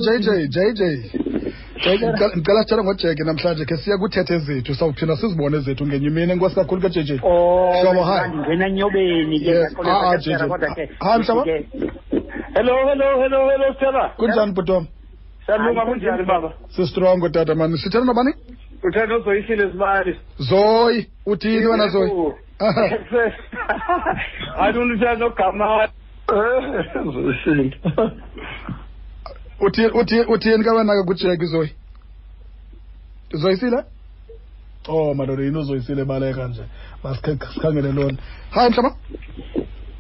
j 1.84 1.97
j 1.97 1.97
j 1.97 1.97
j 1.97 2.01
Jake, 2.01 2.05
ngicela- 2.05 2.36
ngicela 2.38 2.61
sithetha 2.63 2.84
ngojeke 2.84 3.23
namhlanje 3.23 3.65
ke 3.65 3.78
siya 3.78 3.97
kuthethe 3.97 4.39
zethu 4.39 4.76
sawuphinda 4.76 5.15
sizibone 5.15 5.59
zethu 5.59 5.86
ngenye 5.88 6.07
imini. 6.07 6.32
Enkosi 6.34 6.55
kakhulu 6.55 6.82
ke 6.82 6.89
j 6.89 7.03
j. 7.03 7.17
Hlobo, 7.17 8.03
hi. 8.03 8.28
ndingena 8.30 8.67
enyobeni 8.67 9.39
ke 9.39 9.49
Yes, 9.49 9.73
ngaxolisa 9.73 9.91
ah, 9.91 10.09
ah, 10.09 10.11
ke, 10.11 10.17
JJ. 10.17 10.36
Stella, 10.36 10.47
kodwa 10.47 10.76
ke. 10.76 10.84
Hi, 10.99 11.17
mhlobo. 11.19 11.43
ke- 11.43 11.65
hello 12.55 12.76
hello 12.89 13.07
hello 13.21 13.39
hello 13.51 13.67
stella 13.76 14.03
kunjani 14.17 14.51
bhutom 14.51 14.84
siyalunga 15.45 15.82
kunjani 15.86 16.23
baba? 16.26 16.49
Sisitrongo 16.76 17.30
tata 17.30 17.55
mani. 17.55 17.78
Sithetha 17.78 18.05
nobani? 18.05 18.32
Uthetha 18.84 19.17
uzoyishile 19.17 19.71
sibali 19.71 20.15
zoyi. 20.39 21.07
Uthini 21.26 21.65
wena 21.65 21.88
zoyi? 21.88 22.11
Anti 24.59 24.80
uthetha 24.80 25.15
nogama 25.15 25.88
zoyishile 27.13 27.71
uthini 29.60 29.88
uthi 29.88 30.20
uthini 30.20 30.64
ka 30.64 30.74
wena 30.74 30.93
ke 30.93 31.03
kujeke 31.08 31.45
zoyi 31.45 31.76
zoyisile 33.34 33.84
oh 34.88 35.14
madoda 35.14 35.43
yini 35.43 35.58
uzoyisile 35.58 36.06
baleka 36.06 36.47
nje. 36.47 36.64
Masikhangele 37.03 37.53
sikhangele 37.53 37.91
lona. 37.91 38.18
Hayi 38.51 38.70
mhlaba. 38.70 38.95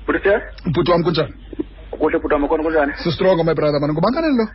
Bhuti 0.05 0.29
bhuti 0.73 0.91
wam 0.91 1.03
kunjani? 1.03 1.33
Kuhle 1.91 2.19
bhuti 2.19 2.33
wam 2.33 2.47
khona 2.47 2.63
kunjani? 2.63 2.93
Sistrongo 3.03 3.43
my 3.43 3.53
brother 3.53 3.79
mani? 3.79 3.93
Ngubankaneni 3.93 4.37
lo? 4.37 4.47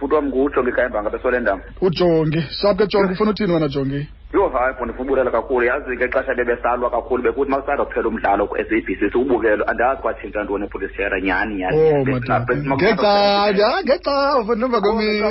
Bhuti 0.00 0.14
wam 0.14 0.26
ngujongi 0.28 0.72
besole 1.10 1.40
ndam 1.40 1.60
ujongi 1.80 2.40
shap 2.60 2.78
ke 2.78 2.86
jongi 2.86 3.12
ufuna 3.12 3.30
uthini 3.30 3.52
wena 3.52 3.68
jongi 3.68 4.08
yho 4.34 4.48
hayi 4.48 4.74
bhuti 4.74 4.84
ndifuna 4.84 5.02
ubulela 5.02 5.30
kakhulu 5.30 5.66
yazi 5.66 5.96
ke 5.96 6.08
xesha 6.08 6.34
bebesalwa 6.34 6.90
kakhulu 6.90 7.22
bekuthi 7.22 7.50
ma 7.50 7.60
kusanda 7.60 7.84
kuphela 7.84 8.08
umdlalo 8.08 8.46
ku-sabc 8.46 9.00
siwubukele 9.12 9.64
andazi 9.66 10.02
kwatshintsha 10.02 10.44
ntoni 10.44 10.64
ebhutishera 10.64 11.20
nyhani 11.20 11.54
nyhani 11.54 11.76
oh 11.78 12.04
madoda 12.04 12.46
ngexa 12.76 13.12
hayi 13.40 13.84
ngexa 13.84 14.14
ufuna 14.40 14.66
emva 14.66 14.80
kwemini 14.80 15.22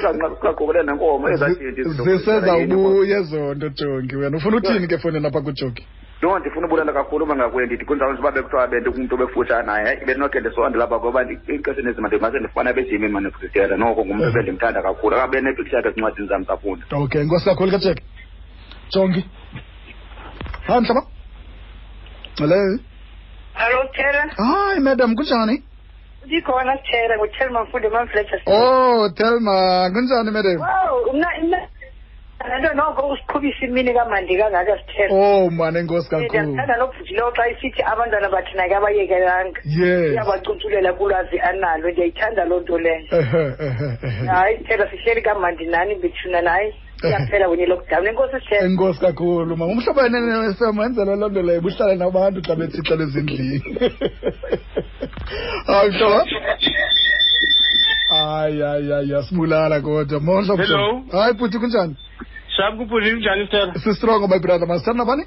singaqokeleni 0.00 0.86
nenkomo 0.86 1.26
zisezawubuya 2.04 3.18
ezo 3.18 3.54
nto 3.54 3.68
jongi 3.68 4.16
wena. 4.16 4.36
Ufuna 4.36 4.56
uthini 4.56 4.86
ke 4.86 4.98
fondini 4.98 5.26
apha 5.26 5.40
kujongi? 5.40 5.86
Yho 6.22 6.38
ndifuna 6.38 6.66
ubulela 6.66 6.92
kakhulu 6.92 7.24
uba 7.24 7.36
ngakwe 7.36 7.66
ndithi 7.66 7.84
kunjalo 7.84 8.12
nje 8.12 8.20
uba 8.20 8.30
bekuthiwa 8.32 8.66
bente 8.68 8.90
kumntu 8.90 9.14
obefutshane 9.14 9.66
naye 9.66 9.84
hayi 9.84 10.04
benokhe 10.06 10.40
ndisonde 10.40 10.78
lapha 10.78 10.96
ngoba 10.98 11.22
ixesha 11.32 11.80
elinzima 11.80 12.08
ndimase 12.08 12.38
ndifana 12.38 12.70
ebejimini 12.70 13.12
manefrisitera 13.12 13.76
noko 13.76 14.04
ngumntu 14.04 14.28
ebendimthanda 14.28 14.82
kakhulu. 14.82 15.16
Akabe 15.16 15.40
nepicture 15.40 15.76
yakhe 15.76 15.88
ezincwadini 15.88 16.28
zam 16.28 16.44
safunda 16.46 16.84
okay 16.92 17.22
nkosi 17.22 17.44
kakhulu 17.44 17.70
ke 17.70 17.78
jeke 17.78 18.02
jongi. 18.94 19.24
Hayi 20.66 20.80
mhlaba. 20.80 21.02
Hello. 22.38 22.78
Hello, 23.54 23.80
Tera. 23.96 24.22
hayi 24.36 24.80
madam 24.80 25.14
kunjani? 25.16 25.62
Ndikhona 26.26 26.76
Tera, 26.78 27.18
nguThelma 27.18 27.64
Mfundo 27.64 27.90
Manfletcher. 27.90 28.40
oh 28.46 29.08
telma 29.10 29.90
kunjani 29.92 30.30
madam? 30.30 30.56
Wow, 30.60 31.12
mna 31.14 31.28
mna 31.42 31.58
Nto 32.42 32.74
noko 32.74 33.08
usiqhubisa 33.08 33.66
imini 33.66 33.94
kamandi 33.94 34.36
kangaka 34.36 34.78
sithela. 34.78 35.14
oh 35.14 35.50
mani 35.50 35.78
enkosi 35.78 36.08
kakhulu 36.10 36.28
Ndiyathanda 36.28 36.76
nobhujileyo 36.76 37.30
xa 37.36 37.44
isithi 37.52 37.82
abantwana 37.82 38.28
bathina 38.34 38.68
ke 38.68 38.74
abayekelanga. 38.76 39.60
yes 39.64 40.12
Iyabacuthulela 40.12 40.92
kulwazi 40.92 41.38
analo, 41.40 41.90
ndiyayithanda 41.90 42.44
loo 42.44 42.60
nto 42.60 42.78
leyo. 42.78 43.06
Hayi 44.26 44.58
Tera 44.66 44.90
sihleli 44.90 45.22
kamandi 45.22 45.64
nani 45.66 45.94
bethuna 45.94 46.40
naye. 46.42 46.74
Iyaphela 47.04 47.48
kunye 47.48 47.66
lockdown. 47.66 48.06
Enkosi 48.06 48.40
sithela. 48.40 48.66
enkosi 48.66 49.00
kakhulu 49.00 49.56
ma 49.56 49.66
umhlobo 49.66 50.00
wenene-fm 50.00 50.78
wenzela 50.78 51.14
loo 51.16 51.28
nto 51.28 51.42
leyo 51.42 51.60
buhlale 51.60 51.94
nabantu 51.96 52.40
xa 52.46 52.54
bethixela 52.56 53.02
ezindlini 53.04 53.58
hayi 55.66 55.90
mhlobo 55.90 56.24
hayi 58.10 58.60
hayi 58.60 58.90
hayi 58.90 59.10
yasibulala 59.10 59.80
kodwa 59.80 60.20
mohlo 60.20 60.56
Hello. 60.56 61.02
hayi 61.12 61.32
bhuti 61.34 61.58
kunjani 61.58 61.96
shap 62.56 62.76
kuphuzi 62.76 63.10
kunjani 63.10 63.46
stela 63.46 63.74
sisitrongo 63.74 64.28
my 64.28 64.38
brother 64.38 64.68
masithanda 64.68 65.04
nabani 65.04 65.24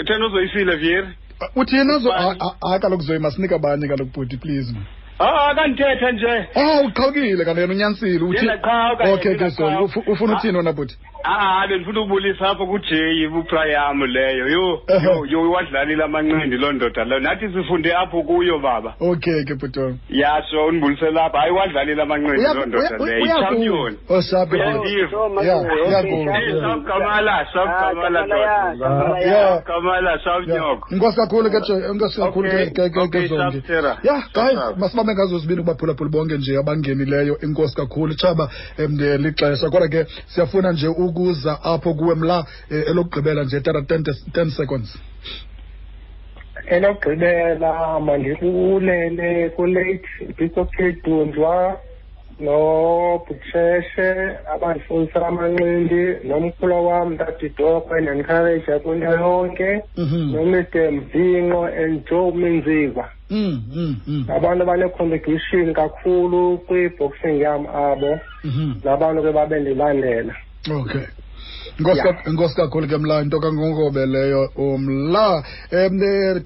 uthena 0.00 0.26
uzoyisile 0.26 0.76
vieri 0.76 1.08
uthina 1.56 1.98
zo 1.98 2.10
hayi 2.10 2.80
kaloku 2.80 3.02
zoyi 3.02 3.18
masinika 3.18 3.54
abanye 3.56 3.88
kaloku 3.88 4.10
bhuti 4.14 4.36
please 4.36 4.74
ah 5.20 5.54
kandithetha 5.54 6.12
nje. 6.12 6.48
Oh 6.56 6.86
uqhawukile 6.86 7.44
kanti 7.44 7.60
yena 7.60 7.72
unyanisile 7.74 8.24
uthi 8.24 8.38
Ndiyaqhawuka, 8.38 9.04
okay 9.12 9.34
ke 9.34 9.48
zoyi 9.48 9.70
ndiyaqhawuka. 9.70 10.00
ufu- 10.00 10.12
ufuna 10.12 10.36
uthini 10.36 10.56
wena 10.58 10.72
bhuti 10.72 10.96
ah 11.24 11.66
bendifuna 11.68 12.00
ukubulisa 12.00 12.48
apho 12.50 12.66
kujeyi 12.66 13.26
uprayam 13.26 14.02
leyo. 14.04 14.48
Yho 14.48 14.82
yho 15.04 15.26
yho 15.26 15.50
wadlalile 15.50 16.04
amanqindi 16.04 16.56
loo 16.56 16.72
ndoda 16.72 17.04
leyo. 17.04 17.20
Nathi 17.20 17.48
sifunde 17.52 17.94
apho 17.94 18.22
kuyo 18.22 18.58
baba. 18.58 18.94
Okay 19.00 19.44
ke 19.44 19.54
bhuti 19.54 19.80
wam 19.80 19.98
yatsho 20.08 20.66
undibulisela 20.66 21.24
apha 21.24 21.38
hayi 21.40 21.52
wadlalile 21.52 22.02
amanqindi 22.02 22.40
Uya- 22.40 22.54
loo 22.54 22.66
ndoda 22.66 22.88
uya- 22.96 23.06
leyo. 23.06 23.24
uya- 23.24 23.36
ichampion 23.38 23.96
oh 24.08 24.20
shapi 24.20 24.56
uyandiva 24.56 25.18
Yeah, 25.44 25.60
uyakuva. 25.88 26.32
South 26.60 26.84
Kamala 26.86 27.46
South 27.52 27.70
Kamala 27.80 28.22
doda 28.22 29.20
Yeah. 29.20 29.62
Kamala 29.64 30.18
South 30.24 30.46
Nyoko. 30.48 30.88
Inkosi 30.94 31.16
kakhulu 31.16 31.50
ke 31.50 31.60
Jo- 31.60 31.92
inkosi 31.92 32.20
kakhulu 32.20 32.48
ke- 32.50 32.66
ke- 32.66 32.70
ke- 32.70 32.90
ke 32.90 33.00
okay, 33.00 33.26
zonke. 33.26 33.60
Saptera. 33.60 33.96
ya 34.02 34.22
guys 34.34 34.54
Sharp. 34.54 34.78
Masibabe 35.10 35.14
ngazo 35.14 35.38
zibini 35.38 35.62
kubaphulaphuli 35.62 36.10
bonke 36.10 36.36
nje 36.36 36.58
abangenileyo 36.58 37.38
inkosi 37.40 37.76
kakhulu. 37.76 38.14
Tshaba 38.14 38.50
em 38.78 38.96
lixesha. 38.96 39.70
Kodwa 39.70 39.88
ke 39.88 40.06
siyafuna 40.26 40.72
nje 40.72 40.88
ukuza 40.88 41.62
apho 41.62 41.94
kuwe 41.94 42.14
mla 42.14 42.46
eh, 42.70 42.84
elokugqibela 42.88 43.44
nje. 43.44 43.60
Tata 43.60 43.82
ten 44.32 44.50
seconds. 44.50 44.98
Elokugqibela 46.68 48.00
mandibulele 48.00 49.50
kulate 49.50 50.08
bishop 50.36 50.70
nobhutsheshe 52.40 54.38
abandifundisa 54.54 55.26
amanqindi 55.26 56.24
nomkhulu 56.24 56.86
wam 56.86 57.14
ntatidoko 57.14 57.96
enencourage 57.98 58.78
kwinto 58.82 59.12
yonke. 59.12 59.82
Nomr 59.96 60.64
mvinqo 60.92 61.64
and 61.66 62.06
joe 62.08 62.32
minziva. 62.32 63.19
Abantu 64.28 64.64
bane-contribution 64.66 65.72
kakhulu 65.74 66.58
kwi-boxing 66.66 67.38
yam 67.40 67.66
abo. 67.66 68.18
Mhm. 68.44 68.80
nabantu 68.84 69.22
ke 69.22 69.30
babendilandela 69.32 70.34
okay. 70.70 71.06
Inkosi 71.78 71.96
Yeah. 71.96 72.04
ka- 72.16 72.30
inkosi 72.30 72.54
kakhulu 72.56 72.88
ke 72.88 72.98
mla 72.98 73.22
into 73.22 73.38
kangongobe 73.40 74.06
leyo 74.06 74.48
umla. 74.56 75.42
Em 75.72 76.02
eh, 76.02 76.42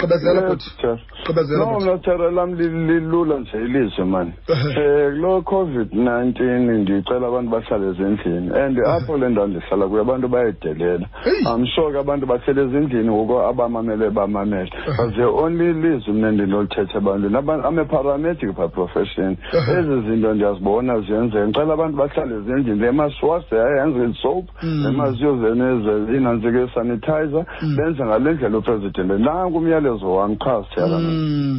kamala 0.00 0.20
gqibezela 0.20 0.40
Yes, 0.40 0.50
futhi. 0.50 0.70
Tara. 0.82 0.98
gqibezela 1.24 1.58
no 1.64 1.72
futhi. 1.72 1.84
mna 1.84 1.98
tara 1.98 2.30
lam 2.30 2.54
li- 2.54 2.68
lilula 2.88 3.38
nje 3.38 3.56
ilizwe 3.58 4.04
mani 4.04 4.32
um 4.48 4.74
kulo 5.14 5.38
covid-19 5.40 6.78
ndicela 6.82 7.26
abantu 7.28 7.50
bahlale 7.50 7.86
ezindlini. 7.88 8.50
And 8.60 8.78
apho 8.78 9.16
le 9.18 9.28
ndawo 9.28 9.46
ndihlala 9.46 9.86
kuyo 9.88 10.02
abantu 10.02 10.28
bayayidelela 10.28 11.06
i'm 11.54 11.66
sure 11.66 11.92
ke 11.92 11.98
abantu 11.98 12.26
bahlele 12.26 12.62
ezindlini 12.62 13.08
ngoku 13.10 13.40
abamamele 13.40 14.10
bamamele. 14.10 14.70
But 14.96 15.14
the 15.16 15.24
only 15.24 15.72
lizwe 15.72 16.12
mna 16.12 16.30
ndinolithetha 16.32 16.98
ebantwini 16.98 17.36
Abantu- 17.36 17.66
I'm 17.68 17.78
a 17.78 17.84
paramedic 17.84 18.56
by 18.56 18.68
profession. 18.68 19.36
Ezi 19.52 20.00
zinto 20.08 20.34
ndiyazibona 20.34 21.00
ziyenzeka 21.00 21.44
ndicela 21.46 21.74
abantu 21.74 21.96
bahlale 21.96 22.34
ezindlini. 22.36 22.80
They 22.80 22.90
must 22.90 23.22
wash 23.22 23.44
their 23.50 23.78
hands 23.78 23.96
with 23.96 24.16
soap 24.22 24.44
they 24.60 24.90
must 24.92 25.22
use 25.22 25.54
neze 25.54 26.16
inantsika 26.16 26.68
sanitizer 26.74 27.44
benze 27.76 28.04
ngale 28.04 28.32
ndlela 28.32 28.58
upresident. 28.58 29.10
Nanku 29.20 29.60
umyalezo 29.90 30.14
wam 30.14 30.36
qha 30.36 30.64
sithela 30.64 30.98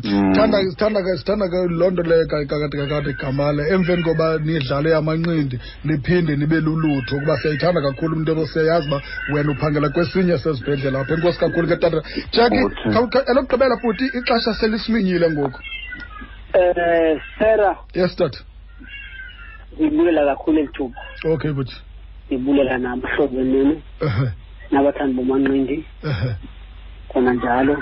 sithanda 0.02 0.58
sithanda 0.72 1.00
ke 1.02 1.18
sithanda 1.18 1.46
ke 1.50 1.58
loo 1.70 1.90
nto 1.92 2.04
leyo 2.04 2.26
ka- 2.28 2.46
kakade 2.46 2.78
kakade 2.78 3.14
gamale 3.20 3.64
emveni 3.74 4.04
koba 4.04 4.38
nidlale 4.40 4.96
amanqindi 4.96 5.60
niphinde 5.84 6.36
nibe 6.36 6.60
lulutho 6.62 7.16
ukuba 7.18 7.38
siyayithanda 7.38 7.82
kakhulu 7.82 8.16
into 8.18 8.32
ebo 8.32 8.46
siyayazi 8.46 8.88
uba 8.88 9.02
wena 9.34 9.52
uphangela 9.52 9.90
kwesinye 9.90 10.38
sezibhedlela 10.38 11.00
apha 11.00 11.14
enkosi 11.14 11.40
kakhulu 11.40 11.68
ke 11.68 11.76
tata. 11.78 12.02
Jackie 12.32 12.64
khawukhe- 12.94 13.26
elokugqibela 13.32 13.78
futhi 13.82 14.06
ixesha 14.18 14.54
selisiminyile 14.54 15.30
ngoku. 15.32 15.60
Eh 16.54 17.20
Sarah. 17.40 17.78
Yes 17.94 18.16
tata. 18.16 18.40
Ngibulela 19.80 20.26
kakhulu 20.36 20.60
elithuba 20.60 20.96
okay 21.26 21.52
buthi 21.52 21.76
ngibulela 22.32 22.78
nabahlobo 22.78 23.42
nini 23.42 23.82
Ehhe, 24.02 24.28
nabathandi 24.72 25.14
bomanqindi 25.16 25.86
ehhe, 26.04 26.32
khona 27.12 27.34
njalo. 27.34 27.76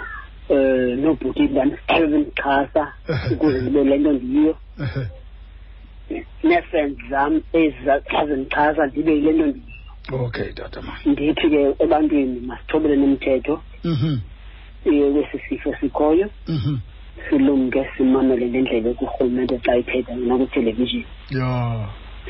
Eh 0.49 0.97
nobhuti 0.97 1.47
banisithebe 1.47 2.25
xhasa 2.35 2.83
ukuze 3.31 3.61
ndibe 3.61 3.83
le 3.83 3.97
nto 3.97 4.11
ndiyiyo 4.13 4.53
ehhe. 4.83 5.03
nee-friends 6.43 6.97
zam 7.09 7.41
ezazindixhasa 7.53 8.85
ndibe 8.87 9.11
yile 9.15 9.31
nto 9.31 9.45
ndiyiyo 9.45 10.25
okay 10.25 10.53
tata 10.53 10.81
man 10.81 10.95
ndithi 11.05 11.49
ke 11.49 11.75
ebantwini 11.83 12.39
masithobele 12.39 12.95
nemthetho. 12.95 13.61
Mhm, 13.83 14.17
eh, 14.85 15.15
wesi 15.15 15.39
sifo 15.49 15.75
sikhoyo. 15.79 16.29
Mhm. 16.47 16.77
silumke 17.29 17.89
simamele 17.97 18.45
ngendlela 18.49 18.93
kurhulumente 18.93 19.57
xa 19.65 19.77
ithetha 19.77 20.15
nakwithelevishini 20.15 21.05
ya. 21.29 21.87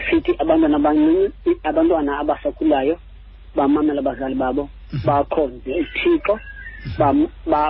Sithi 0.09 0.35
abantwana 0.39 0.75
abancinci 0.75 1.51
abantwana 1.63 2.19
abasakhulayo 2.19 2.95
bamamele 3.55 3.99
abazali 3.99 4.35
babo 4.35 4.69
bakhonze 5.05 5.71
uthixo. 5.81 6.33
bam- 6.33 6.37
ba- 6.37 6.41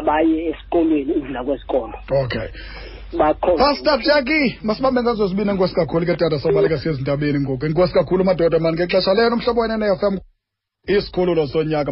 baye 0.05 0.49
esikolweni 0.49 1.13
ukudla 1.13 1.43
kwesikolo. 1.43 1.93
Okay. 2.23 2.47
Pastor 3.57 3.99
jackie 3.99 4.57
masibambe 4.63 5.01
ngazo 5.01 5.27
zibini 5.27 5.49
enkosi 5.49 5.75
kakhulu 5.75 6.05
ke 6.05 6.15
tata 6.15 6.39
sawubaleka 6.39 6.77
siye 6.77 6.93
ezintabeni 6.93 7.39
ngoku. 7.39 7.65
Enkosi 7.65 7.93
kakhulu 7.93 8.23
madoda 8.23 8.59
mani 8.59 8.77
ngexesha 8.77 9.13
leno 9.13 9.35
umhlobo 9.35 9.61
wena 9.61 9.77
ne-fm 9.77 10.17
isikhululo 10.87 11.47
sonyaka 11.47 11.91